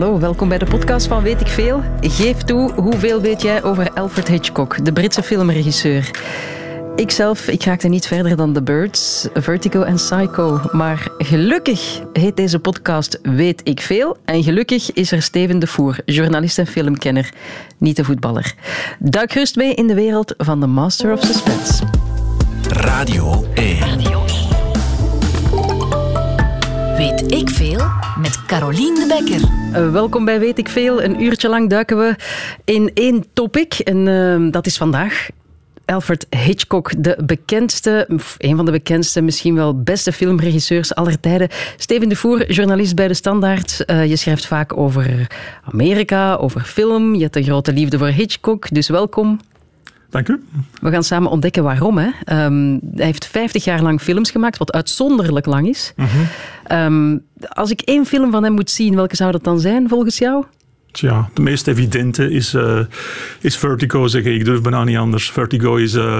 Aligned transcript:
Hallo, 0.00 0.18
welkom 0.18 0.48
bij 0.48 0.58
de 0.58 0.66
podcast 0.66 1.06
van 1.06 1.22
Weet 1.22 1.40
ik 1.40 1.46
Veel. 1.46 1.82
Geef 2.00 2.36
toe, 2.36 2.72
hoeveel 2.72 3.20
weet 3.20 3.42
jij 3.42 3.62
over 3.62 3.90
Alfred 3.90 4.28
Hitchcock, 4.28 4.84
de 4.84 4.92
Britse 4.92 5.22
filmregisseur? 5.22 6.10
Ikzelf, 6.96 7.48
ik 7.48 7.64
raakte 7.64 7.88
niet 7.88 8.06
verder 8.06 8.36
dan 8.36 8.52
The 8.52 8.62
Birds, 8.62 9.28
Vertigo 9.34 9.82
en 9.82 9.94
Psycho. 9.94 10.60
Maar 10.72 11.08
gelukkig 11.18 12.00
heet 12.12 12.36
deze 12.36 12.58
podcast 12.58 13.18
Weet 13.22 13.60
ik 13.64 13.80
Veel. 13.80 14.16
En 14.24 14.42
gelukkig 14.42 14.92
is 14.92 15.12
er 15.12 15.22
Steven 15.22 15.58
de 15.58 15.66
Voer, 15.66 15.98
journalist 16.04 16.58
en 16.58 16.66
filmkenner, 16.66 17.32
niet 17.78 17.96
de 17.96 18.04
voetballer. 18.04 18.54
Duik 18.98 19.32
gerust 19.32 19.56
mee 19.56 19.74
in 19.74 19.86
de 19.86 19.94
wereld 19.94 20.34
van 20.36 20.60
de 20.60 20.66
Master 20.66 21.12
of 21.12 21.24
Suspense. 21.24 21.82
Radio 22.68 23.44
1. 23.54 24.49
Weet 27.00 27.32
ik 27.32 27.48
veel 27.48 27.80
met 28.18 28.44
Carolien 28.46 28.94
de 28.94 29.06
Bekker. 29.08 29.48
Uh, 29.82 29.92
welkom 29.92 30.24
bij 30.24 30.40
Weet 30.40 30.58
ik 30.58 30.68
Veel. 30.68 31.02
Een 31.02 31.22
uurtje 31.22 31.48
lang 31.48 31.70
duiken 31.70 31.98
we 31.98 32.16
in 32.64 32.90
één 32.94 33.24
topic. 33.32 33.74
En 33.74 34.06
uh, 34.06 34.52
dat 34.52 34.66
is 34.66 34.76
vandaag 34.76 35.28
Alfred 35.84 36.26
Hitchcock, 36.30 36.92
de 37.02 37.18
bekendste, 37.24 38.08
een 38.38 38.56
van 38.56 38.64
de 38.64 38.70
bekendste, 38.70 39.20
misschien 39.20 39.54
wel 39.54 39.82
beste 39.82 40.12
filmregisseurs 40.12 40.94
aller 40.94 41.20
tijden. 41.20 41.48
Steven 41.76 42.08
de 42.08 42.16
Voer, 42.16 42.52
journalist 42.52 42.94
bij 42.94 43.08
De 43.08 43.14
Standaard. 43.14 43.82
Uh, 43.86 44.06
je 44.06 44.16
schrijft 44.16 44.46
vaak 44.46 44.76
over 44.76 45.26
Amerika, 45.72 46.34
over 46.34 46.60
film. 46.60 47.14
Je 47.14 47.22
hebt 47.22 47.36
een 47.36 47.44
grote 47.44 47.72
liefde 47.72 47.98
voor 47.98 48.08
Hitchcock, 48.08 48.74
dus 48.74 48.88
welkom. 48.88 49.40
Dank 50.10 50.28
u. 50.28 50.44
We 50.80 50.90
gaan 50.90 51.04
samen 51.04 51.30
ontdekken 51.30 51.62
waarom. 51.62 51.98
Hè. 51.98 52.44
Um, 52.44 52.80
hij 52.94 53.06
heeft 53.06 53.26
50 53.26 53.64
jaar 53.64 53.82
lang 53.82 54.00
films 54.00 54.30
gemaakt, 54.30 54.58
wat 54.58 54.72
uitzonderlijk 54.72 55.46
lang 55.46 55.68
is. 55.68 55.92
Mm 55.96 56.06
-hmm. 56.06 56.78
um, 56.78 57.24
als 57.48 57.70
ik 57.70 57.80
één 57.80 58.06
film 58.06 58.30
van 58.30 58.44
hem 58.44 58.52
moet 58.52 58.70
zien, 58.70 58.94
welke 58.94 59.16
zou 59.16 59.32
dat 59.32 59.44
dan 59.44 59.60
zijn 59.60 59.88
volgens 59.88 60.18
jou? 60.18 60.44
Tja, 60.92 61.28
de 61.34 61.42
meest 61.42 61.66
evidente 61.66 62.30
is, 62.30 62.54
uh, 62.54 62.78
is 63.40 63.56
Vertigo, 63.56 64.06
zeg 64.06 64.24
ik. 64.24 64.34
Ik 64.34 64.44
durf 64.44 64.60
bijna 64.60 64.84
niet 64.84 64.96
anders. 64.96 65.30
Vertigo 65.30 65.76
is 65.76 65.94
uh, 65.94 66.18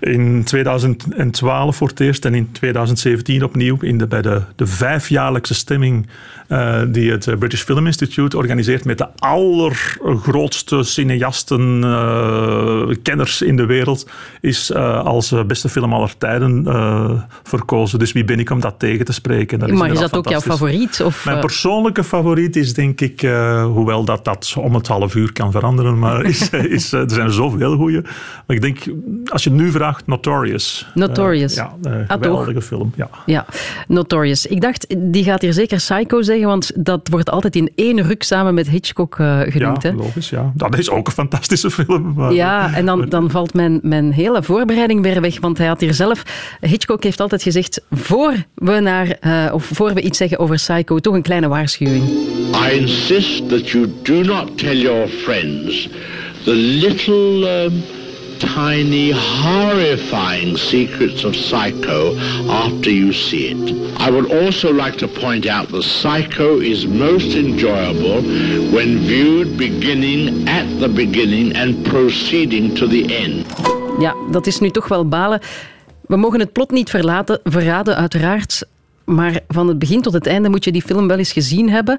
in 0.00 0.44
2012 0.44 1.76
voor 1.76 1.88
het 1.88 2.00
eerst 2.00 2.24
en 2.24 2.34
in 2.34 2.52
2017 2.52 3.44
opnieuw 3.44 3.76
in 3.80 3.98
de, 3.98 4.06
bij 4.06 4.22
de, 4.22 4.42
de 4.56 4.66
vijfjaarlijkse 4.66 5.54
stemming 5.54 6.06
uh, 6.48 6.80
die 6.88 7.10
het 7.10 7.38
British 7.38 7.62
Film 7.62 7.86
Institute 7.86 8.36
organiseert 8.36 8.84
met 8.84 8.98
de 8.98 9.08
allergrootste 9.18 10.82
cineasten, 10.82 11.80
kenners 13.02 13.42
in 13.42 13.56
de 13.56 13.66
wereld, 13.66 14.08
is 14.40 14.74
als 14.74 15.34
beste 15.46 15.68
film 15.68 15.92
aller 15.92 16.16
tijden 16.18 16.66
verkozen. 17.42 17.98
Dus 17.98 18.12
wie 18.12 18.24
ben 18.24 18.38
ik 18.38 18.50
om 18.50 18.60
dat 18.60 18.78
tegen 18.78 19.04
te 19.04 19.12
spreken? 19.12 19.58
Dat 19.58 19.70
maar 19.70 19.88
is, 19.88 19.94
is 19.94 20.00
dat 20.00 20.16
ook 20.16 20.28
jouw 20.28 20.40
favoriet? 20.40 21.00
Of, 21.00 21.24
Mijn 21.24 21.40
persoonlijke 21.40 22.04
favoriet 22.04 22.56
is 22.56 22.74
denk 22.74 23.00
ik, 23.00 23.20
hoewel 23.64 23.95
dat 24.04 24.24
dat 24.24 24.54
om 24.58 24.74
het 24.74 24.86
half 24.86 25.14
uur 25.14 25.32
kan 25.32 25.52
veranderen, 25.52 25.98
maar 25.98 26.24
is, 26.24 26.50
is, 26.78 26.92
er 26.92 27.10
zijn 27.10 27.30
zoveel 27.30 27.76
goede. 27.76 28.02
Maar 28.46 28.56
ik 28.56 28.62
denk, 28.62 28.78
als 29.26 29.44
je 29.44 29.50
het 29.50 29.58
nu 29.58 29.70
vraagt, 29.70 30.06
Notorious. 30.06 30.86
Notorious. 30.94 31.56
Uh, 31.56 31.64
ja, 31.82 31.90
een 31.90 32.06
geweldige 32.08 32.62
film. 32.62 32.92
Ja. 32.96 33.08
ja, 33.26 33.46
Notorious. 33.88 34.46
Ik 34.46 34.60
dacht, 34.60 34.94
die 34.98 35.24
gaat 35.24 35.42
hier 35.42 35.52
zeker 35.52 35.76
Psycho 35.76 36.22
zeggen, 36.22 36.46
want 36.46 36.72
dat 36.74 37.08
wordt 37.08 37.30
altijd 37.30 37.56
in 37.56 37.70
één 37.74 38.02
ruk 38.02 38.22
samen 38.22 38.54
met 38.54 38.68
Hitchcock 38.68 39.18
uh, 39.18 39.40
genoemd. 39.40 39.82
Ja, 39.82 39.92
logisch. 39.92 40.30
Ja. 40.30 40.52
Dat 40.54 40.78
is 40.78 40.90
ook 40.90 41.06
een 41.06 41.12
fantastische 41.12 41.70
film. 41.70 42.12
Maar, 42.14 42.32
ja, 42.32 42.74
en 42.74 42.86
dan, 42.86 43.08
dan 43.08 43.30
valt 43.30 43.54
mijn, 43.54 43.78
mijn 43.82 44.12
hele 44.12 44.42
voorbereiding 44.42 45.02
weer 45.02 45.20
weg, 45.20 45.40
want 45.40 45.58
hij 45.58 45.66
had 45.66 45.80
hier 45.80 45.94
zelf... 45.94 46.22
Hitchcock 46.60 47.02
heeft 47.02 47.20
altijd 47.20 47.42
gezegd, 47.42 47.80
voor 47.90 48.34
we, 48.54 48.80
naar, 48.80 49.16
uh, 49.20 49.54
of 49.54 49.64
voor 49.72 49.94
we 49.94 50.00
iets 50.00 50.18
zeggen 50.18 50.38
over 50.38 50.56
Psycho, 50.56 50.98
toch 50.98 51.14
een 51.14 51.22
kleine 51.22 51.48
waarschuwing. 51.48 52.04
I 52.54 52.78
insist 52.78 53.48
that 53.48 53.68
you 53.68 53.85
do 53.86 54.22
not 54.22 54.58
tell 54.58 54.76
your 54.76 55.08
friends 55.08 55.88
the 56.44 56.54
little 56.54 57.44
um, 57.44 57.82
tiny 58.38 59.12
horrifying 59.12 60.56
secrets 60.56 61.24
of 61.24 61.34
Psycho 61.34 62.16
after 62.48 62.90
you 62.90 63.12
see 63.12 63.48
it. 63.48 63.70
I 64.00 64.10
would 64.10 64.30
also 64.32 64.72
like 64.72 64.96
to 64.98 65.08
point 65.08 65.46
out 65.46 65.68
that 65.68 65.82
Psycho 65.82 66.60
is 66.60 66.86
most 66.86 67.34
enjoyable 67.34 68.22
when 68.72 68.98
viewed 68.98 69.56
beginning 69.56 70.48
at 70.48 70.66
the 70.80 70.88
beginning 70.88 71.56
and 71.56 71.84
proceeding 71.84 72.74
to 72.74 72.86
the 72.86 73.04
end. 73.14 73.46
Ja, 73.98 74.14
dat 74.30 74.46
is 74.46 74.60
nu 74.60 74.70
toch 74.70 74.88
wel 74.88 75.08
balen. 75.08 75.40
We 76.06 76.16
mogen 76.16 76.40
het 76.40 76.52
plot 76.52 76.70
niet 76.70 76.90
verlaten, 76.90 77.40
verraden, 77.44 77.96
uiteraard. 77.96 78.64
Maar 79.04 79.40
van 79.48 79.68
het 79.68 79.78
begin 79.78 80.02
tot 80.02 80.12
het 80.12 80.26
einde 80.26 80.48
moet 80.48 80.64
je 80.64 80.72
die 80.72 80.82
film 80.82 81.08
wel 81.08 81.18
eens 81.18 81.32
gezien 81.32 81.70
hebben. 81.70 81.98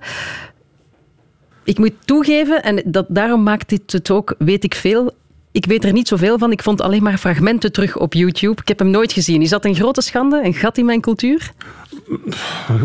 Ik 1.67 1.77
moet 1.77 1.93
toegeven, 2.05 2.63
en 2.63 2.81
dat, 2.85 3.05
daarom 3.09 3.43
maakt 3.43 3.69
dit 3.69 3.91
het 3.91 4.11
ook, 4.11 4.35
weet 4.37 4.63
ik 4.63 4.75
veel. 4.75 5.11
Ik 5.51 5.65
weet 5.65 5.85
er 5.85 5.91
niet 5.91 6.07
zoveel 6.07 6.37
van. 6.37 6.51
Ik 6.51 6.63
vond 6.63 6.81
alleen 6.81 7.03
maar 7.03 7.17
fragmenten 7.17 7.71
terug 7.71 7.97
op 7.97 8.13
YouTube. 8.13 8.61
Ik 8.61 8.67
heb 8.67 8.79
hem 8.79 8.89
nooit 8.89 9.11
gezien. 9.11 9.41
Is 9.41 9.49
dat 9.49 9.65
een 9.65 9.75
grote 9.75 10.01
schande? 10.01 10.41
Een 10.43 10.53
gat 10.53 10.77
in 10.77 10.85
mijn 10.85 11.01
cultuur? 11.01 11.51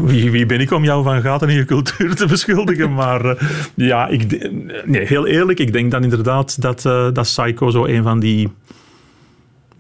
Wie, 0.03 0.31
wie 0.31 0.47
ben 0.47 0.61
ik 0.61 0.71
om 0.71 0.85
jou 0.85 1.03
van 1.03 1.21
gaten 1.21 1.49
in 1.49 1.57
je 1.57 1.65
cultuur 1.65 2.15
te 2.15 2.27
beschuldigen? 2.27 2.95
Maar 3.03 3.25
uh, 3.25 3.33
ja, 3.75 4.09
ik, 4.09 4.51
nee, 4.85 5.07
heel 5.07 5.27
eerlijk, 5.27 5.59
ik 5.59 5.73
denk 5.73 5.91
dan 5.91 6.03
inderdaad 6.03 6.61
dat, 6.61 6.85
uh, 6.85 7.09
dat 7.13 7.25
Psycho 7.25 7.71
zo 7.71 7.85
een 7.85 8.03
van 8.03 8.21
die 8.21 8.49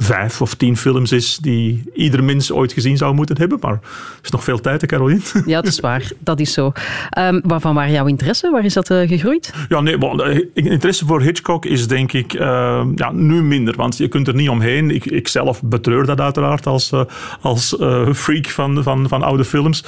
vijf 0.03 0.41
of 0.41 0.55
tien 0.55 0.77
films 0.77 1.13
is 1.13 1.37
die 1.37 1.83
ieder 1.95 2.25
mens 2.25 2.53
ooit 2.53 2.73
gezien 2.73 2.97
zou 2.97 3.15
moeten 3.15 3.39
hebben. 3.39 3.59
Maar 3.61 3.73
er 3.73 3.81
is 4.23 4.31
nog 4.31 4.45
veel 4.45 4.61
tijd, 4.61 4.81
hè, 4.81 4.87
Caroline? 4.87 5.21
Ja, 5.47 5.61
dat 5.61 5.73
is 5.73 5.81
waar. 5.81 6.11
Dat 6.19 6.41
is 6.41 6.53
zo. 6.53 6.73
Um, 7.19 7.41
waarvan 7.45 7.75
waar 7.75 7.91
jouw 7.91 8.07
interesse? 8.07 8.51
Waar 8.51 8.65
is 8.65 8.75
dat 8.75 8.91
uh, 8.91 9.09
gegroeid? 9.09 9.55
Ja, 9.69 9.81
nee, 9.81 9.99
bon, 9.99 10.21
interesse 10.55 11.07
voor 11.07 11.23
Hitchcock 11.23 11.65
is 11.65 11.89
denk 11.89 12.13
ik 12.13 12.35
uh, 12.35 12.41
ja, 12.95 13.13
nu 13.13 13.43
minder, 13.43 13.77
want 13.77 13.97
je 13.97 14.09
kunt 14.09 14.29
er 14.29 14.35
niet 14.35 14.49
omheen. 14.49 14.91
Ik, 14.91 15.05
ik 15.05 15.29
zelf 15.29 15.63
betreur 15.63 16.07
dat 16.07 16.21
uiteraard 16.21 16.67
als, 16.67 16.93
uh, 16.93 17.03
als 17.41 17.77
freak 18.13 18.47
van, 18.47 18.83
van, 18.83 19.09
van 19.09 19.23
oude 19.23 19.45
films. 19.45 19.84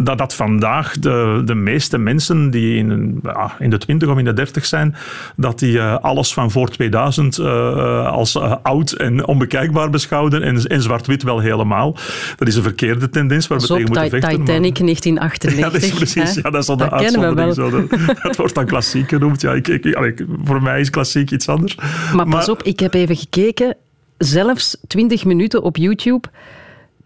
dat 0.00 0.18
dat 0.18 0.34
vandaag 0.34 0.98
de, 0.98 1.42
de 1.44 1.54
meeste 1.54 1.98
mensen 1.98 2.50
die 2.50 2.76
in, 2.76 3.20
in 3.58 3.70
de 3.70 3.78
twintig 3.78 4.08
of 4.08 4.18
in 4.18 4.24
de 4.24 4.32
dertig 4.32 4.66
zijn, 4.66 4.96
dat 5.36 5.58
die 5.58 5.80
alles 5.82 6.32
van 6.32 6.50
voor 6.50 6.68
2000 6.68 7.38
als 7.38 8.36
oud 8.62 8.92
en 8.92 9.19
onbekijkbaar 9.26 9.90
beschouwden 9.90 10.42
en, 10.42 10.64
en 10.64 10.82
zwart-wit 10.82 11.22
wel 11.22 11.38
helemaal. 11.38 11.96
Dat 12.36 12.48
is 12.48 12.56
een 12.56 12.62
verkeerde 12.62 13.08
tendens 13.08 13.46
waar 13.46 13.58
we 13.58 13.66
tegen 13.66 13.82
moeten 13.82 14.10
vechten. 14.10 14.30
Titanic 14.30 14.78
maar... 14.78 14.86
1998. 14.90 15.56
Ja, 15.56 15.70
dat 15.70 15.82
is 15.82 15.90
precies. 15.90 16.34
Ja, 16.34 16.50
dat 16.50 16.62
is 16.62 16.68
al 16.68 16.76
de 16.76 16.90
uitzondering. 16.90 17.54
Zo, 17.54 17.70
dat, 17.70 17.90
dat, 18.22 18.36
wordt 18.36 18.54
dan 18.54 18.66
klassiek 18.66 19.08
genoemd. 19.08 19.40
Ja, 19.40 19.52
ik, 19.52 19.68
ik, 19.68 19.84
ik, 19.84 20.24
voor 20.44 20.62
mij 20.62 20.80
is 20.80 20.90
klassiek 20.90 21.30
iets 21.30 21.48
anders. 21.48 21.74
Maar, 21.74 22.14
maar 22.14 22.26
pas 22.26 22.48
op, 22.48 22.62
ik 22.62 22.80
heb 22.80 22.94
even 22.94 23.16
gekeken. 23.16 23.76
Zelfs 24.18 24.76
20 24.86 25.24
minuten 25.24 25.62
op 25.62 25.76
YouTube 25.76 26.28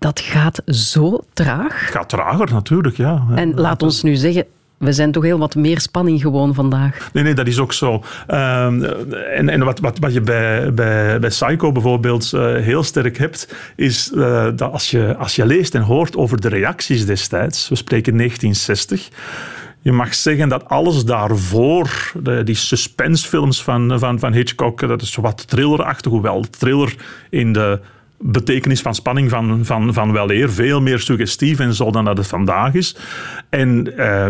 dat 0.05 0.21
gaat 0.21 0.63
zo 0.67 1.21
traag. 1.33 1.81
Het 1.81 1.91
gaat 1.91 2.09
trager, 2.09 2.53
natuurlijk, 2.53 2.97
ja. 2.97 3.27
En 3.35 3.55
laat 3.55 3.83
ons 3.83 4.03
nu 4.03 4.15
zeggen, 4.15 4.45
we 4.79 4.93
zijn 4.93 5.13
toch 5.13 5.23
heel 5.23 5.39
wat 5.39 5.55
meer 5.55 5.81
spanning 5.81 6.21
gewoon 6.21 6.55
vandaag. 6.55 7.11
Nee, 7.13 7.25
nee, 7.25 7.35
dat 7.35 7.47
is 7.47 7.59
ook 7.59 7.73
zo. 7.73 7.93
Um, 7.95 8.85
en 8.85 9.49
en 9.49 9.65
wat, 9.65 9.79
wat, 9.79 9.99
wat 9.99 10.13
je 10.13 10.21
bij, 10.21 10.75
bij, 10.75 11.19
bij 11.19 11.29
Psycho 11.29 11.73
bijvoorbeeld 11.73 12.33
uh, 12.35 12.55
heel 12.55 12.83
sterk 12.83 13.19
hebt, 13.19 13.55
is 13.77 14.13
uh, 14.15 14.45
dat 14.57 14.73
als 14.73 14.91
je, 14.91 15.17
als 15.17 15.37
je 15.37 15.47
leest 15.47 15.75
en 15.75 15.83
hoort 15.83 16.17
over 16.17 16.41
de 16.41 16.49
reacties 16.49 17.07
destijds, 17.07 17.69
we 17.69 17.75
spreken 17.75 18.17
1960, 18.17 19.09
je 19.81 19.93
mag 19.93 20.15
zeggen 20.15 20.49
dat 20.49 20.69
alles 20.69 21.05
daarvoor, 21.05 22.13
de, 22.23 22.43
die 22.43 22.55
suspensefilms 22.55 23.63
van, 23.63 23.99
van, 23.99 24.19
van 24.19 24.33
Hitchcock, 24.33 24.81
dat 24.81 25.03
is 25.03 25.15
wat 25.15 25.49
thrillerachtig, 25.49 26.11
hoewel 26.11 26.45
thriller 26.51 26.95
in 27.31 27.53
de 27.53 27.81
betekenis 28.19 28.81
van 28.81 28.95
spanning 28.95 29.31
van, 29.31 29.65
van, 29.65 29.93
van 29.93 30.13
weleer 30.13 30.53
veel 30.53 30.81
meer 30.81 30.99
suggestief 30.99 31.59
en 31.59 31.75
zo 31.75 31.91
dan 31.91 32.05
dat 32.05 32.17
het 32.17 32.27
vandaag 32.27 32.75
is. 32.75 32.97
En 33.49 33.93
uh, 33.97 34.27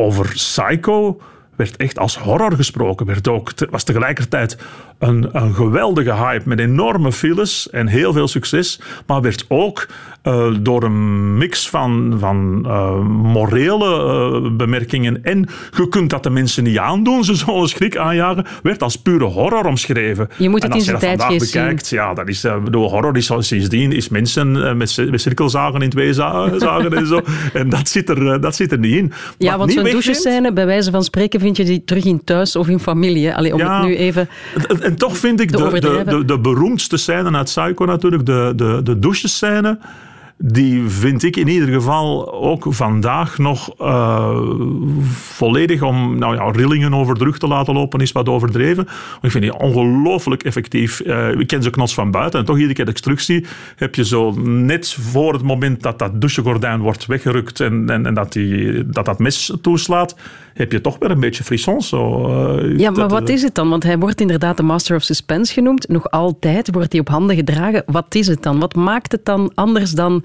over 0.00 0.28
Psycho 0.28 1.20
werd 1.56 1.76
echt 1.76 1.98
als 1.98 2.18
horror 2.18 2.52
gesproken. 2.52 3.06
Werd 3.06 3.28
ook, 3.28 3.52
was 3.70 3.84
tegelijkertijd 3.84 4.58
een, 4.98 5.28
een 5.32 5.54
geweldige 5.54 6.14
hype 6.14 6.48
met 6.48 6.58
enorme 6.58 7.12
files 7.12 7.70
en 7.70 7.86
heel 7.86 8.12
veel 8.12 8.28
succes. 8.28 8.80
Maar 9.06 9.20
werd 9.20 9.44
ook 9.48 9.86
uh, 10.22 10.54
door 10.60 10.82
een 10.82 11.38
mix 11.38 11.68
van, 11.68 12.16
van 12.18 12.64
uh, 12.66 12.98
morele 13.08 14.40
uh, 14.42 14.56
bemerkingen 14.56 15.24
en 15.24 15.48
je 15.76 15.88
kunt 15.88 16.10
dat 16.10 16.22
de 16.22 16.30
mensen 16.30 16.64
niet 16.64 16.78
aandoen, 16.78 17.24
ze 17.24 17.34
zo'n 17.34 17.68
schrik 17.68 17.96
aanjagen, 17.96 18.46
werd 18.62 18.82
als 18.82 18.96
pure 18.96 19.24
horror 19.24 19.64
omschreven. 19.64 20.28
Je 20.36 20.48
moet 20.48 20.62
het 20.62 20.72
en 20.72 20.78
in 20.78 20.84
zijn 20.84 20.98
tijd 20.98 21.22
vandaag 21.22 21.38
bekijkt, 21.38 21.86
zien. 21.86 21.98
ja, 21.98 22.14
dat 22.14 22.28
is, 22.28 22.46
bedoel, 22.64 22.90
horror 22.90 23.16
is 23.16 23.32
sindsdien 23.38 23.92
is 23.92 24.08
mensen 24.08 24.76
met, 24.76 25.10
met 25.10 25.20
cirkelzagen 25.20 25.82
in 25.82 25.90
twee 25.90 26.12
zagen 26.22 26.92
en 26.92 27.06
zo. 27.06 27.20
En 27.52 27.68
dat 27.68 27.88
zit 27.88 28.08
er, 28.08 28.40
dat 28.40 28.56
zit 28.56 28.72
er 28.72 28.78
niet 28.78 28.96
in. 28.96 29.12
Ja, 29.38 29.58
want 29.58 29.72
zo'n 29.72 29.84
douchescène, 29.84 30.52
bij 30.52 30.66
wijze 30.66 30.90
van 30.90 31.04
spreken, 31.04 31.40
vind 31.40 31.56
je 31.56 31.64
die 31.64 31.84
terug 31.84 32.04
in 32.04 32.24
thuis 32.24 32.56
of 32.56 32.68
in 32.68 32.80
familie. 32.80 33.34
Allee, 33.34 33.52
om 33.52 33.58
ja, 33.58 33.78
het 33.78 33.86
nu 33.86 33.96
even 33.96 34.28
en, 34.68 34.82
en 34.82 34.96
toch 34.96 35.16
vind 35.16 35.40
ik 35.40 35.52
de, 35.52 35.80
de, 35.80 36.02
de, 36.06 36.24
de, 36.24 36.38
beroemdste 36.38 36.96
scène 36.96 37.36
uit 37.36 37.44
Psycho 37.44 37.84
natuurlijk, 37.84 38.26
de, 38.26 38.52
de, 38.56 38.80
de 38.82 38.98
douchescène 38.98 39.78
die 40.42 40.88
vind 40.88 41.22
ik 41.22 41.36
in 41.36 41.48
ieder 41.48 41.68
geval 41.68 42.32
ook 42.32 42.64
vandaag 42.68 43.38
nog 43.38 43.74
uh, 43.80 44.38
volledig 45.12 45.82
om 45.82 46.18
nou 46.18 46.34
ja, 46.34 46.50
rillingen 46.50 46.94
over 46.94 47.18
de 47.18 47.24
rug 47.24 47.38
te 47.38 47.46
laten 47.46 47.74
lopen, 47.74 48.00
is 48.00 48.12
wat 48.12 48.28
overdreven. 48.28 48.84
Maar 48.84 49.18
ik 49.22 49.30
vind 49.30 49.44
die 49.44 49.58
ongelooflijk 49.58 50.42
effectief. 50.42 51.00
Uh, 51.04 51.30
ik 51.30 51.46
ken 51.46 51.62
ze 51.62 51.70
knots 51.70 51.94
van 51.94 52.10
buiten 52.10 52.40
en 52.40 52.46
toch 52.46 52.56
iedere 52.56 52.74
keer 52.74 52.84
dat 52.84 52.96
ik 52.96 53.02
terug 53.02 53.20
zie, 53.20 53.46
heb 53.76 53.94
je 53.94 54.04
zo 54.04 54.30
net 54.42 54.92
voor 54.92 55.32
het 55.32 55.42
moment 55.42 55.82
dat 55.82 55.98
dat 55.98 56.20
douchegordijn 56.20 56.80
wordt 56.80 57.06
weggerukt 57.06 57.60
en, 57.60 57.90
en, 57.90 58.06
en 58.06 58.14
dat, 58.14 58.32
die, 58.32 58.86
dat 58.86 59.04
dat 59.04 59.18
mes 59.18 59.52
toeslaat, 59.62 60.16
heb 60.54 60.72
je 60.72 60.80
toch 60.80 60.96
weer 60.98 61.10
een 61.10 61.20
beetje 61.20 61.44
frissons. 61.44 61.88
Zo, 61.88 62.28
uh, 62.58 62.78
ja, 62.78 62.90
maar 62.90 63.08
wat 63.08 63.28
is 63.28 63.42
het 63.42 63.54
dan? 63.54 63.68
Want 63.68 63.82
hij 63.82 63.98
wordt 63.98 64.20
inderdaad 64.20 64.56
de 64.56 64.62
Master 64.62 64.96
of 64.96 65.02
Suspense 65.02 65.52
genoemd. 65.52 65.88
Nog 65.88 66.10
altijd 66.10 66.68
wordt 66.72 66.92
hij 66.92 67.00
op 67.00 67.08
handen 67.08 67.36
gedragen. 67.36 67.82
Wat 67.86 68.14
is 68.14 68.26
het 68.26 68.42
dan? 68.42 68.58
Wat 68.58 68.74
maakt 68.74 69.12
het 69.12 69.24
dan 69.24 69.52
anders 69.54 69.90
dan 69.90 70.24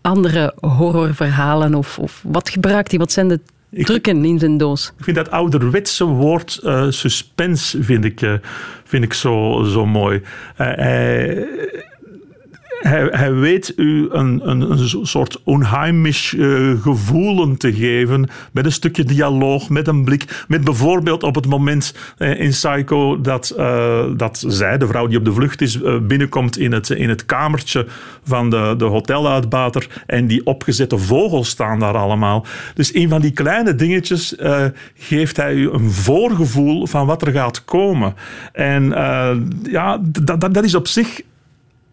andere 0.00 0.54
horrorverhalen? 0.60 1.74
Of, 1.74 1.98
of 1.98 2.22
wat 2.24 2.48
gebruikt 2.48 2.90
hij? 2.90 2.98
Wat 2.98 3.12
zijn 3.12 3.28
de 3.28 3.40
trucken 3.70 4.24
in 4.24 4.38
zijn 4.38 4.56
doos? 4.56 4.92
Ik 4.98 5.04
vind 5.04 5.16
dat 5.16 5.30
ouderwetse 5.30 6.04
woord 6.04 6.60
uh, 6.64 6.86
suspense 6.88 7.82
vind 7.82 8.04
ik, 8.04 8.20
uh, 8.22 8.34
vind 8.84 9.04
ik 9.04 9.12
zo, 9.12 9.62
zo 9.62 9.86
mooi. 9.86 10.22
Uh, 10.60 11.46
hij, 12.78 13.08
hij, 13.10 13.32
weet 13.34 13.72
u 13.76 14.08
een, 14.10 14.40
een, 14.48 14.60
een 14.60 15.06
soort 15.06 15.40
onheimisch 15.44 16.32
uh, 16.32 16.82
gevoelen 16.82 17.56
te 17.56 17.72
geven 17.72 18.28
met 18.52 18.64
een 18.64 18.72
stukje 18.72 19.04
dialoog, 19.04 19.68
met 19.68 19.88
een 19.88 20.04
blik. 20.04 20.44
Met 20.48 20.64
bijvoorbeeld 20.64 21.22
op 21.22 21.34
het 21.34 21.46
moment 21.46 21.94
uh, 22.18 22.40
in 22.40 22.50
Psycho 22.50 23.20
dat, 23.20 23.54
uh, 23.58 24.04
dat 24.16 24.44
zij, 24.46 24.78
de 24.78 24.86
vrouw 24.86 25.06
die 25.06 25.18
op 25.18 25.24
de 25.24 25.32
vlucht 25.32 25.60
is, 25.60 25.78
binnenkomt 26.02 26.58
in 26.58 26.72
het, 26.72 26.90
in 26.90 27.08
het 27.08 27.26
kamertje 27.26 27.86
van 28.24 28.50
de, 28.50 28.74
de 28.78 28.84
hoteluitbater 28.84 30.02
en 30.06 30.26
die 30.26 30.46
opgezette 30.46 30.98
vogels 30.98 31.48
staan 31.48 31.78
daar 31.78 31.96
allemaal. 31.96 32.46
Dus 32.74 32.94
een 32.94 33.08
van 33.08 33.20
die 33.20 33.32
kleine 33.32 33.74
dingetjes 33.74 34.34
geeft 34.94 35.36
hij 35.36 35.54
u 35.54 35.70
een 35.70 35.90
voorgevoel 35.90 36.86
van 36.86 37.06
wat 37.06 37.22
er 37.22 37.32
gaat 37.32 37.64
komen. 37.64 38.14
En 38.52 38.88
ja, 39.62 40.00
dat, 40.02 40.40
dat 40.40 40.64
is 40.64 40.74
op 40.74 40.86
zich 40.86 41.20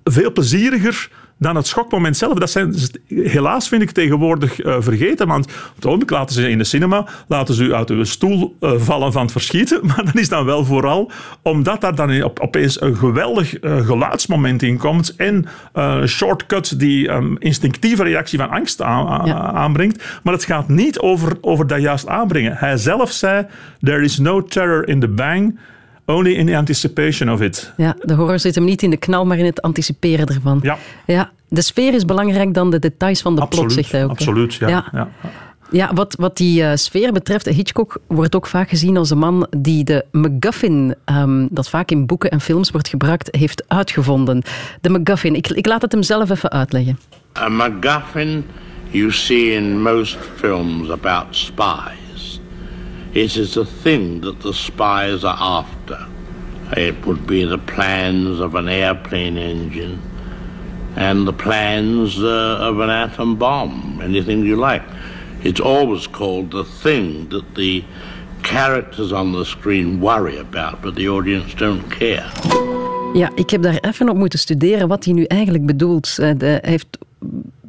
veel 0.04 0.32
plezieriger 0.32 1.10
dan 1.38 1.56
het 1.56 1.68
schokmoment 1.68 2.18
zelf. 2.18 2.34
Dat 2.34 2.50
zijn 2.50 2.76
helaas, 3.08 3.68
vind 3.68 3.82
ik, 3.82 3.92
tegenwoordig 3.92 4.64
uh, 4.64 4.76
vergeten. 4.80 5.28
Want 5.28 5.48
op 5.86 6.10
laten 6.10 6.36
ze 6.36 6.50
in 6.50 6.58
de 6.58 6.64
cinema 6.64 7.06
laten 7.28 7.56
ze 7.56 7.64
u 7.64 7.74
uit 7.74 7.90
uw 7.90 8.04
stoel 8.04 8.56
uh, 8.60 8.72
vallen 8.78 9.12
van 9.12 9.22
het 9.22 9.32
verschieten. 9.32 9.80
Maar 9.88 10.06
dat 10.06 10.16
is 10.16 10.30
dan 10.30 10.46
wel 10.46 10.66
vooral 10.66 11.12
omdat 11.42 11.82
daar 11.82 11.96
dan 11.96 12.24
op, 12.24 12.40
opeens 12.40 12.82
een 12.82 12.96
geweldig 12.96 13.64
uh, 13.64 13.86
geluidsmoment 13.86 14.62
in 14.62 14.78
komt. 14.78 15.16
En 15.16 15.46
een 15.74 16.08
shortcut 16.08 16.80
die 16.80 17.10
um, 17.10 17.36
instinctieve 17.40 18.04
reactie 18.04 18.40
van 18.40 18.50
angst 18.50 18.82
aan, 18.82 19.26
ja. 19.26 19.52
aanbrengt. 19.52 20.04
Maar 20.24 20.34
het 20.34 20.46
gaat 20.46 20.68
niet 20.68 21.00
over, 21.00 21.38
over 21.42 21.68
dat 21.68 21.82
juist 21.82 22.08
aanbrengen. 22.08 22.56
Hij 22.58 22.78
zelf 22.78 23.12
zei: 23.12 23.46
There 23.82 24.04
is 24.04 24.18
no 24.18 24.44
terror 24.44 24.88
in 24.88 25.00
the 25.00 25.08
bang. 25.08 25.58
Only 26.06 26.34
in 26.34 26.46
the 26.46 26.56
anticipation 26.56 27.32
of 27.32 27.42
it. 27.42 27.74
Ja, 27.78 27.96
de 28.02 28.14
horror 28.14 28.40
zit 28.40 28.56
hem 28.56 28.64
niet 28.64 28.82
in 28.82 28.90
de 28.90 28.98
knal, 28.98 29.26
maar 29.26 29.38
in 29.38 29.46
het 29.46 29.62
anticiperen 29.62 30.28
ervan. 30.28 30.60
Ja. 30.64 30.78
ja 31.06 31.32
de 31.48 31.62
sfeer 31.62 31.94
is 31.94 32.06
belangrijk 32.06 32.54
dan 32.54 32.70
de 32.70 32.80
details 32.80 33.22
van 33.22 33.36
de 33.36 33.42
absoluut, 33.42 33.66
plot, 33.66 33.80
zegt 33.80 33.92
hij 33.92 34.04
ook. 34.04 34.10
Absoluut, 34.10 34.54
ja. 34.54 34.68
ja. 34.68 34.88
ja. 34.92 35.10
ja 35.72 35.94
wat, 35.94 36.16
wat 36.20 36.38
die 36.38 36.62
uh, 36.62 36.72
sfeer 36.76 37.12
betreft, 37.12 37.46
Hitchcock 37.46 37.98
wordt 38.08 38.36
ook 38.36 38.48
vaak 38.48 38.70
gezien 38.70 38.98
als 38.98 39.10
een 39.10 39.18
man 39.18 39.48
die 39.58 39.84
de 39.84 40.06
MacGuffin, 40.12 40.96
um, 41.06 41.48
dat 41.52 41.70
vaak 41.70 41.92
in 41.92 42.06
boeken 42.06 42.30
en 42.30 42.42
films 42.42 42.72
wordt 42.72 42.88
gebruikt, 42.88 43.36
heeft 43.36 43.64
uitgevonden. 43.68 44.42
De 44.82 44.90
MacGuffin, 44.90 45.36
ik, 45.36 45.48
ik 45.48 45.66
laat 45.66 45.82
het 45.82 45.92
hem 45.92 46.04
zelf 46.04 46.30
even 46.30 46.52
uitleggen. 46.52 47.00
A 47.38 47.50
MacGuffin 47.50 48.46
you 48.92 49.12
see 49.12 49.54
in 49.54 49.82
most 49.82 50.18
films 50.36 50.90
about 50.90 51.36
spies. 51.36 52.03
It 53.14 53.38
is 53.38 53.54
the 53.54 53.66
thing 53.66 54.22
that 54.22 54.40
the 54.42 54.54
spies 54.54 55.24
are 55.24 55.38
after. 55.40 56.08
It 56.76 57.06
would 57.06 57.28
be 57.28 57.44
the 57.44 57.60
plans 57.60 58.40
of 58.40 58.56
an 58.56 58.68
airplane 58.68 59.38
engine 59.38 60.02
and 60.96 61.28
the 61.28 61.34
plans 61.34 62.18
uh, 62.20 62.58
of 62.60 62.80
an 62.80 62.90
atom 62.90 63.36
bomb, 63.36 64.00
anything 64.02 64.46
you 64.46 64.56
like. 64.56 64.84
It's 65.44 65.60
always 65.60 66.08
called 66.08 66.52
the 66.52 66.64
thing 66.64 67.30
that 67.30 67.56
the 67.56 67.84
characters 68.42 69.12
on 69.12 69.32
the 69.32 69.46
screen 69.46 70.00
worry 70.02 70.38
about, 70.38 70.82
but 70.82 70.96
the 70.96 71.08
audience 71.10 71.54
don't 71.54 71.90
care. 71.90 72.32
Ja, 73.14 73.32
ik 73.36 73.50
heb 73.50 73.62
daar 73.62 73.78
even 73.82 74.10
op 74.10 74.18
moeten 74.18 74.40
studeren 74.40 74.88
wat 74.88 75.06
hij 75.06 75.14
nu 75.14 75.24
eigenlijk 75.24 75.66
bedoelt. 75.66 76.18
Eh, 76.20 76.32
hij 76.38 76.60
heeft 76.62 76.98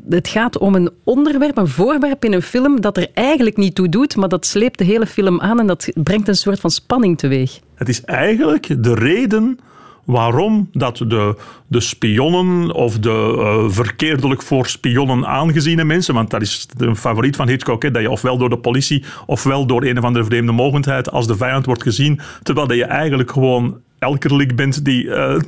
het 0.08 0.28
gaat 0.28 0.58
om 0.58 0.74
een 0.74 0.90
onderwerp, 1.04 1.56
een 1.56 1.68
voorwerp 1.68 2.24
in 2.24 2.32
een 2.32 2.42
film 2.42 2.80
dat 2.80 2.96
er 2.96 3.08
eigenlijk 3.14 3.56
niet 3.56 3.74
toe 3.74 3.88
doet, 3.88 4.16
maar 4.16 4.28
dat 4.28 4.46
sleept 4.46 4.78
de 4.78 4.84
hele 4.84 5.06
film 5.06 5.40
aan 5.40 5.60
en 5.60 5.66
dat 5.66 5.88
brengt 5.94 6.28
een 6.28 6.36
soort 6.36 6.60
van 6.60 6.70
spanning 6.70 7.18
teweeg. 7.18 7.60
Het 7.74 7.88
is 7.88 8.04
eigenlijk 8.04 8.82
de 8.84 8.94
reden 8.94 9.58
waarom 10.04 10.68
dat 10.72 10.96
de, 10.96 11.36
de 11.66 11.80
spionnen 11.80 12.74
of 12.74 12.98
de 12.98 13.34
uh, 13.36 13.70
verkeerdelijk 13.70 14.42
voor 14.42 14.66
spionnen 14.66 15.26
aangeziene 15.26 15.84
mensen, 15.84 16.14
want 16.14 16.30
dat 16.30 16.42
is 16.42 16.68
een 16.78 16.96
favoriet 16.96 17.36
van 17.36 17.48
Hitchcock, 17.48 17.82
hè, 17.82 17.90
dat 17.90 18.02
je 18.02 18.10
ofwel 18.10 18.38
door 18.38 18.48
de 18.48 18.58
politie 18.58 19.04
ofwel 19.26 19.66
door 19.66 19.84
een 19.84 19.98
of 19.98 20.04
andere 20.04 20.24
vreemde 20.24 20.52
mogendheid 20.52 21.10
als 21.10 21.26
de 21.26 21.36
vijand 21.36 21.66
wordt 21.66 21.82
gezien, 21.82 22.20
terwijl 22.42 22.66
dat 22.66 22.76
je 22.76 22.84
eigenlijk 22.84 23.30
gewoon 23.30 23.80
elkerlijk 23.98 24.56
bent 24.56 24.84
die 24.84 25.04
uh, 25.04 25.40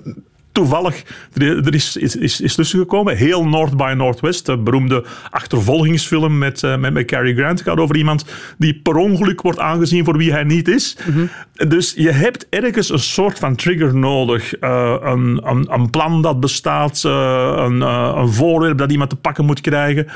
toevallig 0.57 1.03
er 1.35 1.75
is, 1.75 1.97
is, 1.97 2.17
is, 2.17 2.41
is 2.41 2.55
tussengekomen. 2.55 3.17
Heel 3.17 3.45
North 3.45 3.77
by 3.77 3.95
Northwest, 3.97 4.47
de 4.47 4.59
beroemde 4.59 5.05
achtervolgingsfilm 5.31 6.39
met, 6.39 6.63
uh, 6.63 6.77
met, 6.77 6.93
met 6.93 7.07
Cary 7.07 7.35
Grant, 7.35 7.61
gaat 7.61 7.79
over 7.79 7.97
iemand 7.97 8.25
die 8.59 8.81
per 8.83 8.97
ongeluk 8.97 9.43
wordt 9.43 9.59
aangezien 9.59 10.05
voor 10.05 10.17
wie 10.17 10.33
hij 10.33 10.45
niet 10.45 10.69
is. 10.69 10.97
Mm 11.07 11.15
-hmm. 11.15 11.69
Dus 11.69 11.95
je 11.97 12.11
hebt 12.11 12.47
ergens 12.49 12.91
een 12.91 12.99
soort 12.99 13.39
van 13.39 13.57
trigger 13.57 13.97
nodig. 13.97 14.61
Uh, 14.61 14.97
een, 15.01 15.41
een, 15.45 15.67
een, 15.73 15.91
plan 15.91 16.23
dat 16.23 16.41
bestaat, 16.41 17.03
uh, 17.07 17.13
een, 17.57 17.81
een 17.81 18.33
voorwerp 18.33 18.79
dat 18.79 18.91
iemand 18.91 19.11
te 19.11 19.17
pakken 19.17 19.45
moet 19.45 19.61
krijgen. 19.61 20.07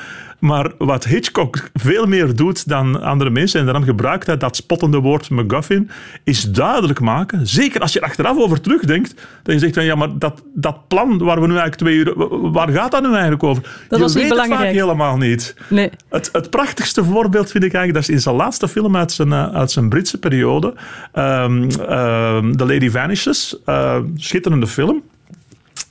Maar 0.41 0.71
wat 0.79 1.05
Hitchcock 1.05 1.71
veel 1.75 2.07
meer 2.07 2.37
doet 2.37 2.69
dan 2.69 3.03
andere 3.03 3.31
mensen, 3.31 3.61
en 3.61 3.67
daarom 3.67 3.85
gebruikt 3.85 4.27
hij 4.27 4.37
dat 4.37 4.57
spottende 4.57 4.99
woord 4.99 5.31
MacGuffin, 5.31 5.91
is 6.25 6.43
duidelijk 6.43 7.01
maken, 7.01 7.47
zeker 7.47 7.81
als 7.81 7.93
je 7.93 8.01
achteraf 8.01 8.37
over 8.37 8.61
terugdenkt, 8.61 9.15
dat 9.43 9.55
je 9.55 9.61
zegt 9.61 9.75
van 9.75 9.85
ja, 9.85 9.95
maar 9.95 10.19
dat, 10.19 10.43
dat 10.55 10.89
plan 10.89 11.19
waar 11.19 11.41
we 11.41 11.47
nu 11.47 11.57
eigenlijk 11.57 11.77
twee 11.77 11.95
uur, 11.95 12.13
waar 12.53 12.69
gaat 12.69 12.91
dat 12.91 13.03
nu 13.03 13.11
eigenlijk 13.13 13.43
over? 13.43 13.63
Dat 13.63 13.99
je 13.99 14.05
was 14.05 14.15
weet 14.15 14.37
het 14.37 14.47
vaak 14.47 14.65
helemaal 14.65 15.17
niet. 15.17 15.55
Nee. 15.69 15.91
Het, 16.09 16.29
het 16.33 16.51
prachtigste 16.51 17.05
voorbeeld 17.05 17.51
vind 17.51 17.65
ik 17.65 17.73
eigenlijk, 17.75 17.95
dat 17.95 18.03
is 18.03 18.15
in 18.15 18.23
zijn 18.23 18.35
laatste 18.35 18.69
film 18.69 18.97
uit 18.97 19.13
zijn, 19.13 19.35
uit 19.35 19.71
zijn 19.71 19.89
Britse 19.89 20.19
periode, 20.19 20.75
um, 21.15 21.63
um, 21.63 22.57
The 22.57 22.67
Lady 22.67 22.91
Vanishes, 22.91 23.57
uh, 23.67 23.99
schitterende 24.17 24.67
film. 24.67 25.03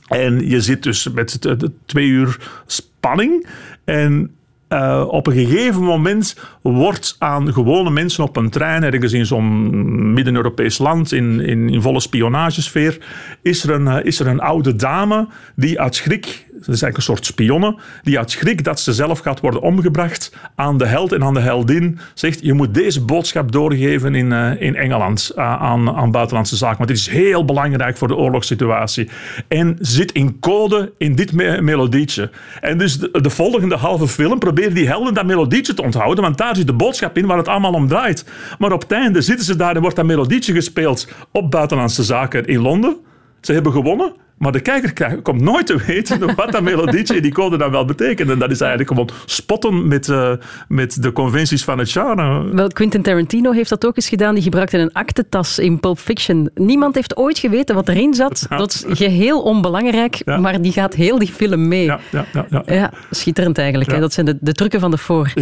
En 0.08 0.50
je 0.50 0.62
zit 0.62 0.84
dus 0.84 1.10
met 1.12 1.40
twee 1.86 2.08
uur 2.08 2.38
spanning. 2.66 3.48
En 3.84 4.36
uh, 4.70 5.06
op 5.08 5.28
een 5.28 5.34
gegeven 5.34 5.84
moment 5.84 6.36
wordt 6.62 7.16
aan 7.20 7.54
gewone 7.54 7.90
mensen 7.90 8.24
op 8.24 8.38
een 8.38 8.50
trein, 8.50 8.84
ergens 8.84 9.14
in 9.14 9.26
zo'n 9.26 10.14
midden-Europees 10.14 10.78
land, 10.78 11.12
in, 11.12 11.40
in, 11.40 11.70
in, 11.70 11.82
volle 11.82 12.00
spionagesfeer, 12.00 12.98
is 13.42 13.64
er, 13.64 13.74
een, 13.74 13.86
uh, 13.86 13.98
is 14.04 14.20
er 14.20 14.28
een 14.28 14.40
oude 14.40 14.76
dame 14.76 15.28
die 15.56 15.80
uit 15.80 15.96
schrik, 15.96 16.48
is 16.60 16.68
eigenlijk 16.68 16.98
een 16.98 17.04
soort 17.04 17.26
spionne, 17.26 17.78
die 18.04 18.18
uit 18.18 18.32
schrik 18.32 18.64
dat 18.64 18.80
ze 18.80 18.94
zelf 18.94 19.20
gaat 19.20 19.40
worden 19.40 19.62
omgebracht 19.62 20.36
aan 20.56 20.78
de 20.78 20.86
held 20.86 21.12
en 21.12 21.24
aan 21.24 21.34
de 21.34 21.40
heldin, 21.40 22.00
zegt 22.14 22.40
je 22.42 22.54
moet 22.54 22.74
deze 22.74 23.06
boodschap 23.06 23.52
doorgeven 23.52 24.16
in, 24.16 24.32
uh, 24.32 24.62
in 24.62 24.76
Engeland 24.76 25.32
aan, 25.36 25.96
aan 25.96 26.12
buitenlandse 26.12 26.56
zaken, 26.56 26.78
want 26.78 26.90
dit 26.90 26.98
is 26.98 27.10
heel 27.10 27.46
belangrijk 27.46 27.98
voor 27.98 28.08
de 28.08 28.16
oorlogssituatie. 28.16 29.10
En 29.48 29.78
zit 29.80 30.12
in 30.12 30.40
code 30.40 30.94
in 30.98 31.16
dit 31.16 31.34
me 31.34 31.62
melodietje. 31.62 32.30
En 32.62 32.78
dus 32.78 33.00
de, 33.00 33.22
de 33.22 33.30
volgende 33.30 33.76
halve 33.76 34.08
film 34.08 34.40
probeert 34.40 34.76
die 34.76 34.88
helden 34.88 35.14
dat 35.14 35.26
melodietje 35.26 35.74
te 35.74 35.82
onthouden, 35.82 36.24
want 36.24 36.38
daar 36.38 36.56
zit 36.56 36.68
de 36.68 36.74
boodschap 36.74 37.18
in 37.18 37.26
waar 37.26 37.38
het 37.38 37.48
allemaal 37.48 37.74
om 37.74 37.88
draait. 37.88 38.26
Maar 38.60 38.72
op 38.72 38.82
het 38.82 38.92
einde 38.92 39.22
zitten 39.22 39.46
ze 39.46 39.56
daar 39.56 39.76
en 39.76 39.82
wordt 39.82 39.96
dat 39.96 40.06
melodietje 40.06 40.54
gespeeld 40.54 41.08
op 41.32 41.52
buitenlandse 41.52 42.04
zaken 42.04 42.46
in 42.46 42.60
Londen. 42.60 42.98
Ze 43.42 43.54
hebben 43.54 43.72
gewonnen. 43.72 44.14
Maar 44.40 44.52
de 44.52 44.60
kijker 44.60 45.22
komt 45.22 45.42
nooit 45.42 45.66
te 45.66 45.78
weten 45.88 46.20
wat 46.36 46.52
dat 46.52 46.62
melodietje 46.62 47.16
in 47.16 47.22
die 47.22 47.32
code 47.32 47.58
dan 47.58 47.72
wel 47.72 47.86
betekent. 47.86 48.30
En 48.30 48.40
dat 48.40 48.52
is 48.52 48.62
eigenlijk 48.62 48.90
gewoon 48.90 49.10
spotten 49.26 49.88
met, 49.88 50.08
uh, 50.08 50.32
met 50.68 51.04
de 51.04 51.12
conventies 51.12 51.64
van 51.64 51.80
het 51.80 51.92
genre. 51.92 52.56
Wel, 52.56 52.68
Quentin 52.68 53.02
Tarantino 53.02 53.52
heeft 53.52 53.70
dat 53.70 53.86
ook 53.86 53.96
eens 53.96 54.10
gedaan. 54.10 54.34
Die 54.34 54.44
gebruikte 54.44 54.78
een 54.78 54.94
aktentas 54.94 55.60
in 55.60 55.80
Pulp 55.80 56.00
Fiction. 56.00 56.50
Niemand 56.56 56.96
heeft 56.96 57.18
ooit 57.18 57.40
geweten 57.40 57.76
wat 57.76 57.88
erin 57.88 58.14
zat. 58.14 58.46
Ja. 58.50 58.58
Dat 58.58 58.74
is 58.74 58.98
geheel 58.98 59.42
onbelangrijk, 59.42 60.22
ja. 60.26 60.38
maar 60.38 60.62
die 60.62 60.72
gaat 60.72 60.94
heel 60.94 61.20
die 61.20 61.28
film 61.28 61.68
mee. 61.68 61.86
Ja, 61.86 62.00
ja, 62.12 62.26
ja, 62.34 62.46
ja. 62.50 62.64
ja 62.66 62.92
schitterend 63.12 63.58
eigenlijk. 63.58 63.92
Hè? 63.92 64.00
Dat 64.00 64.14
zijn 64.14 64.26
de, 64.26 64.38
de 64.42 64.54
trucken 64.54 64.80
van 64.80 64.92
de 64.92 64.98
voor. 64.98 65.34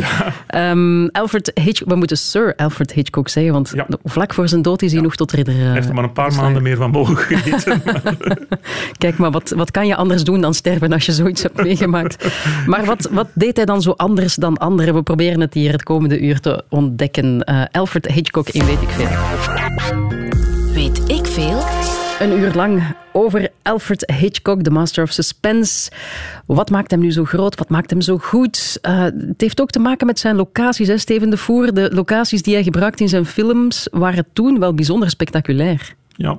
Um, 0.55 1.09
Alfred 1.09 1.51
Hitchcock, 1.53 1.89
we 1.89 1.95
moeten 1.95 2.17
Sir 2.17 2.53
Alfred 2.55 2.93
Hitchcock 2.93 3.29
zeggen, 3.29 3.53
want 3.53 3.73
vlak 4.03 4.33
voor 4.33 4.47
zijn 4.47 4.61
dood 4.61 4.81
is 4.81 4.91
hij 4.91 5.01
nog 5.01 5.15
tot 5.15 5.31
ridder. 5.31 5.55
Hij 5.55 5.73
heeft 5.73 5.87
er 5.87 5.93
maar 5.93 6.03
een 6.03 6.13
paar 6.13 6.33
maanden 6.33 6.63
meer 6.63 6.77
van 6.77 6.91
mogen 6.91 7.17
genieten. 7.27 7.81
Kijk, 8.97 9.17
maar 9.17 9.31
wat, 9.31 9.49
wat 9.49 9.71
kan 9.71 9.87
je 9.87 9.95
anders 9.95 10.23
doen 10.23 10.41
dan 10.41 10.53
sterven 10.53 10.93
als 10.93 11.05
je 11.05 11.11
zoiets 11.11 11.43
hebt 11.43 11.63
meegemaakt? 11.63 12.27
Maar 12.65 12.85
wat, 12.85 13.09
wat 13.11 13.27
deed 13.33 13.55
hij 13.55 13.65
dan 13.65 13.81
zo 13.81 13.91
anders 13.91 14.35
dan 14.35 14.57
anderen? 14.57 14.93
We 14.93 15.03
proberen 15.03 15.41
het 15.41 15.53
hier 15.53 15.71
het 15.71 15.83
komende 15.83 16.19
uur 16.19 16.39
te 16.39 16.63
ontdekken. 16.69 17.49
Uh, 17.49 17.63
Alfred 17.71 18.05
Hitchcock 18.05 18.49
in 18.49 18.65
Weet 18.65 18.81
ik 18.81 18.89
Veel. 18.89 19.07
Weet 20.73 21.09
ik 21.09 21.25
veel? 21.25 21.59
Een 22.19 22.31
uur 22.39 22.53
lang 22.53 22.95
over 23.11 23.49
Alfred 23.63 24.13
Hitchcock, 24.19 24.63
de 24.63 24.69
master 24.69 25.03
of 25.03 25.11
suspense. 25.11 25.91
Wat 26.45 26.69
maakt 26.69 26.91
hem 26.91 26.99
nu 26.99 27.11
zo 27.11 27.23
groot? 27.23 27.57
Wat 27.57 27.69
maakt 27.69 27.89
hem 27.89 28.01
zo 28.01 28.17
goed? 28.17 28.79
Uh, 28.81 29.03
het 29.03 29.41
heeft 29.41 29.61
ook 29.61 29.69
te 29.69 29.79
maken 29.79 30.07
met 30.07 30.19
zijn 30.19 30.35
locaties, 30.35 30.87
hè, 30.87 30.97
Steven 30.97 31.29
de 31.29 31.37
Voer. 31.37 31.73
De 31.73 31.89
locaties 31.93 32.41
die 32.41 32.53
hij 32.53 32.63
gebruikt 32.63 32.99
in 32.99 33.09
zijn 33.09 33.25
films 33.25 33.87
waren 33.91 34.25
toen 34.33 34.59
wel 34.59 34.73
bijzonder 34.73 35.09
spectaculair. 35.09 35.95
Ja, 36.15 36.37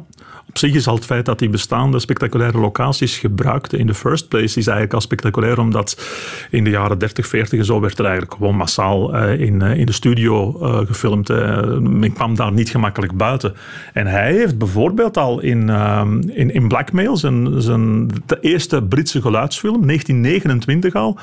op 0.49 0.59
zich 0.59 0.75
is 0.75 0.87
al 0.87 0.95
het 0.95 1.05
feit 1.05 1.27
dat 1.27 1.41
hij 1.41 1.51
bestaande 1.51 1.99
spectaculaire 1.99 2.59
locaties 2.59 3.19
gebruikte 3.19 3.77
in 3.77 3.87
de 3.87 3.95
first 3.95 4.29
place, 4.29 4.59
is 4.59 4.67
eigenlijk 4.67 4.93
al 4.95 5.01
spectaculair, 5.01 5.59
omdat 5.59 6.01
in 6.51 6.65
de 6.65 6.71
jaren 6.71 6.99
30, 6.99 7.27
40 7.27 7.59
en 7.59 7.65
zo 7.65 7.81
werd 7.81 7.99
er 7.99 8.05
eigenlijk 8.05 8.35
gewoon 8.35 8.57
massaal 8.57 9.15
uh, 9.15 9.41
in, 9.41 9.61
uh, 9.61 9.79
in 9.79 9.87
de 9.87 9.93
studio 9.93 10.59
uh, 10.61 10.87
gefilmd. 10.87 11.29
men 11.81 12.13
kwam 12.13 12.35
daar 12.37 12.53
niet 12.53 12.71
gemakkelijk 12.71 13.17
buiten. 13.17 13.55
En 13.93 14.07
hij 14.07 14.33
heeft 14.33 14.59
bijvoorbeeld 14.59 15.17
al 15.17 15.41
in, 15.41 15.69
in, 16.29 16.55
in 16.55 16.69
Blackmail, 16.69 17.17
zijn, 17.17 17.63
zijn, 17.63 18.09
de 18.27 18.39
eerste 18.41 18.83
Britse 18.83 19.21
geluidsfilm, 19.21 19.87
1929 19.87 20.95
al, 20.95 21.19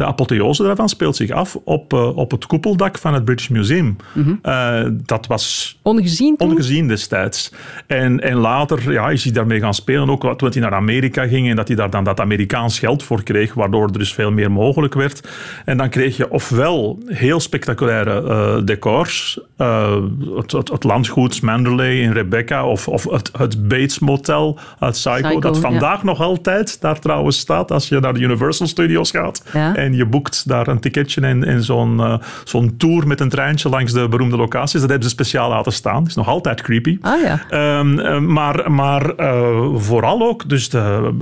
de 0.00 0.06
apotheose 0.06 0.62
daarvan 0.62 0.88
speelt 0.88 1.16
zich 1.16 1.30
af 1.30 1.56
op, 1.64 1.92
uh, 1.92 2.16
op 2.16 2.30
het 2.30 2.46
koepeldak 2.46 2.98
van 2.98 3.14
het 3.14 3.24
British 3.24 3.48
Museum. 3.48 3.96
Mm 4.12 4.22
-hmm. 4.22 4.38
uh, 4.42 4.90
dat 4.92 5.26
was 5.26 5.78
ongezien, 5.82 6.34
ongezien 6.38 6.88
destijds. 6.88 7.52
En, 7.86 8.20
en 8.20 8.36
later 8.36 8.92
ja, 8.92 9.10
is 9.10 9.24
hij 9.24 9.32
daarmee 9.32 9.60
gaan 9.60 9.74
spelen, 9.74 10.10
ook 10.10 10.38
toen 10.38 10.48
hij 10.50 10.60
naar 10.60 10.74
Amerika 10.74 11.26
ging 11.26 11.48
en 11.48 11.56
dat 11.56 11.66
hij 11.66 11.76
daar 11.76 11.90
dan 11.90 12.04
dat 12.04 12.20
Amerikaans 12.20 12.78
geld 12.78 13.02
voor 13.02 13.22
kreeg, 13.22 13.54
waardoor 13.54 13.86
er 13.86 13.98
dus 13.98 14.14
veel 14.14 14.30
meer 14.30 14.50
mogelijk 14.50 14.94
werd. 14.94 15.28
En 15.64 15.76
dan 15.76 15.88
kreeg 15.88 16.16
je 16.16 16.30
ofwel 16.30 16.98
heel 17.06 17.40
spectaculaire 17.40 18.22
uh, 18.22 18.64
decors, 18.64 19.40
het, 19.56 20.52
het, 20.52 20.68
het, 20.68 20.84
landgoed 20.84 21.42
Manderley 21.42 22.00
in 22.00 22.12
Rebecca, 22.12 22.66
of, 22.66 22.88
of 22.88 23.10
het, 23.10 23.30
het 23.38 23.68
Bates 23.68 23.98
Motel 23.98 24.58
uit 24.78 24.92
Psycho, 24.92 25.20
Psycho 25.20 25.40
dat 25.40 25.58
vandaag 25.58 25.98
ja. 25.98 26.04
nog 26.04 26.20
altijd 26.20 26.80
daar 26.80 26.98
trouwens 26.98 27.38
staat 27.38 27.70
als 27.70 27.88
je 27.88 28.00
naar 28.00 28.14
de 28.14 28.20
Universal 28.20 28.66
Studios 28.66 29.10
gaat. 29.10 29.44
Ja. 29.52 29.76
En 29.76 29.89
je 29.94 30.06
boekt 30.06 30.48
daar 30.48 30.68
een 30.68 30.80
ticketje 30.80 31.20
en, 31.20 31.44
en 31.44 31.62
zo'n 31.62 31.96
uh, 31.96 32.14
zo'n 32.44 32.76
tour 32.76 33.06
met 33.06 33.20
een 33.20 33.28
treintje 33.28 33.68
langs 33.68 33.92
de 33.92 34.08
beroemde 34.08 34.36
locaties. 34.36 34.80
Dat 34.80 34.90
hebben 34.90 35.08
ze 35.08 35.14
speciaal 35.14 35.48
laten 35.48 35.72
staan. 35.72 36.06
is 36.06 36.14
nog 36.14 36.28
altijd 36.28 36.62
creepy. 36.62 36.98
Ah, 37.00 37.22
ja. 37.22 37.78
um, 37.78 38.32
maar 38.32 38.72
maar 38.72 39.12
uh, 39.16 39.74
vooral 39.74 40.22
ook 40.22 40.48
dus 40.48 40.68
de 40.68 41.12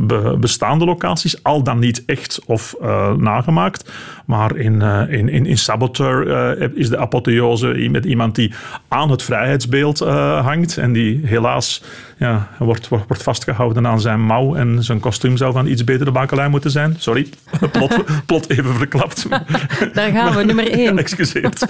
be 0.00 0.36
bestaande 0.40 0.84
locaties, 0.84 1.42
al 1.42 1.62
dan 1.62 1.78
niet 1.78 2.02
echt 2.06 2.40
of 2.46 2.74
nagemaakt. 3.16 3.92
Maar 4.26 4.56
in, 4.56 4.82
in, 5.08 5.28
in, 5.28 5.46
in 5.46 5.58
Saboteur 5.58 6.76
is 6.76 6.88
de 6.88 6.98
apotheose 6.98 7.88
met 7.90 8.04
iemand 8.04 8.34
die 8.34 8.52
aan 8.88 9.10
het 9.10 9.22
vrijheidsbeeld 9.22 9.98
hangt 9.98 10.76
en 10.76 10.92
die 10.92 11.20
helaas 11.24 11.82
ja, 12.16 12.48
wordt, 12.58 12.88
wordt, 12.88 13.06
wordt 13.06 13.22
vastgehouden 13.22 13.86
aan 13.86 14.00
zijn 14.00 14.20
mouw 14.20 14.54
en 14.54 14.82
zijn 14.84 15.00
kostuum 15.00 15.36
zou 15.36 15.52
van 15.52 15.66
iets 15.66 15.84
betere 15.84 16.10
bakelei 16.10 16.48
moeten 16.48 16.70
zijn. 16.70 16.94
Sorry, 16.98 17.28
plot, 17.72 18.24
plot 18.26 18.50
even 18.50 18.74
verklapt. 18.74 19.26
Daar 19.94 20.10
gaan 20.10 20.34
we, 20.34 20.44
nummer 20.44 20.70
één. 20.70 20.84
Ja, 20.96 20.96
excuseert. 20.96 21.66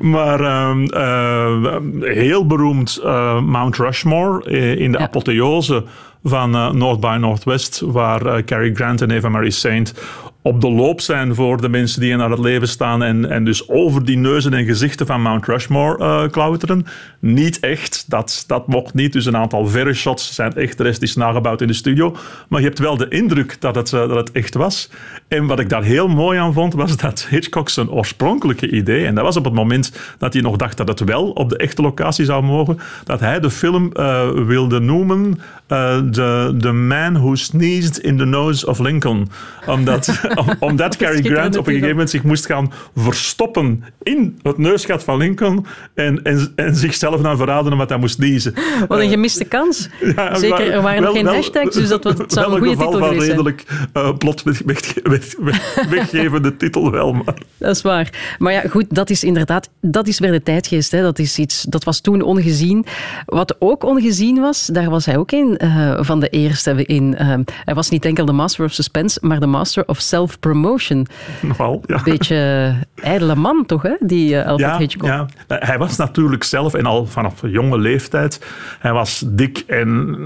maar 0.00 0.36
maar 0.40 0.68
um, 0.70 0.88
uh, 0.94 2.12
heel 2.14 2.46
beroemd 2.46 3.00
uh, 3.02 3.40
Mount 3.40 3.76
Rushmore 3.76 4.50
in 4.76 4.92
de 4.92 4.98
ja. 4.98 5.04
apotheose 5.04 5.84
van 6.22 6.54
uh, 6.54 6.70
North 6.70 7.00
by 7.00 7.16
Northwest, 7.20 7.80
waar 7.80 8.44
Cary 8.44 8.74
Grant 8.74 9.02
en 9.02 9.10
Eva 9.10 9.28
Marie 9.28 9.50
Saint 9.50 9.94
op 10.46 10.60
de 10.60 10.70
loop 10.70 11.00
zijn 11.00 11.34
voor 11.34 11.60
de 11.60 11.68
mensen 11.68 12.00
die 12.00 12.16
naar 12.16 12.30
het 12.30 12.38
leven 12.38 12.68
staan 12.68 13.02
en, 13.02 13.30
en 13.30 13.44
dus 13.44 13.68
over 13.68 14.04
die 14.04 14.16
neuzen 14.16 14.54
en 14.54 14.64
gezichten 14.64 15.06
van 15.06 15.22
Mount 15.22 15.46
Rushmore 15.46 15.98
uh, 15.98 16.30
klauteren. 16.30 16.86
Niet 17.20 17.60
echt, 17.60 18.10
dat, 18.10 18.44
dat 18.46 18.66
mocht 18.66 18.94
niet. 18.94 19.12
Dus 19.12 19.26
een 19.26 19.36
aantal 19.36 19.66
verre 19.66 19.94
shots 19.94 20.34
zijn 20.34 20.54
echt, 20.54 20.78
de 20.78 21.12
nagebouwd 21.14 21.60
in 21.60 21.66
de 21.66 21.72
studio. 21.72 22.16
Maar 22.48 22.60
je 22.60 22.66
hebt 22.66 22.78
wel 22.78 22.96
de 22.96 23.08
indruk 23.08 23.60
dat 23.60 23.74
het, 23.74 23.92
uh, 23.92 24.00
dat 24.00 24.16
het 24.16 24.32
echt 24.32 24.54
was. 24.54 24.90
En 25.28 25.46
wat 25.46 25.60
ik 25.60 25.68
daar 25.68 25.82
heel 25.82 26.08
mooi 26.08 26.38
aan 26.38 26.52
vond, 26.52 26.74
was 26.74 26.96
dat 26.96 27.26
Hitchcock 27.30 27.68
zijn 27.68 27.90
oorspronkelijke 27.90 28.70
idee, 28.70 29.06
en 29.06 29.14
dat 29.14 29.24
was 29.24 29.36
op 29.36 29.44
het 29.44 29.54
moment 29.54 29.92
dat 30.18 30.32
hij 30.32 30.42
nog 30.42 30.56
dacht 30.56 30.76
dat 30.76 30.88
het 30.88 31.00
wel 31.00 31.30
op 31.30 31.48
de 31.48 31.56
echte 31.56 31.82
locatie 31.82 32.24
zou 32.24 32.42
mogen, 32.42 32.78
dat 33.04 33.20
hij 33.20 33.40
de 33.40 33.50
film 33.50 33.90
uh, 33.94 34.30
wilde 34.30 34.80
noemen 34.80 35.38
the, 35.68 36.54
the 36.58 36.72
Man 36.72 37.14
Who 37.14 37.34
Sneezed 37.34 37.98
in 37.98 38.16
the 38.16 38.24
Nose 38.24 38.66
of 38.66 38.78
Lincoln. 38.78 39.28
Omdat 39.66 40.20
omdat 40.58 40.96
Cary 40.96 41.22
Grant 41.22 41.56
op 41.56 41.66
een 41.66 41.72
gegeven 41.72 41.90
moment 41.90 42.10
zich 42.10 42.22
moest 42.22 42.46
gaan 42.46 42.72
verstoppen 42.94 43.84
in 44.02 44.38
het 44.42 44.58
neusgat 44.58 45.04
van 45.04 45.18
Lincoln 45.18 45.66
en, 45.94 46.22
en, 46.22 46.52
en 46.56 46.76
zichzelf 46.76 47.20
dan 47.20 47.36
verraden 47.36 47.72
omdat 47.72 47.88
hij 47.88 47.98
moest 47.98 48.18
niezen. 48.18 48.54
Wat 48.88 49.00
een 49.00 49.10
gemiste 49.10 49.44
kans. 49.44 49.88
Ja, 50.16 50.34
Zeker, 50.34 50.70
er 50.70 50.82
waren 50.82 51.02
nog 51.02 51.12
geen 51.12 51.24
wel, 51.24 51.34
hashtags, 51.34 51.74
dus 51.74 51.88
dat 51.88 52.04
was, 52.04 52.14
zou 52.26 52.52
een 52.52 52.58
goede 52.58 52.76
titel 52.76 52.92
geweest 52.92 53.14
zijn. 53.14 53.28
redelijk 53.28 53.64
uh, 53.94 54.16
plot 54.18 54.42
weg, 54.42 54.62
weg, 54.64 55.34
weg, 55.36 55.36
weggevende 55.88 56.56
titel 56.56 56.90
wel. 56.90 57.12
Maar. 57.12 57.34
Dat 57.58 57.76
is 57.76 57.82
waar. 57.82 58.36
Maar 58.38 58.52
ja, 58.52 58.60
goed, 58.60 58.84
dat 58.88 59.10
is 59.10 59.24
inderdaad, 59.24 59.70
dat 59.80 60.06
is 60.06 60.18
weer 60.18 60.32
de 60.32 60.42
tijdgeest. 60.42 60.90
Hè. 60.90 61.02
Dat, 61.02 61.18
is 61.18 61.38
iets, 61.38 61.62
dat 61.62 61.84
was 61.84 62.00
toen 62.00 62.22
ongezien. 62.22 62.86
Wat 63.26 63.56
ook 63.58 63.84
ongezien 63.84 64.40
was, 64.40 64.66
daar 64.66 64.90
was 64.90 65.06
hij 65.06 65.16
ook 65.16 65.32
in 65.32 65.60
uh, 65.62 65.98
van 66.00 66.20
de 66.20 66.28
eerste 66.28 66.84
in. 66.84 67.16
Uh, 67.20 67.34
hij 67.64 67.74
was 67.74 67.90
niet 67.90 68.04
enkel 68.04 68.24
de 68.24 68.32
master 68.32 68.64
of 68.64 68.72
suspense, 68.72 69.18
maar 69.22 69.40
de 69.40 69.46
master 69.46 69.82
of 69.86 70.00
self-promotion. 70.16 71.06
Nogal, 71.40 71.82
ja. 71.86 72.00
Beetje 72.04 72.74
ijdele 72.94 73.34
man 73.34 73.66
toch, 73.66 73.82
hè, 73.82 73.94
die 74.00 74.34
uh, 74.34 74.46
Alfred 74.46 74.70
ja, 74.70 74.78
Hitchcock. 74.78 75.08
Ja, 75.08 75.26
hij 75.46 75.78
was 75.78 75.96
natuurlijk 75.96 76.44
zelf, 76.44 76.74
en 76.74 76.86
al 76.86 77.06
vanaf 77.06 77.34
jonge 77.46 77.78
leeftijd, 77.78 78.46
hij 78.78 78.92
was 78.92 79.24
dik 79.26 79.64
en, 79.66 80.18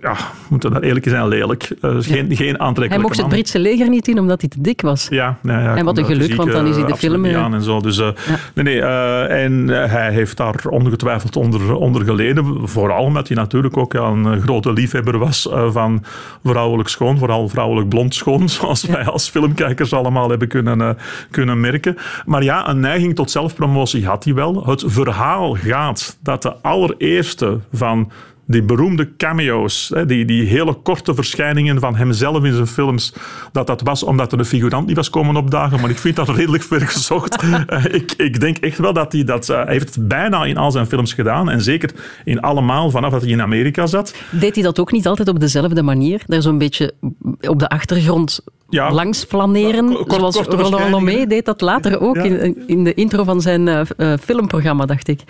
ja, 0.00 0.16
moeten 0.48 0.72
dat 0.72 0.82
eerlijk 0.82 1.08
zijn, 1.08 1.28
lelijk. 1.28 1.74
Uh, 1.82 1.96
geen, 1.98 2.28
ja. 2.28 2.36
geen 2.36 2.60
aantrekkelijke 2.60 2.88
Hij 2.88 2.98
mocht 2.98 3.16
man. 3.16 3.24
het 3.24 3.34
Britse 3.34 3.58
leger 3.58 3.88
niet 3.88 4.08
in, 4.08 4.18
omdat 4.18 4.40
hij 4.40 4.50
te 4.50 4.60
dik 4.60 4.80
was. 4.80 5.06
Ja, 5.10 5.38
ja, 5.42 5.60
ja 5.60 5.76
en 5.76 5.84
wat 5.84 5.98
een 5.98 6.04
geluk, 6.04 6.34
want 6.34 6.52
dan 6.52 6.66
is 6.66 6.76
hij 6.76 6.84
de 6.84 6.96
film... 6.96 7.26
Aan 7.26 7.54
en 7.54 7.62
zo. 7.62 7.80
Dus, 7.80 7.98
uh. 7.98 8.08
Nee, 8.54 8.64
nee, 8.64 8.80
en 9.26 9.68
hij 9.68 10.12
heeft 10.12 10.36
daar 10.36 10.64
ongetwijfeld 10.68 11.36
onder, 11.36 11.74
onder 11.74 12.04
geleden. 12.04 12.68
Vooral 12.68 13.04
omdat 13.04 13.28
hij 13.28 13.36
natuurlijk 13.36 13.76
ook 13.76 13.94
een 13.94 14.40
grote 14.40 14.72
liefhebber 14.72 15.18
was 15.18 15.48
van 15.68 16.04
vrouwelijk 16.44 16.88
schoon, 16.88 17.18
vooral 17.18 17.48
vrouwelijk 17.48 17.88
blond 17.88 18.14
schoon, 18.14 18.48
zoals 18.58 18.84
wij 18.84 19.04
als 19.04 19.30
filmkijkers 19.32 19.92
allemaal 19.92 20.28
hebben 20.28 20.48
kunnen, 20.48 20.80
uh, 20.80 20.90
kunnen 21.30 21.60
merken. 21.60 21.96
Maar 22.26 22.42
ja, 22.42 22.68
een 22.68 22.80
neiging 22.80 23.14
tot 23.14 23.30
zelfpromotie 23.30 24.06
had 24.06 24.24
hij 24.24 24.34
wel. 24.34 24.66
Het 24.66 24.84
verhaal 24.86 25.54
gaat 25.54 26.18
dat 26.20 26.42
de 26.42 26.56
allereerste 26.56 27.58
van 27.72 28.12
die 28.46 28.62
beroemde 28.62 29.16
cameo's, 29.16 29.92
die, 30.06 30.24
die 30.24 30.46
hele 30.46 30.74
korte 30.74 31.14
verschijningen 31.14 31.80
van 31.80 31.96
hemzelf 31.96 32.44
in 32.44 32.52
zijn 32.52 32.66
films, 32.66 33.14
dat 33.52 33.66
dat 33.66 33.80
was 33.82 34.02
omdat 34.02 34.32
er 34.32 34.38
een 34.38 34.44
figurant 34.44 34.86
niet 34.86 34.96
was 34.96 35.10
komen 35.10 35.36
opdagen. 35.36 35.80
Maar 35.80 35.90
ik 35.90 35.98
vind 35.98 36.16
dat 36.16 36.28
redelijk 36.28 36.62
ver 36.62 36.80
gezocht. 36.80 37.42
ik, 37.90 38.12
ik 38.16 38.40
denk 38.40 38.56
echt 38.56 38.78
wel 38.78 38.92
dat 38.92 39.12
hij 39.12 39.24
dat... 39.24 39.46
Hij 39.46 39.64
heeft 39.66 39.94
het 39.94 40.08
bijna 40.08 40.44
in 40.44 40.56
al 40.56 40.70
zijn 40.70 40.86
films 40.86 41.12
gedaan. 41.12 41.50
En 41.50 41.60
zeker 41.60 41.90
in 42.24 42.40
allemaal 42.40 42.90
vanaf 42.90 43.10
dat 43.10 43.22
hij 43.22 43.30
in 43.30 43.42
Amerika 43.42 43.86
zat. 43.86 44.14
Deed 44.30 44.54
hij 44.54 44.64
dat 44.64 44.78
ook 44.78 44.92
niet 44.92 45.06
altijd 45.06 45.28
op 45.28 45.40
dezelfde 45.40 45.82
manier? 45.82 46.22
Daar 46.26 46.42
zo'n 46.42 46.58
beetje 46.58 46.94
op 47.40 47.58
de 47.58 47.68
achtergrond 47.68 48.40
ja, 48.72 48.90
langs 48.90 49.24
flaneren. 49.24 50.06
Kort, 50.06 50.32
zoals 50.32 50.36
Roland 50.36 50.90
Lomé 50.90 51.26
deed 51.26 51.44
dat 51.44 51.60
later 51.60 52.00
ook 52.00 52.16
ja. 52.16 52.22
in, 52.22 52.62
in 52.66 52.84
de 52.84 52.94
intro 52.94 53.24
van 53.24 53.40
zijn 53.40 53.66
uh, 53.66 53.80
uh, 53.96 54.14
filmprogramma, 54.22 54.86
dacht 54.86 55.08
ik. 55.08 55.20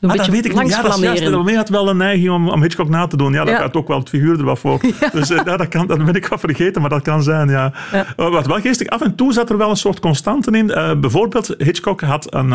Een 0.00 0.10
ah, 0.10 0.16
dat 0.16 0.26
weet 0.26 0.44
ik 0.44 0.62
niet. 0.62 0.70
Ja, 0.70 0.82
dat 0.82 1.02
is 1.02 1.28
Lomé 1.28 1.54
had 1.54 1.68
wel 1.68 1.88
een 1.88 1.96
neiging 1.96 2.30
om, 2.30 2.48
om 2.48 2.62
Hitchcock 2.62 2.88
na 2.88 3.06
te 3.06 3.16
doen. 3.16 3.32
Ja, 3.32 3.44
dat 3.44 3.54
ja. 3.54 3.60
gaat 3.60 3.76
ook 3.76 3.88
wel 3.88 3.98
het 3.98 4.08
figuur 4.08 4.38
er 4.38 4.44
wat 4.44 4.58
voor. 4.58 4.80
Dus 5.12 5.30
uh, 5.30 5.44
dat, 5.44 5.68
kan, 5.68 5.86
dat 5.86 6.04
ben 6.04 6.14
ik 6.14 6.26
wel 6.26 6.38
vergeten, 6.38 6.80
maar 6.80 6.90
dat 6.90 7.02
kan 7.02 7.22
zijn, 7.22 7.48
ja. 7.48 7.72
wat 8.16 8.46
wel 8.46 8.60
geestig, 8.60 8.88
af 8.88 9.00
en 9.00 9.14
toe 9.14 9.32
zat 9.32 9.50
er 9.50 9.56
wel 9.56 9.70
een 9.70 9.76
soort 9.76 10.00
constante 10.00 10.50
in. 10.50 10.66
bijvoorbeeld, 11.00 11.54
Hitchcock 11.58 12.00
had 12.00 12.34
een, 12.34 12.50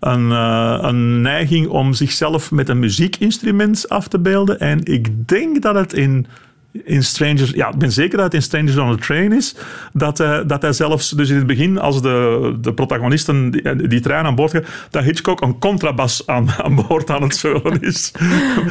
een, 0.00 0.30
een 0.30 1.20
neiging 1.20 1.68
om 1.68 1.92
zichzelf 1.92 2.50
met 2.50 2.68
een 2.68 2.78
muziekinstrument 2.78 3.88
af 3.88 4.08
te 4.08 4.18
beelden. 4.18 4.60
En 4.60 4.80
ik 4.84 5.28
denk 5.28 5.62
dat 5.62 5.74
het 5.74 5.92
in 5.92 6.26
in 6.84 7.04
Strangers... 7.04 7.50
Ja, 7.50 7.68
ik 7.68 7.78
ben 7.78 7.92
zeker 7.92 8.16
dat 8.16 8.24
het 8.24 8.34
in 8.34 8.42
Strangers 8.42 8.76
on 8.76 8.90
a 8.90 8.94
Train 8.94 9.32
is. 9.32 9.56
Dat, 9.92 10.20
uh, 10.20 10.38
dat 10.46 10.62
hij 10.62 10.72
zelfs, 10.72 11.10
dus 11.10 11.30
in 11.30 11.36
het 11.36 11.46
begin, 11.46 11.78
als 11.78 12.02
de, 12.02 12.56
de 12.60 12.74
protagonisten 12.74 13.50
die, 13.50 13.86
die 13.88 14.00
trein 14.00 14.24
aan 14.24 14.34
boord 14.34 14.50
gaan, 14.50 14.64
dat 14.90 15.04
Hitchcock 15.04 15.40
een 15.40 15.58
contrabas 15.58 16.26
aan, 16.26 16.50
aan 16.64 16.74
boord 16.74 17.10
aan 17.10 17.22
het 17.22 17.36
zeulen 17.36 17.80
is. 17.80 18.12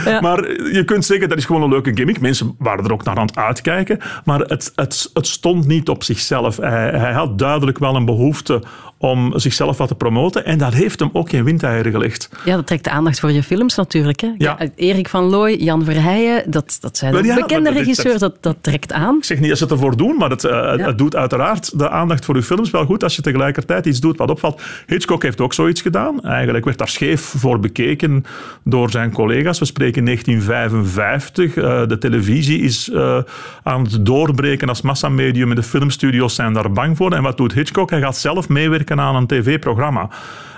Ja. 0.06 0.22
Maar 0.22 0.52
je 0.74 0.84
kunt 0.86 1.06
zeggen, 1.06 1.30
dat 1.30 1.38
is 1.38 1.46
gewoon 1.46 1.62
een 1.62 1.70
leuke 1.70 1.92
gimmick. 1.96 2.20
Mensen 2.20 2.56
waren 2.58 2.86
er 2.86 2.92
ook 2.92 3.04
naar 3.04 3.18
aan 3.18 3.26
het 3.26 3.38
uitkijken. 3.38 4.00
Maar 4.26 4.40
het, 4.40 4.72
het, 4.76 5.10
het 5.14 5.28
stond 5.28 5.68
niet 5.68 5.90
op 5.90 6.04
zichzelf. 6.04 6.58
Hij, 6.58 6.90
hij 6.90 7.14
had 7.14 7.40
duidelijk 7.40 7.78
wel 7.78 7.96
een 7.96 8.06
behoefte 8.06 8.62
om 9.04 9.40
zichzelf 9.40 9.78
wat 9.78 9.88
te 9.88 9.96
promoten. 9.96 10.46
En 10.46 10.58
dat 10.58 10.74
heeft 10.74 11.00
hem 11.00 11.10
ook 11.14 11.30
geen 11.30 11.44
windeieren 11.44 11.92
gelegd. 11.92 12.30
Ja, 12.46 12.56
dat 12.56 12.68
trekt 12.68 12.84
de 12.84 12.90
aandacht 12.90 13.20
voor 13.20 13.32
je 13.32 13.44
films 13.44 13.76
natuurlijk. 13.76 14.20
Hè? 14.20 14.32
Ja. 14.38 14.58
Erik 14.76 15.10
van 15.10 15.24
Looy, 15.24 15.56
Jan 15.56 15.84
Verheijen, 15.84 16.52
dat, 16.52 16.78
dat 16.80 16.98
zijn 16.98 17.26
ja, 17.26 17.36
bekende 17.36 17.72
regisseurs, 17.72 18.20
dat, 18.20 18.36
dat 18.40 18.58
trekt 18.62 18.94
aan. 18.94 19.18
Ik 19.18 19.24
zeg 19.24 19.40
niet 19.40 19.50
dat 19.50 19.58
ze 19.58 19.64
het 19.64 19.74
ervoor 19.74 19.98
doen, 19.98 20.18
maar 20.18 20.30
het, 20.30 20.44
uh, 20.44 20.76
het 20.76 20.98
doet 20.98 21.16
uiteraard 21.16 21.80
de 21.80 21.90
aandacht 21.90 22.26
voor 22.26 22.36
je 22.36 22.44
films 22.44 22.70
wel 22.70 22.86
goed 22.86 23.04
als 23.04 23.16
je 23.16 23.22
tegelijkertijd 23.22 23.86
iets 23.86 24.00
doet 24.00 24.18
wat 24.18 24.30
opvalt. 24.30 24.62
Hitchcock 24.88 25.24
heeft 25.24 25.42
ook 25.42 25.54
zoiets 25.54 25.82
gedaan. 25.82 26.22
Eigenlijk 26.22 26.66
werd 26.66 26.78
daar 26.78 26.88
scheef 26.88 27.22
voor 27.22 27.60
bekeken 27.60 28.26
door 28.64 28.90
zijn 28.90 29.12
collega's. 29.12 29.60
We 29.60 29.66
spreken 29.66 30.06
1955. 30.06 31.56
Uh, 31.56 31.82
eh, 31.82 31.88
de 31.88 31.98
televisie 31.98 32.62
is 32.62 32.90
uh, 32.90 33.18
aan 33.64 33.84
het 33.84 34.06
doorbreken 34.06 34.70
als 34.70 34.82
massamedium 34.82 35.50
en 35.50 35.56
de 35.56 35.64
filmstudios 35.64 36.36
zijn 36.36 36.54
daar 36.54 36.72
bang 36.72 36.98
voor. 36.98 37.14
En 37.14 37.24
wat 37.24 37.38
doet 37.38 37.54
Hitchcock? 37.54 37.90
Hij 37.90 38.00
gaat 38.00 38.18
zelf 38.18 38.50
meewerken 38.50 38.93
aan 39.00 39.16
een 39.16 39.28
tv-programma. 39.28 40.10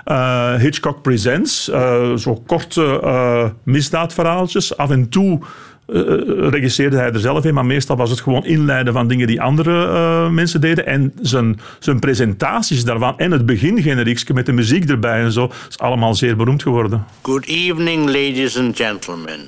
Uh, 0.06 0.54
Hitchcock 0.54 1.02
Presents, 1.02 1.68
uh, 1.68 2.14
zo 2.14 2.42
korte 2.46 3.00
uh, 3.04 3.44
misdaadverhaaltjes. 3.62 4.76
Af 4.76 4.90
en 4.90 5.08
toe 5.08 5.40
regisseerde 6.50 6.96
hij 6.96 7.12
er 7.12 7.20
zelf 7.20 7.44
in, 7.44 7.54
maar 7.54 7.66
meestal 7.66 7.96
was 7.96 8.10
het 8.10 8.20
gewoon 8.20 8.44
inleiden 8.44 8.92
van 8.92 9.08
dingen 9.08 9.26
die 9.26 9.42
andere 9.42 10.30
mensen 10.30 10.60
deden. 10.60 10.86
En 10.86 11.12
zijn, 11.20 11.60
zijn 11.78 11.98
presentaties 11.98 12.84
daarvan 12.84 13.18
en 13.18 13.30
het 13.30 13.46
begingeneriekje 13.46 14.34
met 14.34 14.46
de 14.46 14.52
muziek 14.52 14.90
erbij 14.90 15.20
en 15.20 15.32
zo, 15.32 15.50
is 15.68 15.78
allemaal 15.78 16.14
zeer 16.14 16.36
beroemd 16.36 16.62
geworden. 16.62 17.04
Good 17.22 17.46
evening, 17.46 18.06
ladies 18.06 18.58
and 18.58 18.76
gentlemen. 18.76 19.40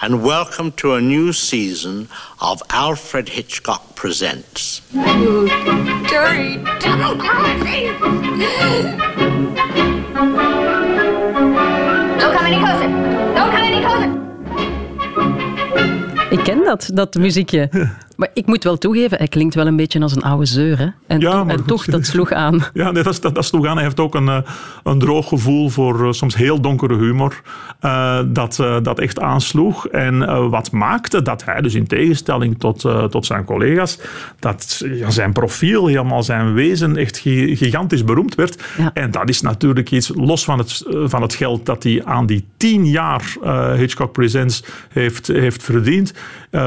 And 0.00 0.22
welcome 0.22 0.72
to 0.72 0.94
a 0.94 1.00
new 1.00 1.32
season 1.32 2.08
of 2.40 2.62
Alfred 2.70 3.28
Hitchcock 3.30 3.94
Presents. 3.94 4.82
You 4.92 5.48
dirty 6.08 6.58
democracy! 6.80 7.86
Don't 12.18 12.32
come 12.34 12.46
any 12.46 12.58
closer! 12.58 12.88
Don't 13.34 13.50
come 13.50 13.64
any 13.64 13.80
closer! 13.80 14.10
Ik 16.30 16.44
ken 16.44 16.64
dat, 16.64 16.90
dat 16.94 17.14
muziekje. 17.14 17.70
Maar 18.16 18.28
ik 18.34 18.46
moet 18.46 18.64
wel 18.64 18.78
toegeven, 18.78 19.18
hij 19.18 19.28
klinkt 19.28 19.54
wel 19.54 19.66
een 19.66 19.76
beetje 19.76 20.00
als 20.00 20.16
een 20.16 20.22
oude 20.22 20.46
zeur. 20.46 20.78
Hè? 20.78 20.88
En, 21.06 21.20
ja, 21.20 21.44
en 21.46 21.64
toch, 21.64 21.84
dat 21.84 22.06
sloeg 22.06 22.32
aan. 22.32 22.64
Ja, 22.72 22.90
nee, 22.90 23.02
dat, 23.02 23.18
dat, 23.22 23.34
dat, 23.34 23.44
sloeg 23.44 23.66
aan. 23.66 23.74
Hij 23.74 23.84
heeft 23.84 24.00
ook 24.00 24.14
een, 24.14 24.28
eh, 24.28 24.38
een 24.84 24.98
droog 24.98 25.28
gevoel 25.28 25.68
voor 25.68 26.06
eh, 26.06 26.12
soms 26.12 26.36
heel 26.36 26.60
donkere 26.60 26.96
humor. 26.96 27.42
Uh, 27.84 28.20
dat, 28.26 28.58
uh, 28.60 28.76
dat 28.82 28.98
echt 28.98 29.20
aansloeg. 29.20 29.88
En 29.88 30.48
wat 30.50 30.70
maakte 30.70 31.22
dat 31.22 31.44
hij, 31.44 31.60
dus 31.60 31.74
in 31.74 31.86
tegenstelling 31.86 32.58
tot, 32.58 32.80
tot 33.10 33.26
zijn 33.26 33.44
collega's, 33.44 33.98
dat 34.38 34.82
ja, 34.84 35.10
zijn 35.10 35.32
profiel, 35.32 35.86
helemaal 35.86 36.22
zijn 36.22 36.54
wezen, 36.54 36.96
echt 36.96 37.18
gigantisch 37.18 38.04
beroemd 38.04 38.34
werd. 38.34 38.64
Ja. 38.78 38.90
En 38.94 39.10
dat 39.10 39.28
is 39.28 39.40
natuurlijk 39.40 39.90
iets, 39.90 40.12
los 40.14 40.44
van 40.44 40.58
het, 40.58 40.84
van 41.04 41.22
het 41.22 41.34
geld 41.34 41.66
dat 41.66 41.82
hij 41.82 42.04
aan 42.04 42.26
die 42.26 42.46
tien 42.56 42.86
jaar 42.86 43.36
Hitchcock 43.76 44.12
Presents 44.12 44.64
heeft, 44.88 45.26
heeft 45.26 45.62
verdiend, 45.62 46.14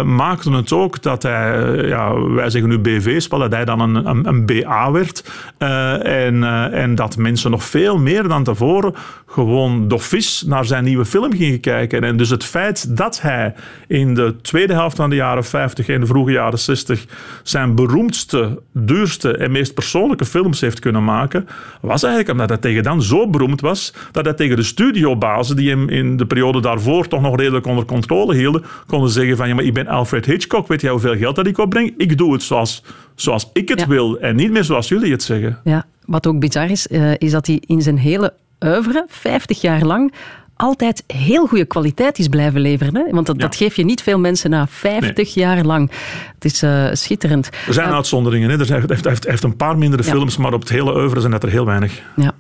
maakte 0.03 0.51
het 0.51 0.72
ook 0.72 1.01
dat 1.01 1.24
hij 1.24 1.38
eh, 1.46 1.88
ja, 1.88 2.22
wij 2.22 2.50
zeggen 2.50 2.69
nu 2.69 2.79
BV-spel, 2.79 3.39
dat 3.39 3.51
hij 3.51 3.65
dan 3.65 3.79
een, 3.79 4.10
een, 4.10 4.27
een 4.27 4.46
BA 4.46 4.91
werd. 4.91 5.31
Uh, 5.60 6.25
en, 6.25 6.36
uh, 6.36 6.81
en 6.84 6.96
dat 6.96 7.17
mensen 7.17 7.51
nog 7.51 7.63
veel 7.63 7.98
meer 7.98 8.27
dan 8.27 8.43
tevoren 8.43 8.93
gewoon 9.25 9.88
dofis 9.88 10.43
naar 10.48 10.65
zijn 10.65 10.84
nieuwe 10.84 11.05
film 11.05 11.34
gingen 11.34 11.60
kijken. 11.60 12.03
En 12.03 12.17
dus 12.17 12.29
het 12.29 12.46
feit 12.46 12.98
dat 12.98 13.22
hij 13.22 13.53
in 13.88 14.13
de 14.13 14.36
tweede 14.41 14.74
helft 14.74 14.96
van 14.96 15.10
de 15.10 15.15
jaren 15.15 15.43
50 15.43 15.88
en 15.88 16.00
de 16.00 16.05
vroege 16.05 16.31
jaren 16.31 16.60
60 16.60 17.05
zijn 17.43 17.75
beroemdste, 17.75 18.62
duurste 18.72 19.38
en 19.38 19.51
meest 19.51 19.74
persoonlijke 19.74 20.25
films 20.25 20.62
heeft 20.62 20.79
kunnen 20.79 21.03
maken, 21.03 21.48
was 21.81 22.03
eigenlijk 22.03 22.31
omdat 22.31 22.50
hij 22.50 22.58
tegen 22.58 22.84
dan 22.84 23.01
zo 23.01 23.29
beroemd 23.29 23.62
was 23.62 23.93
dat 24.12 24.25
hij 24.25 24.34
tegen 24.34 24.55
de 24.55 24.63
studiobazen, 24.63 25.55
die 25.55 25.69
hem 25.69 25.89
in 25.89 26.17
de 26.17 26.25
periode 26.25 26.62
daarvoor 26.62 27.08
toch 27.08 27.22
nog 27.22 27.38
redelijk 27.38 27.65
onder 27.65 27.86
controle 27.86 28.36
hielden, 28.36 28.63
konden 28.88 29.10
zeggen 29.10 29.38
van 29.38 29.48
ja, 29.48 29.55
maar 29.55 29.63
ik 29.63 29.74
ben 29.74 29.88
Alfred 29.88 30.25
Hitchcock, 30.25 30.67
weet 30.67 30.81
jij 30.81 30.91
hoeveel 30.91 31.17
geld 31.17 31.28
dat 31.36 31.48
ik 31.48 31.57
opbreng? 31.57 31.93
Ik 31.98 32.17
doe 32.17 32.33
het 32.33 32.43
zoals, 32.43 32.83
zoals 33.15 33.50
ik 33.53 33.69
het 33.69 33.86
wil 33.86 34.19
en 34.19 34.36
niet 34.36 34.51
meer 34.51 34.63
zoals 34.63 34.88
jullie 34.88 35.12
het 35.12 35.24
zeggen. 35.24 35.59
Ja, 35.63 35.86
wat 36.05 36.27
ook 36.27 36.39
bizar 36.39 36.69
is, 36.69 36.88
uh, 36.88 37.12
is 37.17 37.31
dat 37.31 37.48
hij 37.48 37.62
in 37.65 37.81
zijn 37.81 37.98
hele 37.98 38.33
oeuvre, 38.59 39.05
50 39.07 39.62
jaar 39.62 39.85
lang, 39.85 40.13
altijd 40.55 41.03
heel 41.07 41.48
goede 41.48 41.65
kwaliteit 41.65 42.20
is 42.20 42.27
blijven 42.27 42.61
leveren. 42.61 42.96
Hè? 42.96 43.03
Want 43.11 43.25
dat, 43.25 43.39
dat 43.39 43.55
geef 43.55 43.75
je 43.75 43.85
niet 43.85 44.01
veel 44.01 44.20
mensen 44.20 44.50
na 44.50 44.68
50 44.68 45.33
jaar 45.33 45.63
lang. 45.63 45.92
Het 46.33 46.46
is 46.46 46.63
uh, 46.63 46.87
schitterend. 46.92 47.50
Er 47.68 47.74
zijn 47.74 47.89
uh, 47.89 47.96
uitzonderingen. 47.96 48.50
Hè? 48.50 48.59
Er 48.59 48.65
zijn, 48.65 48.83
heeft, 48.87 49.05
heeft, 49.05 49.27
heeft, 49.27 49.44
een 49.44 49.55
paar 49.55 49.77
mindere 49.77 50.03
ja. 50.03 50.09
films, 50.11 50.37
maar 50.37 50.53
op 50.53 50.59
het 50.59 50.70
hele 50.70 50.96
oeuvre 50.96 51.20
zijn 51.20 51.31
dat 51.31 51.44
er 51.44 51.50
heel 51.50 51.65
weinig. 51.65 52.01
Ja. 52.15 52.33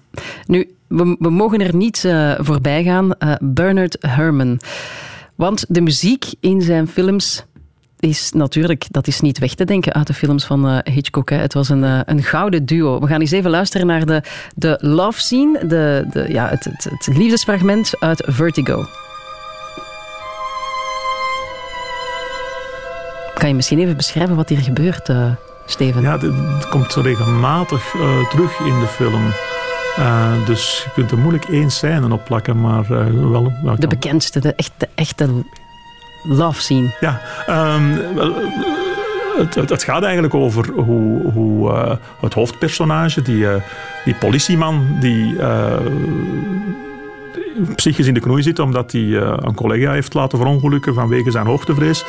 Nu, 0.45 0.69
we, 0.87 1.15
we 1.19 1.29
mogen 1.29 1.61
er 1.61 1.75
niet 1.75 2.03
uh, 2.05 2.33
voorbij 2.37 2.83
gaan. 2.83 3.11
Bernard 3.41 3.97
Herrmann. 3.99 4.59
Want 5.35 5.65
de 5.67 5.81
muziek 5.81 6.25
in 6.39 6.61
zijn 6.61 6.87
films 6.87 7.45
is 7.99 8.31
natuurlijk, 8.31 8.85
dat 8.91 9.07
is 9.07 9.21
niet 9.21 9.39
weg 9.39 9.53
te 9.53 9.65
denken 9.65 9.93
uit 9.93 10.07
de 10.07 10.13
films 10.13 10.45
van 10.45 10.69
uh, 10.69 10.77
Hitchcock. 10.83 11.29
Hè. 11.29 11.37
Het 11.37 11.53
was 11.53 11.69
een, 11.69 11.83
uh, 11.83 11.99
een 12.05 12.23
gouden 12.23 12.65
duo. 12.65 12.99
We 12.99 13.07
gaan 13.07 13.19
eens 13.19 13.31
even 13.31 13.49
luisteren 13.49 13.87
naar 13.87 14.05
de, 14.05 14.21
de 14.55 14.77
love 14.81 15.21
scene, 15.21 15.65
de, 15.67 16.05
de, 16.11 16.25
ja, 16.29 16.47
het, 16.47 16.63
het, 16.63 16.83
het 16.83 17.17
liefdesfragment 17.17 17.93
uit 17.99 18.23
Vertigo. 18.27 18.85
Kan 23.33 23.49
je 23.49 23.55
misschien 23.55 23.79
even 23.79 23.97
beschrijven 23.97 24.35
wat 24.35 24.49
hier 24.49 24.61
gebeurt, 24.61 25.09
uh, 25.09 25.31
Steven? 25.65 26.01
Ja, 26.01 26.19
het 26.19 26.69
komt 26.69 26.93
regelmatig 26.93 27.95
terug 28.29 28.59
in 28.59 28.79
de 28.79 28.87
film. 28.87 29.31
Uh, 29.99 30.45
dus 30.45 30.81
je 30.83 30.91
kunt 30.93 31.11
er 31.11 31.17
moeilijk 31.17 31.45
één 31.45 31.71
scène 31.71 32.13
op 32.13 32.25
plakken, 32.25 32.61
maar 32.61 32.83
uh, 32.91 33.29
wel... 33.31 33.53
wel 33.63 33.75
de 33.75 33.87
bekendste, 33.87 34.39
de 34.39 34.53
echte, 34.55 34.89
echte 34.95 35.43
love 36.23 36.61
scene. 36.61 36.89
Ja, 36.99 37.21
um, 37.75 37.97
het, 39.49 39.83
gaat 39.83 40.03
eigenlijk 40.03 40.33
over 40.33 40.69
hoe, 40.71 41.31
hoe 41.31 41.71
uh, 41.71 41.91
het 42.19 42.33
hoofdpersonage, 42.33 43.21
die, 43.21 43.43
uh, 43.43 43.55
die 44.05 44.15
politieman, 44.15 44.97
die 44.99 45.33
uh, 45.33 45.73
psychisch 47.75 48.07
in 48.07 48.13
de 48.13 48.19
knoei 48.19 48.43
zit 48.43 48.59
omdat 48.59 48.91
hij 48.91 49.01
uh, 49.01 49.33
een 49.37 49.55
collega 49.55 49.91
heeft 49.91 50.13
laten 50.13 50.37
verongelukken 50.37 50.93
vanwege 50.93 51.31
zijn 51.31 51.45
hoogtevrees. 51.45 52.05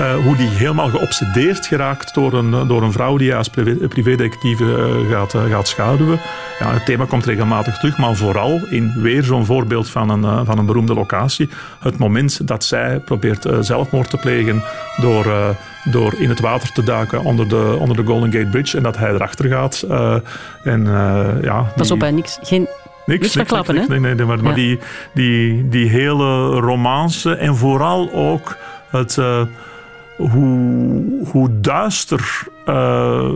Uh, 0.00 0.14
hoe 0.14 0.36
die 0.36 0.48
helemaal 0.48 0.88
geobsedeerd 0.88 1.66
geraakt 1.66 2.14
door 2.14 2.32
een, 2.32 2.68
door 2.68 2.82
een 2.82 2.92
vrouw 2.92 3.16
die 3.16 3.28
hij 3.28 3.38
als 3.38 3.48
privédetectieve 3.88 4.64
uh, 4.64 5.10
gaat, 5.10 5.34
gaat 5.48 5.68
schaduwen. 5.68 6.20
Ja, 6.58 6.72
het 6.72 6.84
thema 6.84 7.04
komt 7.04 7.24
regelmatig 7.24 7.78
terug, 7.78 7.98
maar 7.98 8.16
vooral 8.16 8.60
in 8.70 8.92
weer 8.96 9.22
zo'n 9.22 9.44
voorbeeld 9.44 9.90
van 9.90 10.08
een, 10.08 10.46
van 10.46 10.58
een 10.58 10.66
beroemde 10.66 10.94
locatie. 10.94 11.48
Het 11.80 11.98
moment 11.98 12.48
dat 12.48 12.64
zij 12.64 12.98
probeert 12.98 13.46
zelfmoord 13.60 14.10
te 14.10 14.16
plegen 14.16 14.62
door 15.00 15.54
door 15.84 16.14
in 16.18 16.28
het 16.28 16.40
water 16.40 16.72
te 16.72 16.82
duiken 16.82 17.24
onder 17.24 17.48
de, 17.48 17.76
onder 17.78 17.96
de 17.96 18.04
Golden 18.04 18.32
Gate 18.32 18.46
Bridge 18.46 18.76
en 18.76 18.82
dat 18.82 18.96
hij 18.96 19.10
erachter 19.10 19.48
gaat. 19.48 19.84
Uh, 19.90 20.16
en, 20.64 20.80
uh, 20.80 21.28
ja, 21.42 21.60
die... 21.62 21.72
Pas 21.76 21.90
op, 21.90 22.00
hè, 22.00 22.10
niks, 22.10 22.38
geen 22.42 22.68
Niks, 23.06 23.20
niks 23.20 23.32
verklappen, 23.32 23.76
hè? 23.76 23.98
Nee, 23.98 24.14
nee, 24.14 24.26
maar, 24.26 24.42
ja. 24.42 24.52
die, 24.52 24.78
die, 25.14 25.68
die 25.68 25.88
hele 25.88 26.46
romance 26.60 27.34
en 27.34 27.56
vooral 27.56 28.12
ook 28.12 28.56
het, 28.90 29.16
uh, 29.16 29.42
hoe, 30.16 31.02
hoe 31.30 31.60
duister 31.60 32.46
uh, 32.66 33.30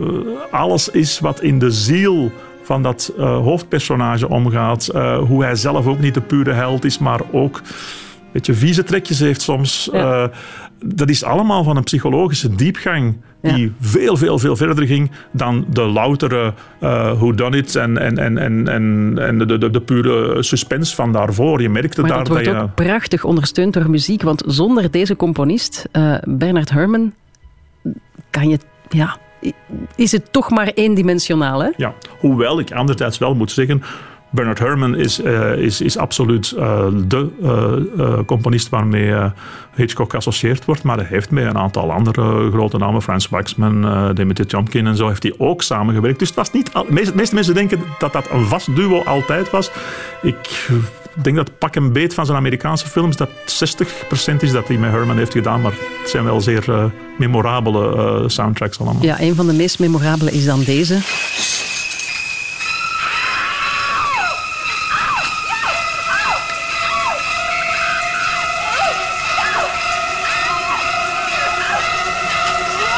alles 0.51 0.89
is 0.89 1.19
wat 1.19 1.41
in 1.41 1.59
de 1.59 1.71
ziel 1.71 2.31
van 2.63 2.83
dat 2.83 3.13
uh, 3.17 3.37
hoofdpersonage 3.37 4.29
omgaat. 4.29 4.85
hoe 5.27 5.43
hij 5.43 5.55
zelf 5.55 5.87
ook 5.87 5.99
niet 5.99 6.13
de 6.13 6.21
pure 6.21 6.51
held 6.51 6.85
is, 6.85 6.97
maar 6.97 7.21
ook 7.31 7.57
een 7.57 7.63
beetje 8.31 8.53
vieze 8.53 8.83
trekjes 8.83 9.19
heeft 9.19 9.41
soms. 9.41 9.89
Ja. 9.91 10.31
Dat 10.85 11.09
is 11.09 11.23
allemaal 11.23 11.63
van 11.63 11.77
een 11.77 11.83
psychologische 11.83 12.55
diepgang 12.55 13.17
die 13.41 13.65
ja. 13.65 13.71
veel, 13.79 14.17
veel, 14.17 14.39
veel 14.39 14.55
verder 14.55 14.85
ging 14.85 15.11
dan 15.31 15.65
de 15.69 15.81
loutere 15.81 16.53
uh, 16.81 17.11
whodunit 17.13 17.75
en, 17.75 17.97
en, 17.97 18.17
en, 18.17 18.37
en, 18.37 18.67
en, 18.67 19.13
en 19.17 19.37
de, 19.37 19.57
de, 19.57 19.69
de, 19.69 19.81
pure 19.81 20.43
suspense 20.43 20.95
van 20.95 21.11
daarvoor. 21.11 21.61
Je 21.61 21.69
merkte 21.69 22.01
maar 22.01 22.09
daar 22.09 22.19
dat 22.19 22.27
wordt 22.27 22.45
dat 22.45 22.55
je... 22.55 22.61
ook 22.61 22.75
prachtig 22.75 23.23
ondersteund 23.23 23.73
door 23.73 23.89
muziek, 23.89 24.21
want 24.21 24.43
zonder 24.45 24.91
deze 24.91 25.15
componist, 25.15 25.87
uh, 25.91 26.15
Bernard 26.23 26.69
Herrmann, 26.69 27.13
kan 28.29 28.49
je... 28.49 28.59
Ja, 28.89 29.17
is 29.95 30.11
het 30.11 30.31
toch 30.33 30.49
maar 30.49 30.67
eendimensionaal, 30.67 31.59
hè? 31.59 31.69
Ja, 31.77 31.93
hoewel 32.19 32.59
ik 32.59 32.71
anderzijds 32.71 33.17
wel 33.17 33.35
moet 33.35 33.51
zeggen 33.51 33.83
Bernard 34.29 34.59
Herrmann 34.59 34.95
is, 34.95 35.19
uh, 35.19 35.57
is, 35.57 35.81
is 35.81 35.97
absoluut 35.97 36.53
uh, 36.57 36.87
de 37.07 37.29
uh, 37.41 38.19
componist 38.25 38.69
waarmee 38.69 39.13
Hitchcock 39.75 40.11
geassocieerd 40.11 40.65
wordt, 40.65 40.83
maar 40.83 40.97
hij 40.97 41.05
heeft 41.09 41.31
met 41.31 41.45
een 41.45 41.57
aantal 41.57 41.91
andere 41.91 42.51
grote 42.51 42.77
namen, 42.77 43.01
Frans 43.01 43.29
Waxman, 43.29 44.13
Dimitri 44.15 44.43
Chomkin 44.47 44.87
en 44.87 44.95
zo, 44.95 45.07
heeft 45.07 45.23
hij 45.23 45.33
ook 45.37 45.61
samengewerkt. 45.61 46.19
Dus 46.19 46.27
het 46.27 46.37
was 46.37 46.51
niet... 46.51 46.71
De 46.73 47.13
meeste, 47.13 47.35
mensen 47.35 47.53
denken 47.53 47.79
dat 47.99 48.13
dat 48.13 48.29
een 48.31 48.45
vast 48.45 48.75
duo 48.75 49.03
altijd 49.03 49.49
was. 49.49 49.71
Ik 50.21 50.69
denk 51.13 51.35
dat 51.35 51.57
pak 51.57 51.75
en 51.75 51.93
beet 51.93 52.13
van 52.13 52.25
zijn 52.25 52.37
Amerikaanse 52.37 52.87
films 52.87 53.15
dat 53.15 53.29
60% 53.29 54.35
is 54.39 54.51
dat 54.51 54.67
hij 54.67 54.77
met 54.77 54.91
Herman 54.91 55.17
heeft 55.17 55.31
gedaan, 55.31 55.61
maar 55.61 55.73
het 56.01 56.09
zijn 56.09 56.23
wel 56.23 56.41
zeer 56.41 56.91
memorabele 57.17 58.23
soundtracks 58.27 58.79
allemaal. 58.79 59.03
Ja, 59.03 59.21
een 59.21 59.35
van 59.35 59.47
de 59.47 59.53
meest 59.53 59.79
memorabele 59.79 60.31
is 60.31 60.45
dan 60.45 60.63
deze. 60.63 60.97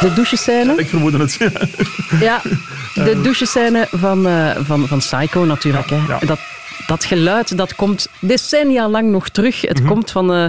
De 0.01 0.13
douchescène. 0.13 0.75
Ik 0.75 0.89
vermoed 0.89 1.13
het. 1.13 1.37
ja, 2.19 2.41
de 2.93 3.21
douchescène 3.21 3.87
van, 3.91 4.27
uh, 4.27 4.51
van, 4.63 4.87
van 4.87 4.97
Psycho 4.97 5.45
natuurlijk. 5.45 5.89
Ja, 5.89 5.95
hè. 5.95 6.13
Ja. 6.13 6.19
Dat, 6.19 6.39
dat 6.87 7.05
geluid 7.05 7.57
dat 7.57 7.75
komt 7.75 8.07
decennia 8.19 8.89
lang 8.89 9.09
nog 9.09 9.29
terug. 9.29 9.61
Het 9.61 9.79
mm 9.79 9.85
-hmm. 9.85 9.93
komt 9.93 10.11
van, 10.11 10.35
uh, 10.35 10.45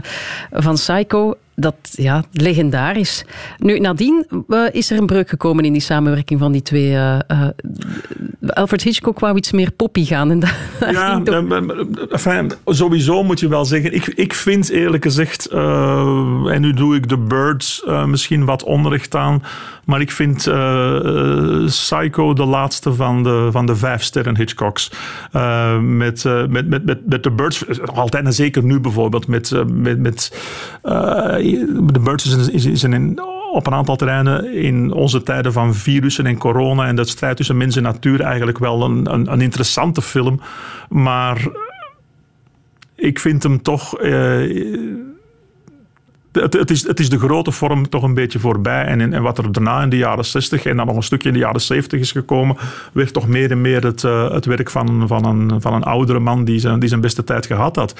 van 0.51 0.75
Psycho 0.75 1.37
dat 1.62 1.75
ja, 1.90 2.25
legendarisch. 2.33 3.25
Nu, 3.59 3.79
nadien 3.79 4.27
uh, 4.48 4.66
is 4.72 4.90
er 4.90 4.98
een 4.98 5.07
breuk 5.07 5.29
gekomen 5.29 5.64
in 5.64 5.72
die 5.72 5.83
samenwerking 5.83 6.40
van 6.40 6.53
die 6.53 6.62
twee. 6.62 6.90
Uh, 6.90 7.18
uh, 7.29 7.48
Alfred 8.46 8.83
Hitchcock 8.83 9.18
wou 9.18 9.37
iets 9.37 9.53
meer 9.53 9.70
poppy 9.70 10.05
gaan. 10.05 10.31
En 10.31 10.40
dat, 10.44 10.55
ja, 10.90 11.22
enfin, 12.11 12.53
sowieso 12.64 13.22
moet 13.22 13.40
je 13.40 13.48
wel 13.48 13.64
zeggen. 13.64 13.94
Ik, 13.94 14.07
ik 14.07 14.35
vind 14.35 14.68
eerlijk 14.68 15.03
gezegd, 15.03 15.46
en 15.46 16.61
nu 16.61 16.72
doe 16.72 16.96
ik 16.96 17.07
The 17.07 17.18
Birds 17.18 17.85
misschien 18.07 18.44
wat 18.44 18.62
onrecht 18.62 19.14
aan, 19.14 19.42
maar 19.85 20.01
ik 20.01 20.11
vind 20.11 20.37
Psycho 21.64 22.33
de 22.33 22.45
laatste 22.45 22.95
van 22.95 23.23
de, 23.23 23.49
van 23.51 23.66
de 23.66 23.77
vijf 23.77 24.03
sterren 24.03 24.37
Hitchcocks. 24.37 24.90
met, 25.81 26.25
met, 26.49 26.68
met, 26.68 26.85
met, 26.85 27.07
met 27.07 27.23
The 27.23 27.31
Birds, 27.31 27.81
altijd 27.95 28.25
en 28.25 28.33
zeker 28.33 28.64
nu 28.64 28.81
bijvoorbeeld, 28.81 29.27
met, 29.27 29.53
met, 29.66 29.99
met 29.99 30.33
de 30.83 32.01
Birds 32.03 32.37
is, 32.37 32.49
is, 32.49 32.64
is 32.64 32.83
een, 32.83 33.21
op 33.53 33.66
een 33.66 33.75
aantal 33.75 33.97
terreinen 33.97 34.55
in 34.55 34.92
onze 34.92 35.23
tijden 35.23 35.53
van 35.53 35.75
virussen 35.75 36.27
en 36.27 36.38
corona 36.38 36.87
en 36.87 36.97
dat 36.97 37.09
strijd 37.09 37.37
tussen 37.37 37.57
mens 37.57 37.77
en 37.77 37.83
natuur 37.83 38.21
eigenlijk 38.21 38.59
wel 38.59 38.83
een, 38.83 39.12
een, 39.12 39.33
een 39.33 39.40
interessante 39.40 40.03
film. 40.03 40.40
Maar 40.88 41.47
ik 42.95 43.18
vind 43.18 43.42
hem 43.42 43.62
toch. 43.62 44.03
Uh, 44.03 45.12
het, 46.33 46.53
het, 46.53 46.71
is, 46.71 46.87
het 46.87 47.01
is 47.01 47.09
de 47.09 47.18
grote 47.18 47.53
vorm 47.53 47.88
toch 47.88 48.03
een 48.03 48.14
beetje 48.14 48.38
voorbij. 48.38 48.85
En, 48.85 49.12
en 49.12 49.23
wat 49.23 49.38
er 49.38 49.53
daarna 49.53 49.83
in 49.83 49.88
de 49.88 49.97
jaren 49.97 50.25
60 50.25 50.64
en 50.64 50.77
dan 50.77 50.87
nog 50.87 50.97
een 50.97 51.03
stukje 51.03 51.29
in 51.29 51.35
de 51.35 51.40
jaren 51.40 51.61
70 51.61 52.01
is 52.01 52.12
gekomen, 52.12 52.57
werd 52.92 53.12
toch 53.12 53.29
meer 53.29 53.51
en 53.51 53.61
meer 53.61 53.85
het, 53.85 54.03
uh, 54.03 54.31
het 54.31 54.45
werk 54.45 54.71
van, 54.71 55.05
van, 55.09 55.25
een, 55.25 55.61
van 55.61 55.75
een 55.75 55.83
oudere 55.83 56.18
man 56.18 56.45
die 56.45 56.59
zijn, 56.59 56.79
die 56.79 56.88
zijn 56.88 57.01
beste 57.01 57.25
tijd 57.25 57.47
gehad 57.47 57.77
had. 57.77 57.95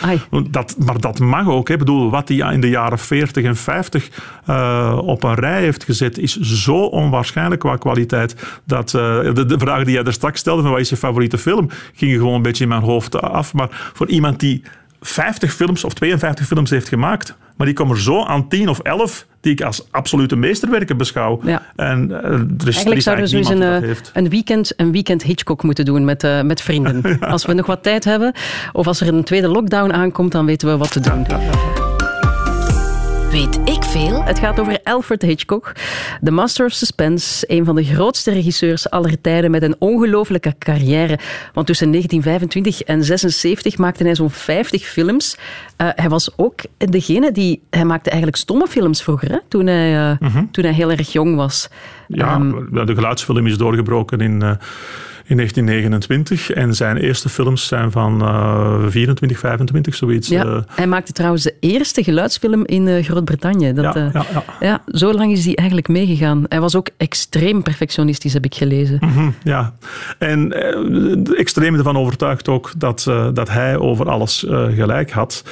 Dat, 0.51 0.77
maar 0.79 1.01
dat 1.01 1.18
mag 1.18 1.49
ook. 1.49 1.68
Ik 1.68 1.79
bedoel, 1.79 2.11
wat 2.11 2.29
hij 2.29 2.53
in 2.53 2.61
de 2.61 2.68
jaren 2.68 2.99
40 2.99 3.45
en 3.45 3.57
50 3.57 4.09
uh, 4.49 4.99
op 5.05 5.23
een 5.23 5.35
rij 5.35 5.61
heeft 5.61 5.85
gezet, 5.85 6.18
is 6.18 6.37
zo 6.40 6.77
onwaarschijnlijk 6.77 7.61
qua 7.61 7.77
kwaliteit. 7.77 8.61
Dat 8.64 8.92
uh, 8.92 9.35
de, 9.35 9.45
de, 9.47 9.59
vraag 9.59 9.85
die 9.85 9.95
jij 9.95 10.05
er 10.05 10.12
straks 10.12 10.40
stelde, 10.40 10.62
van 10.62 10.71
wat 10.71 10.81
is 10.81 10.88
je 10.88 10.97
favoriete 10.97 11.38
film, 11.38 11.68
ging 11.95 12.12
gewoon 12.12 12.35
een 12.35 12.42
beetje 12.42 12.62
in 12.62 12.68
mijn 12.68 12.83
hoofd 12.83 13.21
af. 13.21 13.55
Maar 13.55 13.90
voor 13.92 14.09
iemand 14.09 14.40
die 14.40 14.62
50 15.03 15.53
films 15.53 15.85
of 15.85 15.95
52 15.95 16.47
films 16.47 16.71
heeft 16.71 16.88
gemaakt, 16.88 17.35
maar 17.57 17.67
die 17.67 17.77
komen 17.77 17.97
zo 17.97 18.25
aan 18.25 18.49
10 18.49 18.69
of 18.69 18.79
11 18.79 19.27
die 19.41 19.53
ik 19.53 19.62
als 19.62 19.87
absolute 19.91 20.37
meesterwerken 20.37 20.97
beschouw. 20.97 21.41
Ja. 21.45 21.62
En 21.77 22.09
uh, 22.09 22.17
er 22.17 22.69
is, 22.69 22.75
Eigenlijk 22.75 23.03
zouden 23.03 23.31
we 23.31 23.37
eens 23.37 23.49
een, 23.49 23.97
een, 24.12 24.29
weekend, 24.29 24.73
een 24.77 24.93
weekend 24.93 25.23
Hitchcock 25.23 25.62
moeten 25.62 25.85
doen 25.85 26.05
met, 26.05 26.25
uh, 26.25 26.43
met 26.43 26.61
vrienden. 26.61 27.01
ja. 27.21 27.27
Als 27.27 27.47
we 27.47 27.53
nog 27.53 27.67
wat 27.67 27.83
tijd 27.83 28.05
hebben, 28.05 28.33
of 28.73 28.87
als 28.87 29.01
er 29.01 29.09
een 29.09 29.25
tweede 29.25 29.49
lockdown 29.49 29.93
aankomt, 29.93 30.33
dan 30.33 30.47
weten 30.47 30.69
we 30.69 30.77
wat 30.77 30.93
te 30.93 31.01
doen. 31.01 31.25
Ja, 31.29 31.92
Weet 33.33 33.61
ik 33.64 33.83
veel? 33.83 34.25
Het 34.25 34.38
gaat 34.38 34.61
over 34.61 34.79
Alfred 34.83 35.23
Hitchcock, 35.23 35.73
de 36.21 36.31
master 36.31 36.66
of 36.66 36.73
suspense, 36.73 37.45
een 37.47 37.64
van 37.64 37.75
de 37.75 37.85
grootste 37.85 38.33
regisseurs 38.33 38.90
aller 38.90 39.21
tijden 39.21 39.51
met 39.51 39.62
een 39.62 39.77
ongelooflijke 39.79 40.55
carrière. 40.59 41.18
Want 41.53 41.66
tussen 41.66 41.90
1925 41.90 42.83
en 42.83 43.05
76 43.05 43.79
maakte 43.79 44.05
hij 44.05 44.14
zo'n 44.14 44.31
50 44.31 44.83
films. 44.83 45.37
Uh, 45.37 45.88
hij 45.95 46.09
was 46.09 46.31
ook 46.37 46.61
degene 46.79 47.33
die... 47.33 47.62
Hij 47.71 47.85
maakte 47.85 48.11
eigenlijk 48.11 48.40
stomme 48.40 48.66
films 48.66 49.03
vroeger, 49.03 49.31
hè, 49.31 49.38
toen, 49.49 49.66
hij, 49.66 50.11
uh, 50.11 50.18
mm 50.21 50.29
-hmm. 50.29 50.51
toen 50.51 50.64
hij 50.64 50.73
heel 50.73 50.90
erg 50.90 51.12
jong 51.12 51.37
was. 51.37 51.68
Ja, 52.09 52.35
um, 52.35 52.68
de 52.87 52.95
geluidsfilm 52.95 53.47
is 53.47 53.57
doorgebroken 53.57 54.21
in... 54.21 54.42
Uh, 54.42 54.51
in 55.27 55.37
1929. 55.37 56.51
En 56.51 56.75
zijn 56.75 56.97
eerste 56.97 57.29
films 57.29 57.67
zijn 57.67 57.91
van 57.91 58.23
uh, 58.23 58.87
24, 58.89 59.39
25, 59.39 59.95
zoiets. 59.95 60.29
Ja, 60.29 60.45
uh, 60.45 60.59
hij 60.67 60.87
maakte 60.87 61.13
trouwens 61.13 61.43
de 61.43 61.55
eerste 61.61 62.05
geluidsfilm 62.05 62.67
in 62.67 62.87
uh, 62.87 63.05
Groot-Brittannië. 63.05 63.73
Ja, 63.75 63.93
ja, 63.95 64.11
ja. 64.13 64.45
ja, 64.61 64.83
zo 64.87 65.13
lang 65.13 65.33
is 65.33 65.45
hij 65.45 65.55
eigenlijk 65.55 65.89
meegegaan. 65.89 66.45
Hij 66.49 66.61
was 66.61 66.77
ook 66.77 66.89
extreem 66.97 67.63
perfectionistisch, 67.63 68.33
heb 68.33 68.45
ik 68.45 68.55
gelezen. 68.55 68.97
Mm 69.01 69.13
-hmm, 69.13 69.35
ja, 69.43 69.75
en 70.19 70.53
extreem 71.37 71.75
ervan 71.75 71.97
overtuigd 71.97 72.49
ook 72.49 72.73
dat, 72.77 73.11
dat 73.35 73.51
hij 73.51 73.77
over 73.77 74.11
alles 74.11 74.45
gelijk 74.75 75.11
had. 75.11 75.45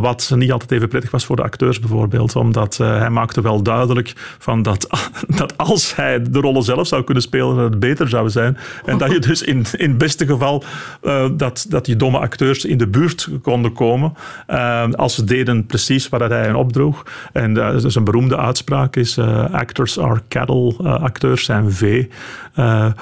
wat 0.00 0.32
niet 0.34 0.52
altijd 0.52 0.72
even 0.72 0.88
prettig 0.88 1.10
was 1.10 1.24
voor 1.24 1.36
de 1.36 1.42
acteurs 1.42 1.80
bijvoorbeeld. 1.80 2.36
Omdat 2.36 2.76
hij 2.76 3.10
maakte 3.10 3.40
wel 3.40 3.62
duidelijk 3.62 4.12
van 4.38 4.62
dat, 4.62 4.86
dat 5.38 5.56
als 5.56 5.96
hij 5.96 6.22
de 6.30 6.40
rollen 6.40 6.62
zelf 6.62 6.86
zou 6.86 7.04
kunnen 7.04 7.22
spelen, 7.22 7.56
het 7.56 7.80
beter 7.80 8.08
zou 8.08 8.30
zijn. 8.30 8.56
En 8.84 8.98
dat 8.98 9.10
je 9.10 9.18
dus 9.18 9.42
in, 9.42 9.64
in 9.76 9.88
het 9.88 9.98
beste 9.98 10.26
geval 10.26 10.64
uh, 11.02 11.28
dat, 11.32 11.66
dat 11.68 11.84
die 11.84 11.96
domme 11.96 12.18
acteurs 12.18 12.64
in 12.64 12.78
de 12.78 12.86
buurt 12.86 13.28
konden 13.42 13.72
komen. 13.72 14.14
Uh, 14.50 14.84
als 14.92 15.14
ze 15.14 15.24
deden 15.24 15.66
precies 15.66 16.08
wat 16.08 16.20
hij 16.20 16.44
hen 16.44 16.54
opdroeg. 16.54 17.02
En 17.32 17.56
uh, 17.56 17.80
dus 17.80 17.94
een 17.94 18.04
beroemde 18.04 18.36
uitspraak 18.36 18.96
is: 18.96 19.18
actors 19.50 19.98
are 19.98 20.20
cattle, 20.28 20.74
acteurs 20.82 21.44
zijn 21.44 21.72
vee. 21.72 22.08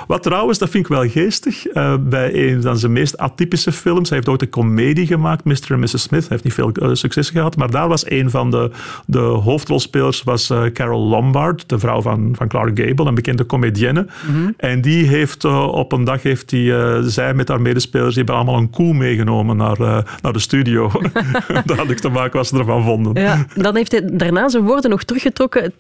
wat 0.07 0.23
trouwens, 0.23 0.59
dat 0.59 0.71
vind 0.71 0.85
ik 0.85 0.91
wel 0.91 1.09
geestig, 1.09 1.63
bij 2.01 2.51
een 2.51 2.63
van 2.63 2.79
zijn 2.79 2.93
meest 2.93 3.19
atypische 3.19 3.73
films. 3.73 4.09
Hij 4.09 4.19
heeft 4.19 4.31
ooit 4.31 4.43
een 4.43 4.51
komedie 4.51 5.07
gemaakt, 5.07 5.45
Mr. 5.45 5.55
en 5.69 5.79
Mrs. 5.79 6.03
Smith. 6.03 6.29
Hij 6.29 6.29
heeft 6.29 6.45
niet 6.45 6.53
veel 6.55 6.97
succes 6.97 7.31
gehad, 7.31 7.57
maar 7.57 7.71
daar 7.71 7.89
was 7.89 8.11
een 8.11 8.31
van 8.31 8.51
de, 8.51 8.71
de 9.07 9.19
hoofdrolspelers 9.19 10.23
was 10.23 10.53
Carol 10.73 11.07
Lombard, 11.07 11.69
de 11.69 11.79
vrouw 11.79 12.03
van, 12.03 12.35
van 12.37 12.49
Clark 12.49 12.79
Gable, 12.81 13.07
een 13.07 13.15
bekende 13.15 13.47
comedienne. 13.47 14.01
Mm 14.01 14.35
-hmm. 14.35 14.55
En 14.57 14.81
die 14.81 15.07
heeft 15.07 15.45
op 15.73 15.93
een 15.93 16.05
dag 16.05 16.23
heeft 16.23 16.49
die, 16.49 16.65
uh, 16.65 16.99
zij 17.01 17.35
met 17.35 17.49
haar 17.49 17.61
medespelers, 17.61 18.15
die 18.15 18.25
hebben 18.25 18.35
allemaal 18.35 18.57
een 18.57 18.71
koe 18.71 18.95
meegenomen 18.95 19.57
naar, 19.57 19.81
uh, 19.81 19.99
naar 20.23 20.33
de 20.33 20.39
studio. 20.39 20.91
Daar 21.65 21.77
had 21.77 21.91
ik 21.91 21.99
te 21.99 22.09
maken 22.09 22.37
wat 22.37 22.47
ze 22.47 22.59
ervan 22.59 22.85
vonden. 22.85 23.23
Ja, 23.23 23.47
dan 23.55 23.77
heeft 23.77 23.93
hij 23.93 24.03
daarna 24.13 24.49
zijn 24.49 24.63
woorden 24.63 24.91
nog 24.91 25.05
teruggetrokken. 25.05 25.73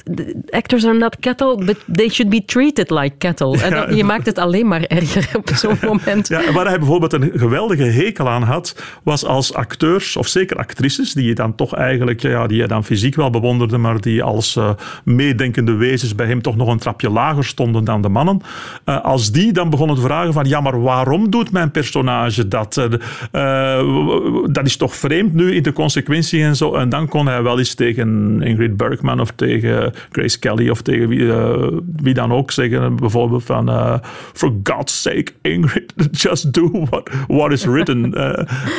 Actors 0.50 0.84
are 0.86 0.98
not 0.98 1.18
cattle, 1.18 1.64
but 1.64 1.76
they 1.94 2.08
should 2.08 2.30
be 2.30 2.44
treated 2.44 2.90
like 2.90 3.16
cattle. 3.18 3.62
En 3.62 3.70
dan, 3.70 3.96
je 3.96 4.04
maakt 4.04 4.26
het 4.26 4.38
alleen 4.38 4.68
maar 4.68 4.82
erger 4.82 5.28
op 5.36 5.48
zo'n 5.54 5.78
moment. 5.92 6.28
Ja, 6.28 6.52
waar 6.52 6.66
hij 6.66 6.78
bijvoorbeeld 6.78 7.12
een 7.12 7.30
geweldige 7.34 7.82
hekel 7.82 8.28
aan 8.28 8.42
had, 8.42 8.82
was 9.02 9.24
als 9.24 9.54
acteurs, 9.54 10.16
of 10.16 10.26
zeker 10.26 10.56
actrices, 10.56 11.12
die 11.12 11.24
je 11.24 11.34
dan 11.34 11.54
toch 11.54 11.74
eigenlijk, 11.74 12.20
ja, 12.20 12.46
die 12.46 12.56
je 12.56 12.66
dan 12.66 12.84
fysiek 12.84 13.14
wel 13.14 13.30
bewonderde, 13.30 13.78
maar 13.78 14.00
die 14.00 14.22
als 14.22 14.56
uh, 14.56 14.70
meedenkende 15.04 15.72
wezens 15.72 16.14
bij 16.14 16.26
hem 16.26 16.42
toch 16.42 16.56
nog 16.56 16.68
een 16.68 16.78
trapje 16.78 17.10
lager 17.10 17.44
stonden 17.44 17.84
dan 17.84 18.02
de 18.02 18.08
mannen. 18.08 18.40
Uh, 18.84 19.04
als 19.04 19.32
die 19.32 19.52
dan 19.52 19.70
begonnen 19.80 20.04
te 20.04 20.12
vragen 20.12 20.32
van 20.32 20.44
ja, 20.44 20.60
maar 20.60 20.82
waarom 20.82 21.30
doet 21.30 21.52
mijn 21.52 21.70
personage 21.70 22.48
dat? 22.48 22.88
Uh, 23.32 24.52
dat 24.52 24.66
is 24.66 24.76
toch 24.76 24.94
vreemd 24.94 25.34
nu 25.34 25.54
in 25.54 25.62
de 25.62 25.72
consequentie 25.72 26.42
en 26.42 26.56
zo. 26.56 26.74
En 26.74 26.88
dan 26.88 27.08
kon 27.08 27.26
hij 27.26 27.42
wel 27.42 27.58
eens 27.58 27.74
tegen 27.74 28.42
Ingrid 28.42 28.76
Bergman 28.76 29.20
of 29.20 29.30
tegen 29.30 29.92
Grace 30.10 30.38
Kelly 30.38 30.68
of 30.68 30.82
tegen 30.82 31.08
wie, 31.08 31.20
uh, 31.20 31.66
wie 31.96 32.14
dan 32.14 32.32
ook 32.32 32.50
zeggen 32.50 32.96
bijvoorbeeld 32.96 33.44
van 33.44 33.68
uh, 33.68 33.98
for 34.32 34.52
God's 34.62 35.02
sake 35.02 35.32
Ingrid, 35.42 35.94
just 36.22 36.52
do 36.52 36.70
what, 36.90 37.10
what 37.26 37.52
is 37.52 37.64
written. 37.64 38.14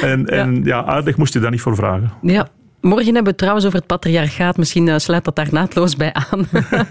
en 0.02 0.26
en 0.28 0.56
ja. 0.56 0.62
ja, 0.64 0.86
uitleg 0.86 1.18
moest 1.18 1.34
je 1.34 1.40
daar 1.40 1.52
niet 1.52 1.62
voor 1.62 1.76
vragen. 1.76 2.12
Ja, 2.22 2.48
Morgen 2.82 3.06
hebben 3.06 3.24
we 3.24 3.30
het 3.30 3.38
trouwens 3.38 3.66
over 3.66 3.78
het 3.78 3.88
patriarchaat. 3.88 4.58
Misschien 4.58 4.88
uh, 4.88 4.98
sluit 4.98 5.24
dat 5.24 5.36
daar 5.36 5.48
naadloos 5.52 5.96
bij 5.96 6.14
aan. 6.14 6.48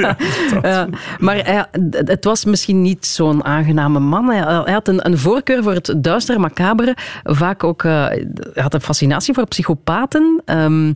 Ja, 0.62 0.86
uh, 0.86 0.94
maar 1.18 1.48
uh, 1.48 1.62
het 1.90 2.24
was 2.24 2.44
misschien 2.44 2.82
niet 2.82 3.06
zo'n 3.06 3.44
aangename 3.44 3.98
man. 3.98 4.28
Hij, 4.28 4.38
hij 4.64 4.72
had 4.72 4.88
een, 4.88 5.06
een, 5.06 5.18
voorkeur 5.18 5.62
voor 5.62 5.72
het 5.72 5.94
duistere, 5.96 6.38
macabere. 6.38 6.96
Vaak 7.24 7.64
ook 7.64 7.82
hij 7.82 8.26
had 8.54 8.74
een 8.74 8.80
fascinatie 8.80 9.34
voor 9.34 9.46
psychopaten. 9.46 10.42
Um, 10.44 10.94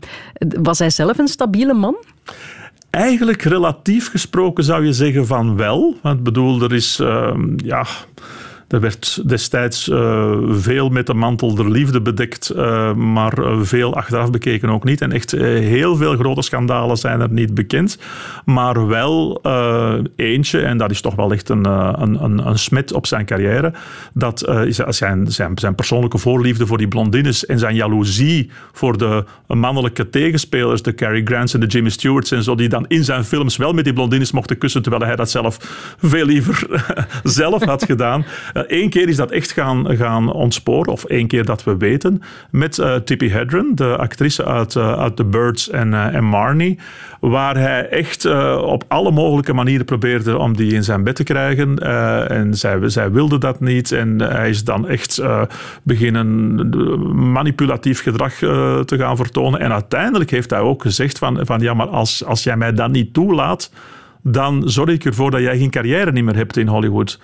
was 0.62 0.78
hij 0.78 0.90
zelf 0.90 1.18
een 1.18 1.28
stabiele 1.28 1.74
man? 1.74 1.96
Eigenlijk 2.90 3.42
relatief 3.42 4.10
gesproken 4.10 4.64
zou 4.64 4.84
je 4.84 4.92
zeggen 4.92 5.26
van 5.26 5.56
wel. 5.56 5.96
Want 6.02 6.22
bedoel, 6.22 6.62
er 6.62 6.72
is... 6.72 6.96
ja 7.56 7.86
er 8.74 8.80
werd 8.80 9.28
destijds 9.28 9.88
uh, 9.88 10.32
veel 10.48 10.88
met 10.88 11.06
de 11.06 11.14
mantel 11.14 11.54
der 11.54 11.70
liefde 11.70 12.00
bedekt, 12.00 12.52
uh, 12.56 12.94
maar 12.94 13.32
veel 13.60 13.94
achteraf 13.94 14.30
bekeken 14.30 14.70
ook 14.70 14.84
niet. 14.84 15.00
En 15.00 15.12
echt 15.12 15.30
heel 15.30 15.96
veel 15.96 16.16
grote 16.16 16.42
schandalen 16.42 16.96
zijn 16.96 17.20
er 17.20 17.30
niet 17.30 17.54
bekend. 17.54 17.98
Maar 18.44 18.86
wel 18.86 19.42
eentje, 20.16 20.60
en 20.60 20.78
dat 20.78 20.90
is 20.90 21.00
toch 21.00 21.14
wel 21.14 21.32
echt 21.32 21.48
een, 21.48 21.64
een, 22.02 22.46
een, 22.46 22.58
smet 22.58 22.92
op 22.92 23.06
zijn 23.06 23.26
carrière, 23.26 23.72
dat 24.12 24.52
zijn, 24.88 25.32
zijn, 25.32 25.58
zijn 25.58 25.74
persoonlijke 25.74 26.18
voorliefde 26.18 26.66
voor 26.66 26.78
die 26.78 26.88
blondines 26.88 27.46
en 27.46 27.58
zijn 27.58 27.74
jaloezie 27.74 28.50
voor 28.72 28.98
de 28.98 29.24
mannelijke 29.46 30.10
tegenspeler 30.10 30.82
de 30.82 30.94
Cary 30.94 31.22
Grants 31.24 31.54
en 31.54 31.60
de 31.60 31.66
Jimmy 31.66 31.90
Stewarts 31.90 32.30
en 32.30 32.42
zo, 32.42 32.54
die 32.54 32.68
dan 32.68 32.84
in 32.88 33.04
zijn 33.04 33.24
films 33.24 33.56
wel 33.56 33.72
met 33.72 33.84
die 33.84 33.92
blondines 33.92 34.32
mochten 34.32 34.58
kussen, 34.58 34.82
terwijl 34.82 35.04
hij 35.04 35.16
dat 35.16 35.30
zelf 35.30 35.56
veel 35.98 36.26
liever 36.26 36.66
zelf 37.22 37.64
had 37.64 37.84
gedaan. 37.84 38.24
Eén 38.66 38.82
eh, 38.82 38.90
keer 38.90 39.08
is 39.08 39.16
dat 39.16 39.30
echt 39.30 39.52
gaan, 39.52 39.96
gaan 39.96 40.32
ontsporen, 40.32 40.92
of 40.92 41.04
één 41.04 41.26
keer 41.26 41.44
dat 41.44 41.64
we 41.64 41.76
weten, 41.76 42.22
met 42.50 42.78
uh, 42.78 42.94
Tippi 42.94 43.30
Hedren, 43.30 43.74
de 43.74 43.96
actrice 43.96 44.44
uit, 44.44 44.74
uh, 44.74 44.98
uit 44.98 45.16
The 45.16 45.24
Birds 45.24 45.70
en, 45.70 45.94
en 45.94 46.24
Marnie, 46.24 46.78
waar 47.20 47.56
hij 47.56 47.88
echt 47.88 48.24
op 48.56 48.84
alle 48.88 49.10
mogelijke 49.10 49.52
manieren 49.52 49.84
probeerde 49.84 50.38
om 50.38 50.56
die 50.56 50.72
in 50.72 50.84
zijn 50.84 51.04
bed 51.04 51.16
te 51.16 51.22
krijgen. 51.22 51.78
en 52.28 52.54
zij, 52.54 52.88
zij 52.88 53.10
wilde 53.10 53.38
dat 53.38 53.60
niet 53.60 53.92
en 53.92 54.20
hij 54.20 54.48
is 54.48 54.64
dan 54.64 54.88
echt 54.88 55.22
beginnen 55.82 56.68
manipulatief 57.32 58.02
gedrag 58.02 58.34
te 58.84 58.94
gaan 58.96 59.16
vertonen. 59.16 59.60
En 59.60 59.72
uiteindelijk 59.72 60.30
heeft 60.30 60.50
hij 60.50 60.60
ook 60.60 60.82
gezegd 60.82 61.18
van, 61.18 61.38
van 61.42 61.60
ja, 61.60 61.74
maar 61.74 61.88
als, 61.88 62.24
als 62.24 62.42
jij 62.42 62.56
mij 62.56 62.72
dat 62.72 62.90
niet 62.90 63.12
toelaat, 63.14 63.70
dan 64.22 64.62
zorg 64.64 64.90
ik 64.90 65.04
ervoor 65.04 65.30
dat 65.30 65.40
jij 65.40 65.58
geen 65.58 65.70
carrière 65.70 66.12
niet 66.12 66.24
meer 66.24 66.36
hebt 66.36 66.56
in 66.56 66.68
Hollywood. 66.68 67.18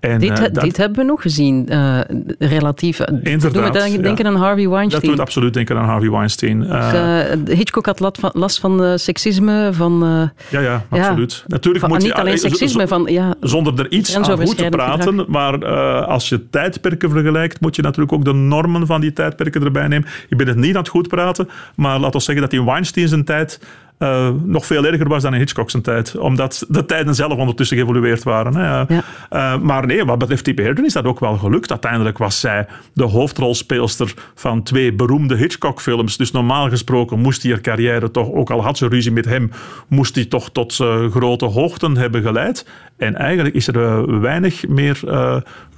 En, 0.00 0.18
dit, 0.18 0.60
dit, 0.60 0.76
hebben 0.76 0.98
we 0.98 1.04
nog 1.04 1.22
gezien, 1.22 1.66
uh, 1.70 2.00
relatief. 2.38 3.00
Inderdaad. 3.00 3.52
Doen 3.52 3.62
we 3.62 3.92
dan 3.92 4.02
denken 4.02 4.26
aan 4.26 4.36
Harvey 4.36 4.68
Weinstein? 4.68 5.02
Dat 5.02 5.10
doet 5.10 5.20
absoluut 5.20 5.54
denken 5.54 5.76
aan 5.76 5.84
Harvey 5.84 6.10
Weinstein. 6.10 6.62
Uh, 6.62 7.22
Hitchcock 7.44 7.86
had 7.86 8.20
last 8.32 8.60
van 8.60 8.98
seksisme, 8.98 9.68
van... 9.72 10.30
ja, 10.50 10.60
ja, 10.60 10.84
absoluut. 10.88 11.32
Ja, 11.32 11.44
Natuurlijk 11.46 11.84
van, 11.84 11.92
moet 11.92 12.02
niet 12.02 12.16
je, 12.16 12.20
alleen 12.20 12.38
seksisme, 12.38 12.88
van... 12.88 13.06
Ja, 13.06 13.34
zonder 13.40 13.78
er 13.78 13.90
iets 13.90 14.16
aan 14.16 14.24
goed 14.24 14.56
te 14.56 14.68
praten, 14.68 15.18
gedrag. 15.18 15.26
maar 15.26 15.64
als 16.04 16.28
je 16.28 16.50
tijdperken 16.50 17.10
vergelijkt, 17.10 17.60
moet 17.60 17.76
je 17.76 17.82
natuurlijk 17.82 18.12
ook 18.12 18.24
de 18.24 18.32
normen 18.32 18.86
van 18.86 19.00
die 19.00 19.12
tijdperken 19.12 19.64
erbij 19.64 19.88
nemen. 19.88 20.08
Je 20.28 20.36
bent 20.36 20.48
het 20.48 20.58
niet 20.58 20.74
aan 20.74 20.80
het 20.80 20.90
goed 20.90 21.08
praten, 21.08 21.48
maar 21.76 21.98
laten 21.98 22.18
we 22.18 22.24
zeggen 22.24 22.44
dat 22.44 22.52
in 22.52 22.64
Weinstein 22.64 23.08
zijn 23.08 23.24
tijd 23.24 23.60
uh, 24.02 24.28
nog 24.44 24.66
veel 24.66 24.84
erger 24.84 25.08
was 25.08 25.22
dan 25.22 25.34
in 25.34 25.38
Hitchcock 25.38 25.70
zijn 25.70 25.82
tijd. 25.82 26.16
Omdat 26.16 26.64
de 26.68 26.86
tijden 26.86 27.14
zelf 27.14 27.38
ondertussen 27.38 27.76
geëvolueerd 27.76 28.22
waren. 28.22 28.54
Hè. 28.54 28.66
Ja. 28.66 28.86
Uh, 29.32 29.58
maar 29.58 29.86
nee, 29.86 30.04
wat 30.04 30.18
betreft 30.18 30.44
Tippi 30.44 30.62
Hedren 30.62 30.84
is 30.84 30.92
dat 30.92 31.04
ook 31.04 31.20
wel 31.20 31.36
gelukt. 31.36 31.70
Uiteindelijk 31.70 32.18
was 32.18 32.40
zij 32.40 32.66
de 32.92 33.04
hoofdrolspeelster 33.04 34.14
van 34.34 34.62
twee 34.62 34.92
beroemde 34.92 35.36
Hitchcock-films. 35.36 36.16
Dus 36.16 36.30
normaal 36.30 36.68
gesproken 36.68 37.18
moest 37.18 37.42
die 37.42 37.52
haar 37.52 37.60
carrière 37.60 38.10
toch, 38.10 38.30
ook 38.32 38.50
al 38.50 38.62
had 38.62 38.78
ze 38.78 38.88
ruzie 38.88 39.12
met 39.12 39.24
hem, 39.24 39.50
moest 39.88 40.14
die 40.14 40.28
toch 40.28 40.50
tot 40.50 40.78
uh, 40.78 41.10
grote 41.10 41.44
hoogten 41.44 41.96
hebben 41.96 42.22
geleid. 42.22 42.66
En 42.96 43.14
eigenlijk 43.14 43.54
is 43.54 43.68
er 43.68 44.20
weinig 44.20 44.68
meer 44.68 45.00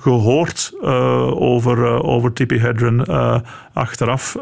gehoord 0.03 0.73
over, 1.35 2.03
over 2.03 2.33
Tippi 2.33 2.59
Hedren 2.59 3.07
achteraf. 3.73 4.37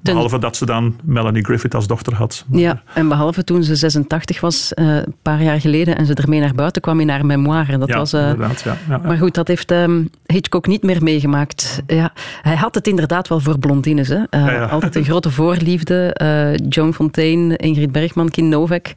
behalve 0.00 0.38
dat 0.38 0.56
ze 0.56 0.66
dan 0.66 0.96
Melanie 1.04 1.44
Griffith 1.44 1.74
als 1.74 1.86
dochter 1.86 2.14
had. 2.14 2.44
Ja. 2.50 2.82
En 2.94 3.08
behalve 3.08 3.44
toen 3.44 3.62
ze 3.62 3.76
86 3.76 4.40
was, 4.40 4.72
een 4.74 5.14
paar 5.22 5.42
jaar 5.42 5.60
geleden, 5.60 5.96
en 5.96 6.06
ze 6.06 6.14
ermee 6.14 6.40
naar 6.40 6.54
buiten 6.54 6.82
kwam 6.82 7.00
in 7.00 7.08
haar 7.08 7.26
memoire. 7.26 7.78
Dat 7.78 7.88
ja, 7.88 7.96
was, 7.96 8.12
inderdaad. 8.12 8.60
Ja, 8.60 8.76
ja, 8.88 8.98
Maar 8.98 9.16
goed, 9.16 9.34
dat 9.34 9.48
heeft 9.48 9.70
um, 9.70 10.10
Hitchcock 10.26 10.66
niet 10.66 10.82
meer 10.82 11.02
meegemaakt. 11.02 11.82
Ja, 11.86 12.12
hij 12.42 12.56
had 12.56 12.74
het 12.74 12.86
inderdaad 12.86 13.28
wel 13.28 13.40
voor 13.40 13.58
blondines. 13.58 14.08
Hè. 14.08 14.68
Altijd 14.68 14.96
een 14.96 15.04
grote 15.04 15.30
voorliefde. 15.30 16.16
Joan 16.68 16.94
Fontaine, 16.94 17.56
Ingrid 17.56 17.92
Bergman, 17.92 18.28
Kim 18.28 18.48
Novak. 18.48 18.92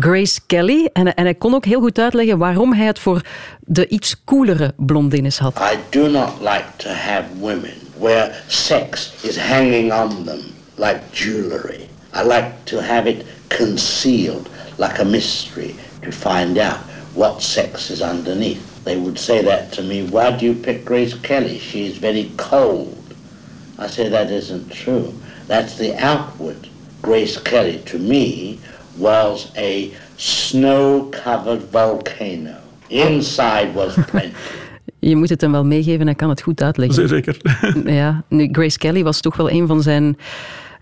Grace 0.00 0.40
Kelly. 0.46 0.90
En, 0.92 1.14
en 1.14 1.24
hij 1.24 1.34
kon 1.34 1.54
ook 1.54 1.64
heel 1.64 1.80
goed 1.80 1.98
uitleggen 1.98 2.38
waarom 2.38 2.72
hij 2.72 2.86
het 2.86 2.98
voor 2.98 3.22
de 3.60 3.88
iets 3.88 4.16
coolere 4.24 4.72
blondines 4.76 5.38
had. 5.38 5.58
I 5.58 5.76
do 5.90 6.08
not 6.08 6.30
like 6.40 6.64
to 6.76 6.88
have 6.88 7.24
women 7.40 7.74
where 7.98 8.32
sex 8.46 9.12
is 9.20 9.36
hanging 9.36 9.92
on 9.92 10.24
them 10.24 10.40
like 10.76 11.00
jewelry. 11.12 11.88
I 12.14 12.22
like 12.22 12.50
to 12.64 12.80
have 12.80 13.08
it 13.08 13.24
concealed 13.48 14.48
like 14.76 15.00
a 15.00 15.04
mystery 15.04 15.74
to 16.02 16.10
find 16.10 16.58
out 16.58 16.78
what 17.14 17.42
sex 17.42 17.90
is 17.90 18.00
underneath. 18.00 18.84
They 18.84 18.96
would 18.96 19.18
say 19.18 19.42
that 19.42 19.72
to 19.72 19.82
me, 19.82 20.08
why 20.08 20.30
do 20.36 20.46
you 20.46 20.54
pick 20.54 20.84
Grace 20.84 21.14
Kelly? 21.14 21.58
She's 21.58 21.98
very 21.98 22.30
cold. 22.36 22.94
I 23.78 23.86
say 23.88 24.08
that 24.08 24.30
isn't 24.30 24.70
true. 24.70 25.12
That's 25.46 25.76
the 25.76 25.96
outward. 25.96 26.68
Grace 27.02 27.38
Kelly 27.38 27.82
to 27.86 27.98
me 27.98 28.58
was 28.98 29.52
a 29.56 29.88
snow-covered 30.16 31.62
volcano. 31.70 32.56
Inside 32.88 33.72
was 33.74 33.94
plenty. 34.10 34.32
Je 34.98 35.16
moet 35.16 35.28
het 35.28 35.40
hem 35.40 35.52
wel 35.52 35.64
meegeven, 35.64 36.06
hij 36.06 36.14
kan 36.14 36.28
het 36.28 36.42
goed 36.42 36.62
uitleggen. 36.62 37.08
Zeker. 37.08 37.36
Ja, 37.84 38.22
nu, 38.28 38.48
Grace 38.52 38.78
Kelly 38.78 39.02
was 39.02 39.20
toch 39.20 39.36
wel 39.36 39.50
een 39.50 39.66
van 39.66 39.82
zijn 39.82 40.16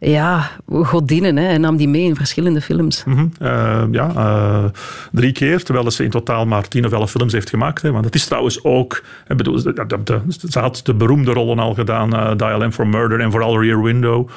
ja, 0.00 0.50
godinnen. 0.68 1.37
Hè. 1.37 1.44
Hij 1.44 1.59
nam 1.59 1.76
die 1.76 1.88
mee 1.88 2.05
in 2.05 2.16
verschillende 2.16 2.61
films. 2.61 3.05
Mm 3.05 3.14
-hmm. 3.14 3.31
uh, 3.42 3.83
ja, 3.90 4.12
uh, 4.16 4.64
drie 5.12 5.33
keer, 5.33 5.62
terwijl 5.62 5.90
ze 5.90 6.05
in 6.05 6.11
totaal 6.11 6.46
maar 6.46 6.68
tien 6.68 6.85
of 6.87 6.92
elf 6.92 7.11
films 7.11 7.33
heeft 7.33 7.50
gemaakt. 7.50 7.83
Hè. 7.83 7.92
Want 7.92 8.05
het 8.05 8.14
is 8.14 8.24
trouwens 8.24 8.64
ook... 8.64 9.02
Ik 9.29 9.37
bedoel, 9.37 9.62
de, 9.62 9.72
de, 9.87 10.02
de, 10.05 10.20
ze 10.48 10.59
had 10.59 10.81
de 10.85 10.94
beroemde 10.94 11.33
rollen 11.33 11.59
al 11.59 11.74
gedaan. 11.74 12.14
Uh, 12.14 12.37
Dial 12.37 12.66
M 12.66 12.70
for 12.70 12.87
Murder 12.87 13.20
en 13.20 13.31
vooral 13.31 13.62
Rear 13.62 13.83
Window. 13.83 14.29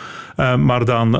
maar 0.58 0.86
dan 0.86 1.16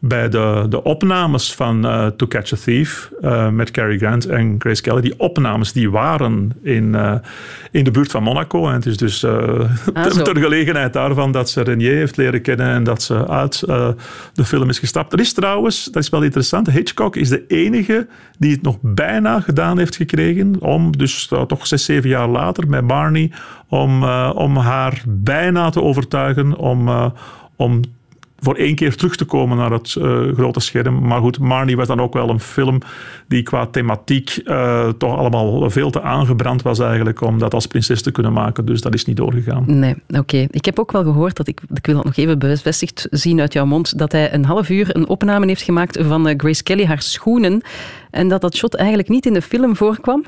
bij 0.00 0.28
de, 0.28 0.66
de 0.68 0.82
opnames 0.82 1.54
van 1.54 1.86
uh, 1.86 2.06
To 2.06 2.26
Catch 2.26 2.52
a 2.52 2.56
Thief 2.64 3.10
uh, 3.20 3.48
met 3.48 3.70
Cary 3.70 3.98
Grant 3.98 4.26
en 4.26 4.56
Grace 4.58 4.82
Kelly, 4.82 5.00
die 5.00 5.18
opnames 5.18 5.72
die 5.72 5.90
waren 5.90 6.52
in, 6.62 6.84
uh, 6.84 7.14
in 7.70 7.84
de 7.84 7.90
buurt 7.90 8.10
van 8.10 8.22
Monaco. 8.22 8.68
En 8.68 8.74
het 8.74 8.86
is 8.86 8.96
dus 8.96 9.24
ah, 9.24 9.70
ter 10.22 10.36
gelegenheid 10.36 10.92
daarvan 10.92 11.32
dat 11.32 11.50
ze 11.50 11.62
Renier 11.62 11.94
heeft 11.94 12.16
leren 12.16 12.42
kennen 12.42 12.66
en 12.66 12.84
dat 12.84 13.02
ze 13.02 13.28
uit 13.28 13.60
de 14.32 14.44
film 14.44 14.68
is 14.68 14.78
gestapt. 14.78 15.12
Er 15.12 15.20
is 15.20 15.32
trouwens, 15.32 15.84
dat 15.84 16.02
is 16.02 16.08
wel 16.08 16.22
interessant, 16.22 16.70
Hitchcock 16.70 17.16
is 17.16 17.28
de 17.28 17.44
enige 17.46 18.06
die 18.38 18.52
het 18.52 18.62
nog 18.62 18.76
bijna 18.80 19.40
gedaan 19.40 19.78
heeft 19.78 19.96
gekregen 19.96 20.60
om, 20.60 20.96
dus 20.96 21.32
toch 21.46 21.66
zes, 21.66 21.84
zeven 21.84 22.08
jaar 22.08 22.28
later 22.28 22.68
met 22.68 22.86
Barney, 22.86 23.32
om, 23.68 24.04
om 24.32 24.56
haar 24.56 25.02
bijna 25.06 25.70
te 25.70 25.82
overtuigen 25.82 26.56
om, 26.56 27.12
om 27.56 27.80
voor 28.40 28.54
één 28.54 28.74
keer 28.74 28.96
terug 28.96 29.16
te 29.16 29.24
komen 29.24 29.56
naar 29.56 29.70
het 29.70 29.94
uh, 29.98 30.34
grote 30.34 30.60
scherm. 30.60 31.06
Maar 31.06 31.20
goed, 31.20 31.38
Marnie 31.38 31.76
was 31.76 31.86
dan 31.86 32.00
ook 32.00 32.12
wel 32.12 32.28
een 32.28 32.40
film 32.40 32.78
die 33.28 33.42
qua 33.42 33.66
thematiek 33.66 34.40
uh, 34.44 34.88
toch 34.88 35.16
allemaal 35.16 35.70
veel 35.70 35.90
te 35.90 36.02
aangebrand 36.02 36.62
was 36.62 36.78
eigenlijk 36.78 37.20
om 37.20 37.38
dat 37.38 37.54
als 37.54 37.66
prinses 37.66 38.02
te 38.02 38.10
kunnen 38.10 38.32
maken. 38.32 38.64
Dus 38.64 38.80
dat 38.80 38.94
is 38.94 39.04
niet 39.04 39.16
doorgegaan. 39.16 39.64
Nee, 39.66 39.94
oké. 40.08 40.46
Ik 40.50 40.64
heb 40.64 40.78
ook 40.78 40.92
wel 40.92 41.02
gehoord, 41.02 41.36
dat 41.36 41.48
ik, 41.48 41.60
ik 41.74 41.86
wil 41.86 41.94
dat 41.94 42.04
nog 42.04 42.16
even 42.16 42.38
bevestigd 42.38 43.06
zien 43.10 43.40
uit 43.40 43.52
jouw 43.52 43.66
mond, 43.66 43.98
dat 43.98 44.12
hij 44.12 44.32
een 44.32 44.44
half 44.44 44.68
uur 44.68 44.96
een 44.96 45.08
opname 45.08 45.46
heeft 45.46 45.62
gemaakt 45.62 45.98
van 46.00 46.28
uh, 46.28 46.34
Grace 46.36 46.62
Kelly, 46.62 46.84
haar 46.84 47.02
schoenen. 47.02 47.62
En 48.10 48.28
dat 48.28 48.40
dat 48.40 48.56
shot 48.56 48.74
eigenlijk 48.74 49.08
niet 49.08 49.26
in 49.26 49.32
de 49.32 49.42
film 49.42 49.76
voorkwam. 49.76 50.24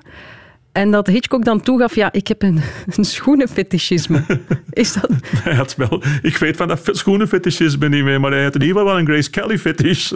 En 0.81 0.91
dat 0.91 1.07
Hitchcock 1.07 1.45
dan 1.45 1.61
toegaf, 1.61 1.95
ja, 1.95 2.13
ik 2.13 2.29
heb 2.29 2.43
een, 2.43 2.61
een 2.97 3.05
schoenenfetischisme. 3.05 4.23
Is 4.71 4.93
dat... 4.93 5.11
Hij 5.45 5.55
had 5.55 5.77
wel, 5.77 6.03
ik 6.23 6.37
weet 6.37 6.57
van 6.57 6.69
dat 6.69 6.89
schoenenfetischisme 6.93 7.89
niet 7.89 8.05
meer, 8.05 8.21
maar 8.21 8.31
hij 8.31 8.43
had 8.43 8.55
in 8.55 8.61
ieder 8.61 8.77
geval 8.77 8.93
wel 8.93 9.01
een 9.01 9.07
Grace 9.07 9.31
Kelly 9.31 9.59
fetish. 9.59 10.09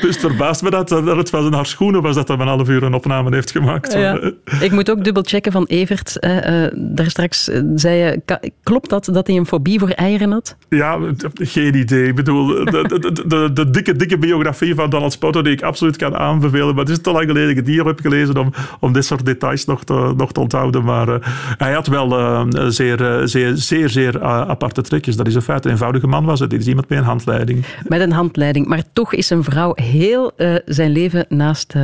dus 0.00 0.14
het 0.14 0.18
verbaast 0.18 0.62
me 0.62 0.70
dat, 0.70 0.88
dat 0.88 1.16
het 1.16 1.30
van 1.30 1.52
haar 1.52 1.66
schoenen 1.66 2.02
was 2.02 2.14
dat 2.14 2.28
hij 2.28 2.36
een 2.36 2.46
half 2.46 2.68
uur 2.68 2.82
een 2.82 2.94
opname 2.94 3.34
heeft 3.34 3.50
gemaakt. 3.50 3.92
Ja. 3.92 4.32
Ik 4.60 4.72
moet 4.72 4.90
ook 4.90 5.04
dubbel 5.04 5.22
checken 5.26 5.52
van 5.52 5.64
Evert. 5.64 6.16
Uh, 6.20 6.66
daar 6.74 7.10
straks 7.10 7.48
uh, 7.48 7.60
zei 7.74 7.96
je, 7.96 8.40
klopt 8.62 8.90
dat, 8.90 9.08
dat 9.12 9.26
hij 9.26 9.36
een 9.36 9.46
fobie 9.46 9.78
voor 9.78 9.88
eieren 9.88 10.30
had? 10.30 10.56
Ja, 10.68 10.98
geen 11.34 11.74
idee. 11.74 12.08
Ik 12.08 12.14
bedoel, 12.14 12.46
de, 12.46 12.64
de, 12.64 13.26
de, 13.26 13.52
de 13.52 13.70
dikke, 13.70 13.96
dikke 13.96 14.18
biografie 14.18 14.74
van 14.74 14.90
Donald 14.90 15.12
Spoto 15.12 15.42
die 15.42 15.52
ik 15.52 15.62
absoluut 15.62 15.96
kan 15.96 16.16
aanbevelen, 16.16 16.74
maar 16.74 16.84
het 16.84 16.92
is 16.92 17.00
te 17.00 17.10
lang 17.10 17.26
geleden 17.26 17.48
dat 17.48 17.58
ik 17.58 17.66
die 17.66 17.82
heb 17.82 18.00
gelezen 18.00 18.38
om, 18.38 18.52
om 18.80 18.92
dit 18.92 19.04
soort 19.04 19.26
details 19.26 19.55
nog 19.64 19.84
te, 19.84 20.14
nog 20.16 20.32
te 20.32 20.40
onthouden. 20.40 20.84
Maar 20.84 21.08
uh, 21.08 21.14
hij 21.56 21.72
had 21.72 21.86
wel 21.86 22.18
uh, 22.18 22.44
zeer, 22.68 23.00
uh, 23.00 23.26
zeer, 23.26 23.56
zeer, 23.56 23.88
zeer 23.88 24.22
aparte 24.22 24.82
trekjes. 24.82 25.16
Dat 25.16 25.26
is 25.26 25.34
een 25.34 25.42
feit. 25.42 25.64
Een 25.64 25.70
eenvoudige 25.70 26.06
man 26.06 26.24
was 26.24 26.40
het. 26.40 26.50
Dit 26.50 26.60
is 26.60 26.66
iemand 26.66 26.88
met 26.88 26.98
een 26.98 27.04
handleiding. 27.04 27.64
Met 27.86 28.00
een 28.00 28.12
handleiding. 28.12 28.66
Maar 28.66 28.82
toch 28.92 29.12
is 29.12 29.30
een 29.30 29.44
vrouw 29.44 29.72
heel 29.74 30.32
zijn 30.64 30.90
leven 30.90 31.26
naast... 31.28 31.74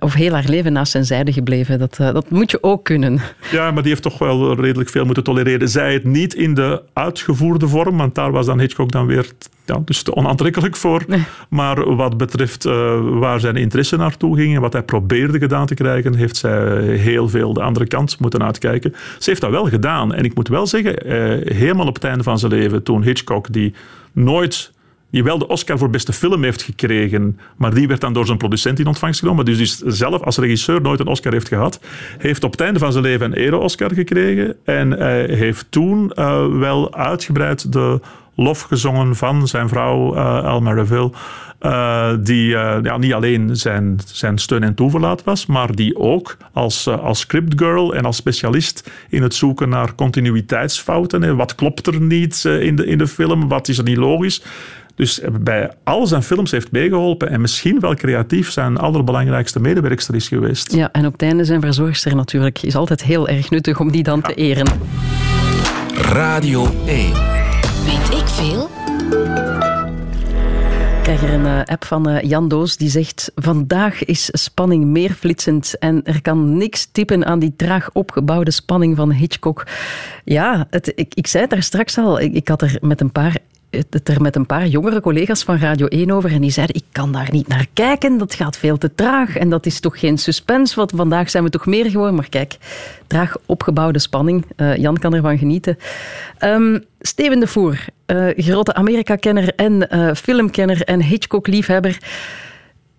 of 0.00 0.14
heel 0.14 0.32
haar 0.32 0.44
leven 0.46 0.72
naast 0.72 0.92
zijn 0.92 1.04
zijde 1.04 1.32
gebleven. 1.32 1.78
Dat, 1.78 1.96
dat 1.96 2.30
moet 2.30 2.50
je 2.50 2.62
ook 2.62 2.84
kunnen. 2.84 3.20
Ja, 3.50 3.70
maar 3.70 3.82
die 3.82 3.90
heeft 3.90 4.02
toch 4.02 4.18
wel 4.18 4.60
redelijk 4.60 4.90
veel 4.90 5.04
moeten 5.04 5.24
tolereren. 5.24 5.68
Zij 5.68 5.92
het 5.92 6.04
niet 6.04 6.34
in 6.34 6.54
de 6.54 6.82
uitgevoerde 6.92 7.68
vorm, 7.68 7.96
want 7.96 8.14
daar 8.14 8.32
was 8.32 8.46
dan 8.46 8.60
Hitchcock 8.60 8.92
dan 8.92 9.06
weer 9.06 9.26
ja, 9.64 9.78
dus 9.84 10.02
te 10.02 10.14
onaantrekkelijk 10.14 10.76
voor. 10.76 11.04
Maar 11.48 11.96
wat 11.96 12.16
betreft 12.16 12.64
waar 13.00 13.40
zijn 13.40 13.56
interesse 13.56 13.96
naartoe 13.96 14.36
ging 14.36 14.54
en 14.54 14.60
wat 14.60 14.72
hij 14.72 14.82
probeerde 14.82 15.38
gedaan 15.38 15.66
te 15.66 15.74
krijgen, 15.74 16.14
heeft 16.14 16.36
zij 16.36 16.63
heel 16.86 17.28
veel 17.28 17.52
de 17.52 17.62
andere 17.62 17.86
kant 17.86 18.18
moeten 18.18 18.42
uitkijken. 18.42 18.94
Ze 19.18 19.30
heeft 19.30 19.40
dat 19.40 19.50
wel 19.50 19.68
gedaan. 19.68 20.14
En 20.14 20.24
ik 20.24 20.34
moet 20.34 20.48
wel 20.48 20.66
zeggen, 20.66 20.96
eh, 20.96 21.56
helemaal 21.56 21.86
op 21.86 21.94
het 21.94 22.04
einde 22.04 22.22
van 22.22 22.38
zijn 22.38 22.52
leven, 22.52 22.82
toen 22.82 23.02
Hitchcock, 23.02 23.52
die 23.52 23.74
nooit 24.12 24.72
die 25.10 25.24
wel 25.24 25.38
de 25.38 25.48
Oscar 25.48 25.78
voor 25.78 25.90
beste 25.90 26.12
film 26.12 26.42
heeft 26.42 26.62
gekregen, 26.62 27.38
maar 27.56 27.74
die 27.74 27.88
werd 27.88 28.00
dan 28.00 28.12
door 28.12 28.26
zijn 28.26 28.38
producent 28.38 28.78
in 28.78 28.86
ontvangst 28.86 29.20
genomen. 29.20 29.44
Dus 29.44 29.56
die 29.56 29.92
zelf 29.92 30.22
als 30.22 30.38
regisseur 30.38 30.80
nooit 30.80 31.00
een 31.00 31.06
Oscar 31.06 31.32
heeft 31.32 31.48
gehad. 31.48 31.80
Heeft 32.18 32.44
op 32.44 32.50
het 32.50 32.60
einde 32.60 32.78
van 32.78 32.92
zijn 32.92 33.04
leven 33.04 33.26
een 33.26 33.38
Ero-Oscar 33.38 33.94
gekregen 33.94 34.56
en 34.64 34.90
hij 34.90 35.24
heeft 35.24 35.66
toen 35.70 36.12
wel 36.58 36.94
uitgebreid 36.94 37.72
de 37.72 38.00
lof 38.34 38.60
gezongen 38.60 39.16
van 39.16 39.48
zijn 39.48 39.68
vrouw 39.68 40.14
uh, 40.14 40.44
Alma 40.44 40.72
Reville. 40.72 41.10
Uh, 41.60 42.12
die 42.20 42.48
uh, 42.48 42.76
ja, 42.82 42.96
niet 42.96 43.12
alleen 43.12 43.56
zijn, 43.56 43.98
zijn 44.06 44.38
steun 44.38 44.62
en 44.62 44.74
toeverlaat 44.74 45.24
was, 45.24 45.46
maar 45.46 45.74
die 45.74 45.96
ook 45.96 46.36
als, 46.52 46.86
uh, 46.86 46.98
als 46.98 47.18
scriptgirl 47.18 47.94
en 47.94 48.04
als 48.04 48.16
specialist 48.16 48.90
in 49.08 49.22
het 49.22 49.34
zoeken 49.34 49.68
naar 49.68 49.94
continuïteitsfouten. 49.94 51.22
Hè. 51.22 51.34
Wat 51.34 51.54
klopt 51.54 51.86
er 51.86 52.00
niet 52.00 52.44
in, 52.44 52.76
de, 52.76 52.86
in 52.86 52.98
de 52.98 53.06
film? 53.06 53.48
Wat 53.48 53.68
is 53.68 53.78
er 53.78 53.84
niet 53.84 53.96
logisch? 53.96 54.42
Dus 54.94 55.20
bij 55.40 55.70
al 55.84 56.06
zijn 56.06 56.22
films 56.22 56.50
heeft 56.50 56.72
meegeholpen 56.72 57.30
en 57.30 57.40
misschien 57.40 57.80
wel 57.80 57.94
creatief 57.94 58.50
zijn 58.50 58.76
allerbelangrijkste 58.76 59.60
medewerkster 59.60 60.14
is 60.14 60.28
geweest. 60.28 60.74
Ja, 60.74 60.88
en 60.92 61.06
op 61.06 61.12
het 61.12 61.22
einde 61.22 61.44
zijn 61.44 61.60
verzorgster 61.60 62.16
natuurlijk 62.16 62.62
is 62.62 62.76
altijd 62.76 63.02
heel 63.02 63.28
erg 63.28 63.50
nuttig 63.50 63.80
om 63.80 63.90
die 63.90 64.02
dan 64.02 64.20
ja. 64.22 64.28
te 64.28 64.34
eren. 64.34 64.66
Radio 65.94 66.66
1. 66.86 67.12
Weet 67.12 67.16
ik 67.16 67.43
veel? 68.34 68.70
Krijg 71.02 71.22
er 71.22 71.32
een 71.34 71.44
uh, 71.44 71.62
app 71.64 71.84
van 71.84 72.08
uh, 72.08 72.22
Jan 72.22 72.48
Doos 72.48 72.76
die 72.76 72.88
zegt: 72.88 73.32
Vandaag 73.34 74.04
is 74.04 74.28
spanning 74.32 74.84
meer 74.84 75.10
flitsend 75.10 75.78
en 75.78 76.04
er 76.04 76.22
kan 76.22 76.56
niks 76.56 76.88
tippen 76.92 77.26
aan 77.26 77.38
die 77.38 77.56
traag 77.56 77.90
opgebouwde 77.92 78.50
spanning 78.50 78.96
van 78.96 79.12
Hitchcock. 79.12 79.66
Ja, 80.24 80.66
het, 80.70 80.92
ik, 80.94 81.14
ik 81.14 81.26
zei 81.26 81.42
het 81.42 81.52
daar 81.52 81.62
straks 81.62 81.98
al. 81.98 82.20
Ik 82.20 82.48
had 82.48 82.62
er 82.62 82.78
met 82.80 83.00
een 83.00 83.12
paar 83.12 83.36
het 83.90 84.08
er 84.08 84.20
met 84.20 84.36
een 84.36 84.46
paar 84.46 84.66
jongere 84.66 85.00
collega's 85.00 85.42
van 85.42 85.58
Radio 85.58 85.86
1 85.86 86.10
over 86.10 86.32
en 86.32 86.40
die 86.40 86.50
zeiden, 86.50 86.76
ik 86.76 86.84
kan 86.92 87.12
daar 87.12 87.28
niet 87.30 87.48
naar 87.48 87.66
kijken, 87.72 88.18
dat 88.18 88.34
gaat 88.34 88.56
veel 88.56 88.78
te 88.78 88.94
traag 88.94 89.36
en 89.36 89.48
dat 89.48 89.66
is 89.66 89.80
toch 89.80 89.98
geen 89.98 90.18
suspense, 90.18 90.74
want 90.74 90.92
vandaag 90.96 91.30
zijn 91.30 91.44
we 91.44 91.50
toch 91.50 91.66
meer 91.66 91.90
gewoon. 91.90 92.14
Maar 92.14 92.28
kijk, 92.28 92.56
traag 93.06 93.36
opgebouwde 93.46 93.98
spanning. 93.98 94.44
Uh, 94.56 94.76
Jan 94.76 94.98
kan 94.98 95.14
ervan 95.14 95.38
genieten. 95.38 95.78
Um, 96.40 96.84
Steven 97.00 97.40
de 97.40 97.46
Voer, 97.46 97.84
uh, 98.06 98.26
grote 98.36 98.74
Amerika-kenner 98.74 99.54
en 99.54 99.88
uh, 99.90 100.14
filmkenner 100.14 100.82
en 100.82 101.02
Hitchcock-liefhebber 101.02 101.98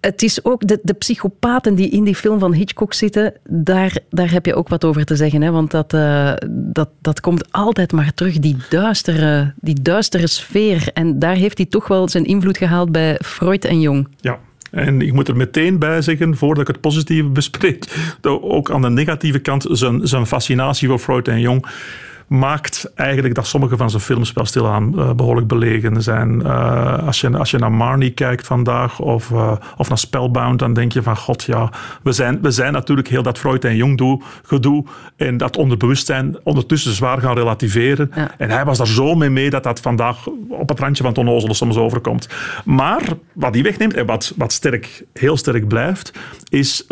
het 0.05 0.21
is 0.21 0.45
ook 0.45 0.67
de, 0.67 0.79
de 0.83 0.93
psychopaten 0.93 1.75
die 1.75 1.89
in 1.89 2.03
die 2.03 2.15
film 2.15 2.39
van 2.39 2.53
Hitchcock 2.53 2.93
zitten, 2.93 3.33
daar, 3.49 3.97
daar 4.09 4.31
heb 4.31 4.45
je 4.45 4.55
ook 4.55 4.69
wat 4.69 4.85
over 4.85 5.05
te 5.05 5.15
zeggen. 5.15 5.41
Hè? 5.41 5.51
Want 5.51 5.71
dat, 5.71 5.93
uh, 5.93 6.33
dat, 6.49 6.89
dat 7.01 7.19
komt 7.19 7.51
altijd 7.51 7.91
maar 7.91 8.13
terug, 8.13 8.39
die 8.39 8.57
duistere, 8.69 9.53
die 9.59 9.81
duistere 9.81 10.27
sfeer. 10.27 10.89
En 10.93 11.19
daar 11.19 11.35
heeft 11.35 11.57
hij 11.57 11.65
toch 11.67 11.87
wel 11.87 12.09
zijn 12.09 12.25
invloed 12.25 12.57
gehaald 12.57 12.91
bij 12.91 13.19
Freud 13.23 13.65
en 13.65 13.79
Jong. 13.79 14.07
Ja, 14.21 14.39
en 14.71 15.01
ik 15.01 15.13
moet 15.13 15.27
er 15.27 15.35
meteen 15.35 15.79
bij 15.79 16.01
zeggen, 16.01 16.37
voordat 16.37 16.61
ik 16.61 16.67
het 16.67 16.81
positieve 16.81 17.29
bespreek, 17.29 17.85
ook 18.21 18.71
aan 18.71 18.81
de 18.81 18.89
negatieve 18.89 19.39
kant 19.39 19.65
zijn, 19.69 20.07
zijn 20.07 20.25
fascinatie 20.25 20.87
voor 20.87 20.99
Freud 20.99 21.27
en 21.27 21.39
Jong 21.39 21.65
maakt 22.27 22.91
eigenlijk 22.95 23.35
dat 23.35 23.47
sommige 23.47 23.77
van 23.77 23.89
zijn 23.89 24.01
films 24.01 24.33
wel 24.33 24.45
stilaan 24.45 24.93
uh, 24.95 25.13
behoorlijk 25.13 25.47
belegen 25.47 26.03
zijn. 26.03 26.39
Uh, 26.39 27.05
als, 27.05 27.21
je, 27.21 27.38
als 27.38 27.51
je 27.51 27.57
naar 27.57 27.71
Marnie 27.71 28.11
kijkt 28.11 28.47
vandaag 28.47 28.99
of, 28.99 29.29
uh, 29.29 29.51
of 29.77 29.89
naar 29.89 29.97
Spellbound, 29.97 30.59
dan 30.59 30.73
denk 30.73 30.91
je 30.91 31.01
van 31.01 31.17
god 31.17 31.43
ja, 31.43 31.69
we 32.03 32.11
zijn, 32.11 32.41
we 32.41 32.51
zijn 32.51 32.73
natuurlijk 32.73 33.07
heel 33.07 33.23
dat 33.23 33.38
Freud 33.38 33.65
en 33.65 33.75
Jung 33.75 33.97
doe, 33.97 34.21
gedoe 34.43 34.85
en 35.15 35.38
dat 35.38 35.57
onderbewustzijn 35.57 36.38
ondertussen 36.43 36.93
zwaar 36.93 37.21
gaan 37.21 37.35
relativeren. 37.35 38.11
Ja. 38.15 38.31
En 38.38 38.49
hij 38.49 38.65
was 38.65 38.77
daar 38.77 38.88
zo 38.88 39.15
mee 39.15 39.29
mee 39.29 39.49
dat 39.49 39.63
dat 39.63 39.79
vandaag 39.79 40.27
op 40.49 40.69
het 40.69 40.79
randje 40.79 41.03
van 41.03 41.11
het 41.11 41.21
onnozele 41.21 41.53
soms 41.53 41.77
overkomt. 41.77 42.29
Maar 42.65 43.01
wat 43.33 43.53
hij 43.53 43.63
wegneemt 43.63 43.93
en 43.93 44.05
wat, 44.05 44.33
wat 44.35 44.51
sterk, 44.51 45.03
heel 45.13 45.38
sterk 45.38 45.67
blijft, 45.67 46.13
is 46.49 46.88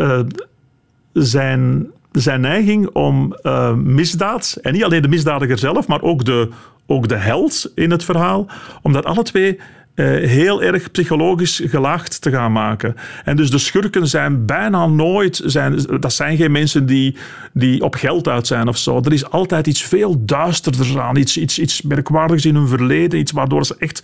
zijn 1.12 1.86
zijn 2.20 2.40
neiging 2.40 2.88
om 2.88 3.36
uh, 3.42 3.74
misdaad, 3.74 4.58
en 4.62 4.72
niet 4.72 4.84
alleen 4.84 5.02
de 5.02 5.08
misdadiger 5.08 5.58
zelf, 5.58 5.86
maar 5.86 6.02
ook 6.02 6.24
de, 6.24 6.48
ook 6.86 7.08
de 7.08 7.16
held 7.16 7.72
in 7.74 7.90
het 7.90 8.04
verhaal, 8.04 8.46
om 8.82 8.92
dat 8.92 9.04
alle 9.04 9.22
twee 9.22 9.58
uh, 9.94 10.06
heel 10.28 10.62
erg 10.62 10.90
psychologisch 10.90 11.62
gelaagd 11.64 12.20
te 12.20 12.30
gaan 12.30 12.52
maken. 12.52 12.96
En 13.24 13.36
dus 13.36 13.50
de 13.50 13.58
schurken 13.58 14.08
zijn 14.08 14.46
bijna 14.46 14.86
nooit, 14.86 15.42
zijn, 15.44 15.78
dat 16.00 16.12
zijn 16.12 16.36
geen 16.36 16.52
mensen 16.52 16.86
die, 16.86 17.16
die 17.52 17.82
op 17.82 17.94
geld 17.94 18.28
uit 18.28 18.46
zijn 18.46 18.68
of 18.68 18.76
zo. 18.76 19.00
Er 19.04 19.12
is 19.12 19.30
altijd 19.30 19.66
iets 19.66 19.82
veel 19.82 20.24
duisterder 20.24 21.00
aan, 21.00 21.16
iets, 21.16 21.36
iets, 21.36 21.58
iets 21.58 21.82
merkwaardigs 21.82 22.44
in 22.44 22.54
hun 22.54 22.68
verleden, 22.68 23.18
iets 23.18 23.32
waardoor 23.32 23.66
ze 23.66 23.76
echt 23.78 24.02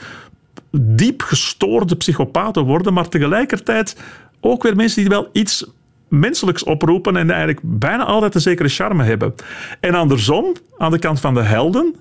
diep 0.73 1.23
gestoorde 1.23 1.97
psychopaten 1.97 2.65
worden, 2.65 2.93
maar 2.93 3.09
tegelijkertijd 3.09 3.97
ook 4.41 4.63
weer 4.63 4.77
mensen 4.77 5.01
die 5.01 5.11
wel 5.11 5.29
iets 5.33 5.67
menselijks 6.11 6.65
oproepen 6.65 7.17
en 7.17 7.31
eigenlijk 7.31 7.61
bijna 7.63 8.05
altijd 8.05 8.35
een 8.35 8.41
zekere 8.41 8.69
charme 8.69 9.05
hebben. 9.05 9.35
En 9.81 9.95
andersom, 9.95 10.57
aan 10.79 10.91
de 10.91 10.99
kant 10.99 11.21
van 11.21 11.35
de 11.35 11.43
helden, 11.43 11.95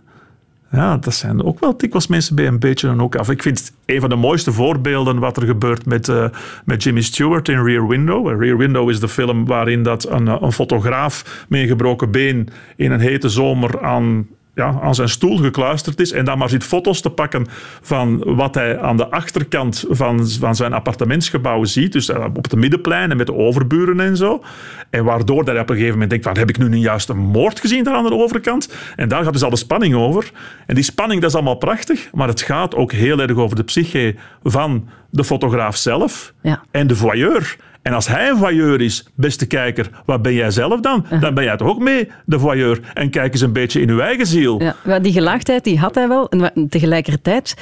ja, 0.71 0.97
dat 0.97 1.13
zijn 1.13 1.43
ook 1.43 1.59
wel 1.59 1.77
dikwijls 1.77 2.07
mensen 2.07 2.35
bij 2.35 2.47
een 2.47 2.59
beetje 2.59 2.87
een 2.87 3.01
ook 3.01 3.15
af. 3.15 3.29
Ik 3.29 3.41
vind 3.41 3.73
een 3.85 3.99
van 3.99 4.09
de 4.09 4.15
mooiste 4.15 4.51
voorbeelden 4.51 5.19
wat 5.19 5.37
er 5.37 5.45
gebeurt 5.45 5.85
met, 5.85 6.07
uh, 6.07 6.25
met 6.65 6.83
Jimmy 6.83 7.01
Stewart 7.01 7.49
in 7.49 7.63
Rear 7.63 7.87
Window. 7.87 8.41
Rear 8.41 8.57
Window 8.57 8.89
is 8.89 8.99
de 8.99 9.07
film 9.07 9.45
waarin 9.45 9.83
dat 9.83 10.09
een, 10.09 10.27
een 10.27 10.51
fotograaf 10.51 11.45
met 11.47 11.61
een 11.61 11.67
gebroken 11.67 12.11
been 12.11 12.49
in 12.75 12.91
een 12.91 12.99
hete 12.99 13.29
zomer 13.29 13.81
aan 13.81 14.27
ja, 14.59 14.79
aan 14.81 14.95
zijn 14.95 15.09
stoel 15.09 15.37
gekluisterd 15.37 15.99
is 15.99 16.11
en 16.11 16.25
dan 16.25 16.37
maar 16.37 16.49
zit 16.49 16.63
foto's 16.63 17.01
te 17.01 17.09
pakken 17.09 17.47
van 17.81 18.35
wat 18.35 18.55
hij 18.55 18.79
aan 18.79 18.97
de 18.97 19.09
achterkant 19.09 19.85
van, 19.89 20.29
van 20.29 20.55
zijn 20.55 20.73
appartementsgebouw 20.73 21.63
ziet. 21.63 21.91
Dus 21.91 22.09
eh, 22.09 22.25
op 22.33 22.43
het 22.43 22.55
middenplein 22.55 23.11
en 23.11 23.17
met 23.17 23.25
de 23.25 23.33
overburen 23.33 23.99
en 23.99 24.17
zo. 24.17 24.43
En 24.89 25.03
waardoor 25.03 25.43
hij 25.43 25.59
op 25.59 25.69
een 25.69 25.75
gegeven 25.75 25.93
moment 25.93 26.09
denkt 26.09 26.25
van 26.25 26.37
heb 26.37 26.49
ik 26.49 26.57
nu 26.57 26.69
niet 26.69 26.83
juist 26.83 27.09
een 27.09 27.17
moord 27.17 27.59
gezien 27.59 27.83
daar 27.83 27.93
aan 27.93 28.03
de 28.03 28.13
overkant? 28.13 28.73
En 28.95 29.07
daar 29.07 29.23
gaat 29.23 29.33
dus 29.33 29.43
al 29.43 29.49
de 29.49 29.55
spanning 29.55 29.95
over. 29.95 30.31
En 30.65 30.75
die 30.75 30.83
spanning 30.83 31.21
dat 31.21 31.29
is 31.29 31.35
allemaal 31.35 31.55
prachtig, 31.55 32.09
maar 32.13 32.27
het 32.27 32.41
gaat 32.41 32.75
ook 32.75 32.91
heel 32.91 33.19
erg 33.19 33.37
over 33.37 33.55
de 33.55 33.63
psyche 33.63 34.15
van 34.43 34.87
de 35.09 35.23
fotograaf 35.23 35.75
zelf 35.75 36.33
ja. 36.41 36.63
en 36.71 36.87
de 36.87 36.95
voyeur. 36.95 37.57
En 37.81 37.93
als 37.93 38.07
hij 38.07 38.29
een 38.29 38.37
voyeur 38.37 38.81
is, 38.81 39.07
beste 39.15 39.47
kijker, 39.47 39.89
wat 40.05 40.21
ben 40.21 40.33
jij 40.33 40.51
zelf 40.51 40.79
dan? 40.79 41.05
Dan 41.19 41.33
ben 41.33 41.43
jij 41.43 41.57
toch 41.57 41.67
ook 41.67 41.79
mee, 41.79 42.11
de 42.25 42.39
voyeur. 42.39 42.79
En 42.93 43.09
kijk 43.09 43.33
eens 43.33 43.41
een 43.41 43.53
beetje 43.53 43.81
in 43.81 43.89
uw 43.89 43.99
eigen 43.99 44.27
ziel. 44.27 44.61
Ja, 44.83 44.99
die 44.99 45.13
gelaagdheid 45.13 45.63
die 45.63 45.79
had 45.79 45.95
hij 45.95 46.07
wel. 46.07 46.29
En 46.29 46.69
tegelijkertijd 46.69 47.55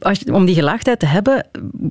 als 0.00 0.18
je, 0.18 0.34
om 0.34 0.44
die 0.44 0.54
gelaagdheid 0.54 0.98
te 0.98 1.06
hebben, 1.06 1.46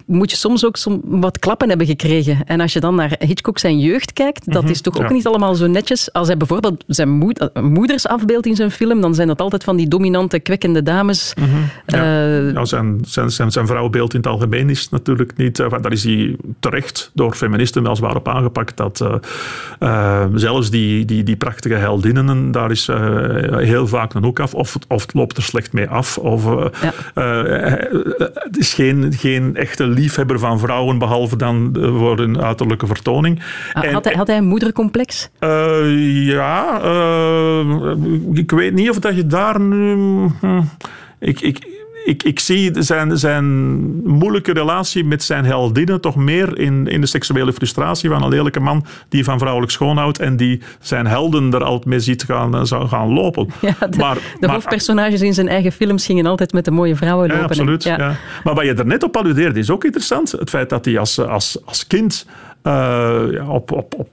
moet 0.06 0.32
je 0.32 0.38
soms 0.38 0.66
ook 0.66 0.78
som, 0.78 1.02
wat 1.04 1.40
klappen 1.40 1.70
hebben 1.70 1.88
gekregen. 1.88 2.46
En 2.46 2.62
als 2.62 2.74
je 2.74 2.80
dan 2.80 2.96
naar 2.96 3.16
Hitchcock 3.20 3.60
zijn 3.60 3.80
jeugd 3.80 4.14
kijkt, 4.14 4.52
dat 4.54 4.70
is 4.70 4.82
toch 4.82 4.98
ook 4.98 5.08
ja. 5.08 5.14
niet 5.14 5.28
allemaal 5.28 5.56
zo 5.56 5.68
netjes. 5.68 6.14
Als 6.14 6.28
hij 6.28 6.38
bijvoorbeeld 6.38 6.84
zijn 6.88 7.10
moed, 7.10 7.50
moeders 7.62 8.08
afbeeldt 8.08 8.46
in 8.46 8.56
zijn 8.56 8.72
film, 8.72 9.02
dan 9.02 9.16
zijn 9.16 9.28
dat 9.28 9.42
altijd 9.42 9.64
van 9.64 9.76
die 9.76 9.88
dominante, 9.88 10.40
kwekkende 10.40 10.84
dames. 10.84 11.34
Mm 11.40 11.46
-hmm. 11.46 11.70
ja. 11.86 12.38
uh, 12.38 12.54
nou, 12.54 12.66
zijn, 12.66 13.00
zijn, 13.06 13.32
zijn, 13.32 13.52
zijn 13.52 13.68
vrouwbeeld 13.68 14.14
in 14.14 14.20
het 14.20 14.28
algemeen 14.28 14.70
is 14.70 14.90
natuurlijk 14.90 15.38
niet... 15.38 15.60
Uh, 15.60 15.72
daar 15.82 15.92
is 15.92 16.04
hij 16.04 16.36
terecht 16.60 17.12
door 17.14 17.34
feministen 17.34 17.84
wel 17.84 17.96
zwaar 17.96 18.16
op 18.16 18.28
aangepakt. 18.28 18.78
Dat 18.78 19.06
uh, 19.80 20.26
zelfs 20.34 20.70
die, 20.70 21.06
die, 21.06 21.24
die 21.24 21.36
prachtige 21.36 21.76
heldinnen, 21.76 22.52
daar 22.52 22.72
is 22.72 22.90
heel 23.52 23.88
vaak 23.88 24.14
een 24.14 24.24
hoek 24.24 24.40
af. 24.40 24.54
Of, 24.54 24.78
of 24.88 25.02
het 25.02 25.14
loopt 25.14 25.38
er 25.38 25.44
slecht 25.44 25.74
mee 25.74 25.90
af. 25.90 26.18
Of... 26.18 26.44
Ja 27.14 27.67
het 27.70 28.58
is 28.58 28.74
geen, 28.74 29.14
geen 29.14 29.56
echte 29.56 29.88
liefhebber 29.88 30.40
van 30.40 30.60
vrouwen, 30.60 30.98
behalve 30.98 31.36
dan 31.36 31.70
voor 31.80 32.20
een 32.20 32.42
uiterlijke 32.42 32.88
vertoning. 32.88 33.44
Ah, 33.74 33.84
en, 33.84 33.94
had, 33.94 34.04
hij, 34.06 34.14
had 34.14 34.28
hij 34.28 34.38
een 34.38 34.46
moedercomplex? 34.46 35.30
Ja, 35.40 36.82
ik 38.34 38.52
weet 38.52 38.74
niet 38.74 38.90
of 38.90 39.00
dat 39.00 39.16
je 39.16 39.28
daar 39.28 39.60
nu... 39.60 39.96
Hm, 40.40 40.62
ik, 41.20 41.42
ik, 41.42 41.77
ik, 42.08 42.24
ik 42.24 42.40
zie 42.40 42.72
zijn, 42.74 43.18
zijn 43.18 43.46
moeilijke 44.04 44.54
relatie 44.54 45.04
met 45.04 45.24
zijn 45.24 45.46
heldinnen 45.46 46.02
toch 46.02 46.16
meer 46.16 46.60
in, 46.60 46.88
in 46.88 47.02
de 47.02 47.08
seksuele 47.08 47.54
frustratie 47.54 48.10
van 48.10 48.24
een 48.24 48.30
lelijke 48.30 48.60
man 48.60 48.86
die 49.10 49.24
van 49.24 49.40
vrouwelijk 49.40 49.72
schoonhoudt 49.72 50.20
en 50.20 50.38
die 50.38 50.62
zijn 50.80 51.08
helden 51.08 51.54
er 51.54 51.64
altijd 51.64 51.86
mee 51.86 52.00
ziet 52.00 52.24
gaan, 52.24 52.68
gaan 52.68 53.14
lopen. 53.14 53.48
Ja, 53.62 53.88
de, 53.88 53.98
maar, 53.98 54.16
de 54.16 54.22
maar, 54.40 54.50
hoofdpersonages 54.50 55.22
in 55.22 55.34
zijn 55.34 55.48
eigen 55.48 55.72
films 55.72 56.06
gingen 56.06 56.26
altijd 56.26 56.54
met 56.54 56.66
de 56.66 56.72
mooie 56.72 56.96
vrouwen 56.96 57.28
lopen. 57.28 57.42
Ja, 57.42 57.48
absoluut. 57.48 57.84
Ja. 57.84 57.98
Ja. 57.98 58.16
Maar 58.44 58.54
wat 58.54 58.64
je 58.64 58.74
er 58.74 58.86
net 58.86 59.04
op 59.04 59.18
alludeerde 59.18 59.60
is 59.60 59.70
ook 59.70 59.84
interessant. 59.84 60.32
Het 60.32 60.50
feit 60.50 60.70
dat 60.70 60.86
hij 60.86 61.00
als, 61.00 61.20
als, 61.20 61.58
als 61.66 61.88
kind 61.88 62.26
uh, 62.64 63.50
op, 63.50 63.72
op, 63.72 63.94
op 63.98 64.10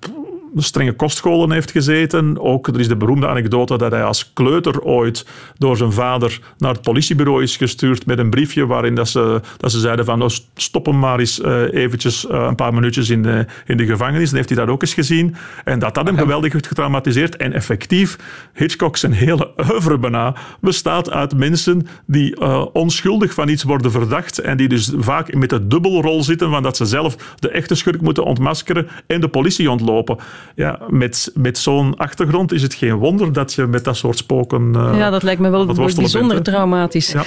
strenge 0.63 0.93
kostscholen 0.93 1.51
heeft 1.51 1.71
gezeten. 1.71 2.41
Ook, 2.41 2.67
er 2.67 2.81
is 2.81 2.89
de 2.89 2.97
beroemde 2.97 3.29
anekdote 3.29 3.79
dat 3.79 3.91
hij 3.91 4.05
als 4.05 4.33
kleuter 4.33 4.83
ooit 4.83 5.27
door 5.59 5.77
zijn 5.77 5.93
vader 5.93 6.41
naar 6.59 6.73
het 6.73 6.83
politiebureau 6.83 7.43
is 7.43 7.57
gestuurd 7.57 8.07
met 8.07 8.19
een 8.19 8.31
briefje 8.31 8.67
waarin 8.67 8.95
dat 8.95 9.09
ze, 9.09 9.41
dat 9.57 9.71
ze 9.71 9.79
zeiden 9.79 10.05
van, 10.05 10.23
oh, 10.23 10.29
stop 10.55 10.87
hem 10.87 10.99
maar 10.99 11.19
eens 11.19 11.41
uh, 11.41 11.73
eventjes 11.73 12.25
uh, 12.25 12.47
een 12.49 12.55
paar 12.55 12.75
minuutjes 12.75 13.11
in 13.11 13.23
de, 13.23 13.47
in 13.67 13.77
de 13.77 13.87
gevangenis. 13.87 14.29
Dan 14.29 14.37
heeft 14.37 14.49
hij 14.49 14.59
dat 14.59 14.69
ook 14.69 14.83
eens 14.83 14.95
gezien. 14.95 15.35
En 15.65 15.79
dat 15.79 15.97
had 15.97 16.07
hem 16.07 16.17
geweldig 16.17 16.53
heeft 16.53 16.67
getraumatiseerd. 16.67 17.37
En 17.37 17.53
effectief, 17.53 18.19
Hitchcock 18.53 18.97
zijn 18.97 19.13
hele 19.13 19.51
oeuvre 19.71 19.99
bijna 19.99 20.35
bestaat 20.61 21.11
uit 21.11 21.37
mensen 21.37 21.87
die 22.07 22.41
uh, 22.41 22.65
onschuldig 22.73 23.35
van 23.35 23.49
iets 23.49 23.63
worden 23.63 23.91
verdacht 23.91 24.39
en 24.39 24.57
die 24.57 24.69
dus 24.69 24.93
vaak 24.97 25.35
met 25.35 25.51
de 25.51 25.67
dubbelrol 25.67 26.23
zitten 26.23 26.51
van 26.51 26.63
dat 26.63 26.77
ze 26.77 26.85
zelf 26.85 27.17
de 27.39 27.49
echte 27.49 27.75
schurk 27.75 28.01
moeten 28.01 28.25
ontmaskeren 28.25 28.89
en 29.07 29.21
de 29.21 29.29
politie 29.29 29.71
ontlopen. 29.71 30.19
Ja, 30.55 30.79
met, 30.89 31.31
met 31.35 31.59
zo'n 31.59 31.97
achtergrond 31.97 32.53
is 32.53 32.63
het 32.63 32.75
geen 32.75 32.95
wonder 32.95 33.33
dat 33.33 33.53
je 33.53 33.67
met 33.67 33.85
dat 33.85 33.97
soort 33.97 34.19
spoken. 34.19 34.73
Uh, 34.77 34.95
ja, 34.99 35.11
dat 35.11 35.23
lijkt 35.23 35.41
me 35.41 35.51
wel 35.51 35.67
bijzonder 35.67 36.35
bent, 36.35 36.45
traumatisch. 36.45 37.13
Ja. 37.13 37.23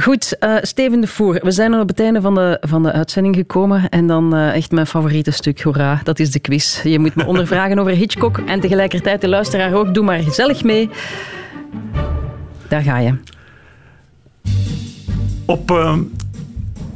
Goed, 0.00 0.36
uh, 0.40 0.56
Steven 0.62 1.00
de 1.00 1.06
Voer, 1.06 1.40
we 1.42 1.50
zijn 1.50 1.74
al 1.74 1.80
op 1.80 1.88
het 1.88 2.00
einde 2.00 2.20
van 2.20 2.34
de, 2.34 2.58
van 2.60 2.82
de 2.82 2.92
uitzending 2.92 3.36
gekomen. 3.36 3.88
En 3.88 4.06
dan 4.06 4.36
uh, 4.36 4.54
echt 4.54 4.70
mijn 4.70 4.86
favoriete 4.86 5.30
stuk, 5.30 5.62
hoera, 5.62 6.00
dat 6.04 6.18
is 6.18 6.30
de 6.30 6.38
quiz. 6.38 6.82
Je 6.82 6.98
moet 6.98 7.14
me 7.14 7.26
ondervragen 7.26 7.78
over 7.78 7.92
Hitchcock 7.92 8.38
en 8.38 8.60
tegelijkertijd 8.60 9.20
de 9.20 9.28
luisteraar 9.28 9.74
ook. 9.74 9.94
Doe 9.94 10.04
maar 10.04 10.18
gezellig 10.18 10.64
mee. 10.64 10.90
Daar 12.68 12.82
ga 12.82 12.98
je. 12.98 13.14
Op 15.46 15.70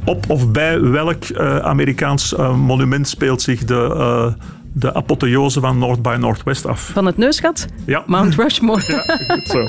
op 0.05 0.29
of 0.29 0.51
bij 0.51 0.81
welk 0.81 1.29
uh, 1.29 1.57
Amerikaans 1.57 2.33
uh, 2.33 2.55
monument 2.55 3.07
speelt 3.07 3.41
zich 3.41 3.65
de, 3.65 3.93
uh, 3.93 4.45
de 4.77 4.93
apotheose 4.93 5.59
van 5.59 5.77
North 5.77 6.01
by 6.01 6.15
Northwest 6.19 6.65
af? 6.65 6.89
Van 6.93 7.05
het 7.05 7.17
neusgat? 7.17 7.65
Ja. 7.85 8.03
Mount 8.05 8.35
Rushmore. 8.35 8.81
ja, 8.93 9.35
goed 9.35 9.47
zo. 9.47 9.67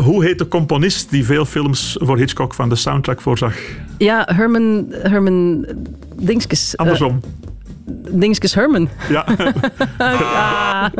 hoe 0.00 0.24
heet 0.24 0.38
de 0.38 0.48
componist 0.48 1.10
die 1.10 1.24
veel 1.24 1.44
films 1.44 1.96
voor 2.00 2.18
Hitchcock 2.18 2.54
van 2.54 2.68
de 2.68 2.76
soundtrack 2.76 3.20
voorzag? 3.20 3.54
Ja, 3.98 4.28
Herman... 4.34 4.86
Herman 4.90 5.66
Dingskes. 6.16 6.76
Andersom. 6.76 7.20
Dingskes 8.08 8.54
Herman. 8.54 8.88
Ja. 9.08 9.26
ja. 9.98 10.92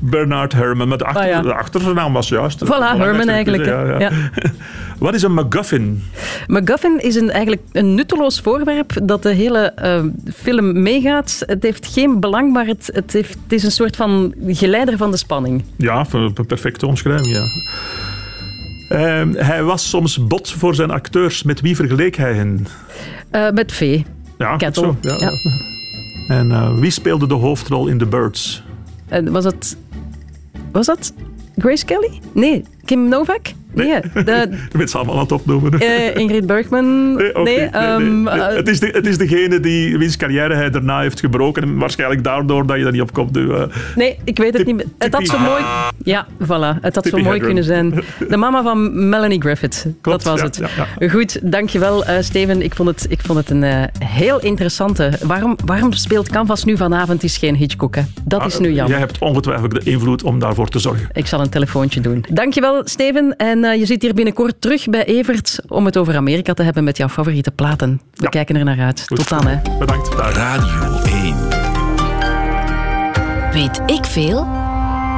Bernard 0.00 0.52
Herman. 0.52 0.88
De, 0.88 1.04
achter, 1.04 1.34
ah, 1.34 1.42
de 1.42 1.54
achternaam 1.54 2.12
was 2.12 2.28
juist. 2.28 2.64
Voilà, 2.64 2.96
Herman 2.96 3.28
eigenlijk. 3.28 3.64
Ja. 3.64 4.10
Wat 4.98 5.14
is 5.14 5.22
een 5.22 5.34
MacGuffin? 5.34 6.02
MacGuffin 6.46 7.00
is 7.00 7.14
een, 7.14 7.30
eigenlijk 7.30 7.62
een 7.72 7.94
nutteloos 7.94 8.40
voorwerp 8.40 8.92
dat 9.02 9.22
de 9.22 9.32
hele 9.32 9.72
uh, 9.82 10.00
film 10.34 10.82
meegaat. 10.82 11.42
Het 11.46 11.62
heeft 11.62 11.86
geen 11.86 12.20
belang, 12.20 12.52
maar 12.52 12.66
het, 12.66 12.90
het, 12.92 13.12
heeft, 13.12 13.38
het 13.42 13.52
is 13.52 13.62
een 13.62 13.70
soort 13.70 13.96
van 13.96 14.34
geleider 14.46 14.96
van 14.96 15.10
de 15.10 15.16
spanning. 15.16 15.64
Ja, 15.76 16.06
een 16.12 16.46
perfecte 16.46 16.86
omschrijving, 16.86 17.34
ja. 17.34 17.46
Uh, 18.88 19.22
hij 19.34 19.62
was 19.62 19.88
soms 19.88 20.26
bot 20.26 20.50
voor 20.50 20.74
zijn 20.74 20.90
acteurs. 20.90 21.42
Met 21.42 21.60
wie 21.60 21.76
vergeleek 21.76 22.16
hij 22.16 22.34
hen? 22.34 22.66
Uh, 23.32 23.50
met 23.50 23.72
Vee. 23.72 24.06
Ja, 24.38 24.56
Kettle. 24.56 24.82
Zo, 24.84 24.96
ja. 25.00 25.16
ja. 25.18 25.30
En 26.28 26.50
uh, 26.50 26.78
wie 26.78 26.90
speelde 26.90 27.26
de 27.26 27.34
hoofdrol 27.34 27.86
in 27.86 27.98
The 27.98 28.06
Birds? 28.06 28.62
Uh, 29.12 29.28
was 29.30 29.44
dat... 29.44 29.76
Was 30.72 30.86
dat 30.86 31.12
Grace 31.56 31.84
Kelly? 31.84 32.20
Nee, 32.32 32.64
Kim 32.84 33.08
Novak? 33.08 33.52
Nee, 33.78 34.00
de, 34.24 34.48
je 34.70 34.78
bent 34.78 34.90
ze 34.90 34.96
allemaal 34.96 35.14
aan 35.14 35.20
het 35.20 35.32
opnoemen. 35.32 35.82
Uh, 35.82 36.16
Ingrid 36.16 36.46
Bergman. 36.46 37.14
Nee, 37.14 37.30
okay, 37.30 37.42
nee, 37.42 37.70
nee, 37.70 37.92
um, 37.92 38.22
nee. 38.22 38.36
Uh, 38.36 38.46
het, 38.46 38.68
is 38.68 38.80
de, 38.80 38.86
het 38.86 39.06
is 39.06 39.18
degene 39.18 39.60
die, 39.60 39.98
wiens 39.98 40.16
carrière 40.16 40.54
hij 40.54 40.70
daarna 40.70 41.00
heeft 41.00 41.20
gebroken. 41.20 41.62
En 41.62 41.78
waarschijnlijk 41.78 42.24
daardoor 42.24 42.66
dat 42.66 42.78
je 42.78 42.84
er 42.84 42.92
niet 42.92 43.00
op 43.00 43.12
komt. 43.12 43.36
Uh, 43.36 43.62
nee, 43.96 44.18
ik 44.24 44.36
weet 44.38 44.52
het 44.52 44.66
tip, 44.66 44.76
niet. 44.76 44.86
Het 44.98 45.14
had 45.14 45.26
zo 45.26 45.38
mooi... 45.38 45.62
Ja, 46.04 46.26
voilà. 46.42 46.80
Het 46.80 46.94
had 46.94 47.06
zo 47.06 47.18
mooi 47.18 47.40
kunnen 47.40 47.64
zijn. 47.64 48.02
De 48.28 48.36
mama 48.36 48.62
van 48.62 49.08
Melanie 49.08 49.40
Griffith. 49.40 49.86
Klopt, 50.00 50.24
dat 50.24 50.32
was 50.32 50.40
ja, 50.40 50.46
het. 50.46 50.56
Ja, 50.76 50.86
ja. 50.98 51.08
Goed, 51.08 51.52
dankjewel 51.52 52.04
Steven. 52.20 52.62
Ik 52.62 52.74
vond 52.74 52.88
het, 52.88 53.06
ik 53.08 53.20
vond 53.20 53.38
het 53.38 53.50
een 53.50 53.88
heel 54.04 54.40
interessante. 54.40 55.10
Waarom, 55.22 55.56
waarom 55.64 55.92
speelt 55.92 56.28
Canvas 56.28 56.64
nu 56.64 56.76
vanavond 56.76 57.22
is 57.22 57.36
geen 57.36 57.54
Hitchcock? 57.54 57.94
Hè? 57.94 58.02
Dat 58.24 58.40
ah, 58.40 58.46
is 58.46 58.58
nu 58.58 58.72
jammer. 58.72 58.90
Jij 58.90 58.98
hebt 58.98 59.18
ongetwijfeld 59.18 59.70
de 59.70 59.90
invloed 59.90 60.22
om 60.22 60.38
daarvoor 60.38 60.68
te 60.68 60.78
zorgen. 60.78 61.08
Ik 61.12 61.26
zal 61.26 61.40
een 61.40 61.48
telefoontje 61.48 62.00
doen. 62.00 62.24
Dankjewel 62.32 62.80
Steven. 62.84 63.36
En 63.36 63.64
uh, 63.72 63.78
je 63.78 63.86
zit 63.86 64.02
hier 64.02 64.14
binnenkort 64.14 64.60
terug 64.60 64.84
bij 64.84 65.04
Evert 65.04 65.58
om 65.68 65.84
het 65.84 65.96
over 65.96 66.16
Amerika 66.16 66.54
te 66.54 66.62
hebben 66.62 66.84
met 66.84 66.96
jouw 66.96 67.08
favoriete 67.08 67.50
platen. 67.50 68.00
We 68.14 68.22
ja. 68.22 68.28
kijken 68.28 68.56
er 68.56 68.64
naar 68.64 68.80
uit. 68.80 69.04
Goed. 69.06 69.16
Tot 69.16 69.28
dan. 69.28 69.46
Hè. 69.46 69.78
Bedankt. 69.78 70.14
Radio 70.14 71.00
1. 71.04 71.58
Weet 73.52 73.80
ik 73.86 74.04
veel? 74.04 74.66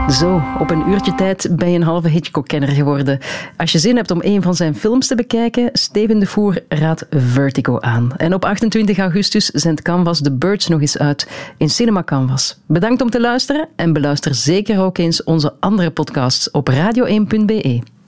Zo, 0.08 0.42
op 0.58 0.70
een 0.70 0.88
uurtje 0.88 1.14
tijd 1.14 1.48
ben 1.56 1.70
je 1.70 1.76
een 1.78 1.82
halve 1.82 2.08
Hitchcock-kenner 2.08 2.68
geworden. 2.68 3.18
Als 3.56 3.72
je 3.72 3.78
zin 3.78 3.96
hebt 3.96 4.10
om 4.10 4.18
een 4.22 4.42
van 4.42 4.54
zijn 4.54 4.74
films 4.74 5.06
te 5.06 5.14
bekijken, 5.14 5.70
Steven 5.72 6.18
de 6.18 6.26
Voer 6.26 6.62
raadt 6.68 7.06
Vertigo 7.10 7.80
aan. 7.80 8.16
En 8.16 8.34
op 8.34 8.44
28 8.44 8.98
augustus 8.98 9.46
zendt 9.46 9.82
Canvas 9.82 10.20
The 10.20 10.32
Birds 10.32 10.68
nog 10.68 10.80
eens 10.80 10.98
uit 10.98 11.28
in 11.56 11.70
Cinema 11.70 12.02
Canvas. 12.02 12.58
Bedankt 12.66 13.02
om 13.02 13.10
te 13.10 13.20
luisteren 13.20 13.68
en 13.76 13.92
beluister 13.92 14.34
zeker 14.34 14.80
ook 14.80 14.98
eens 14.98 15.24
onze 15.24 15.54
andere 15.60 15.90
podcasts 15.90 16.50
op 16.50 16.70
radio1.be. 16.70 17.98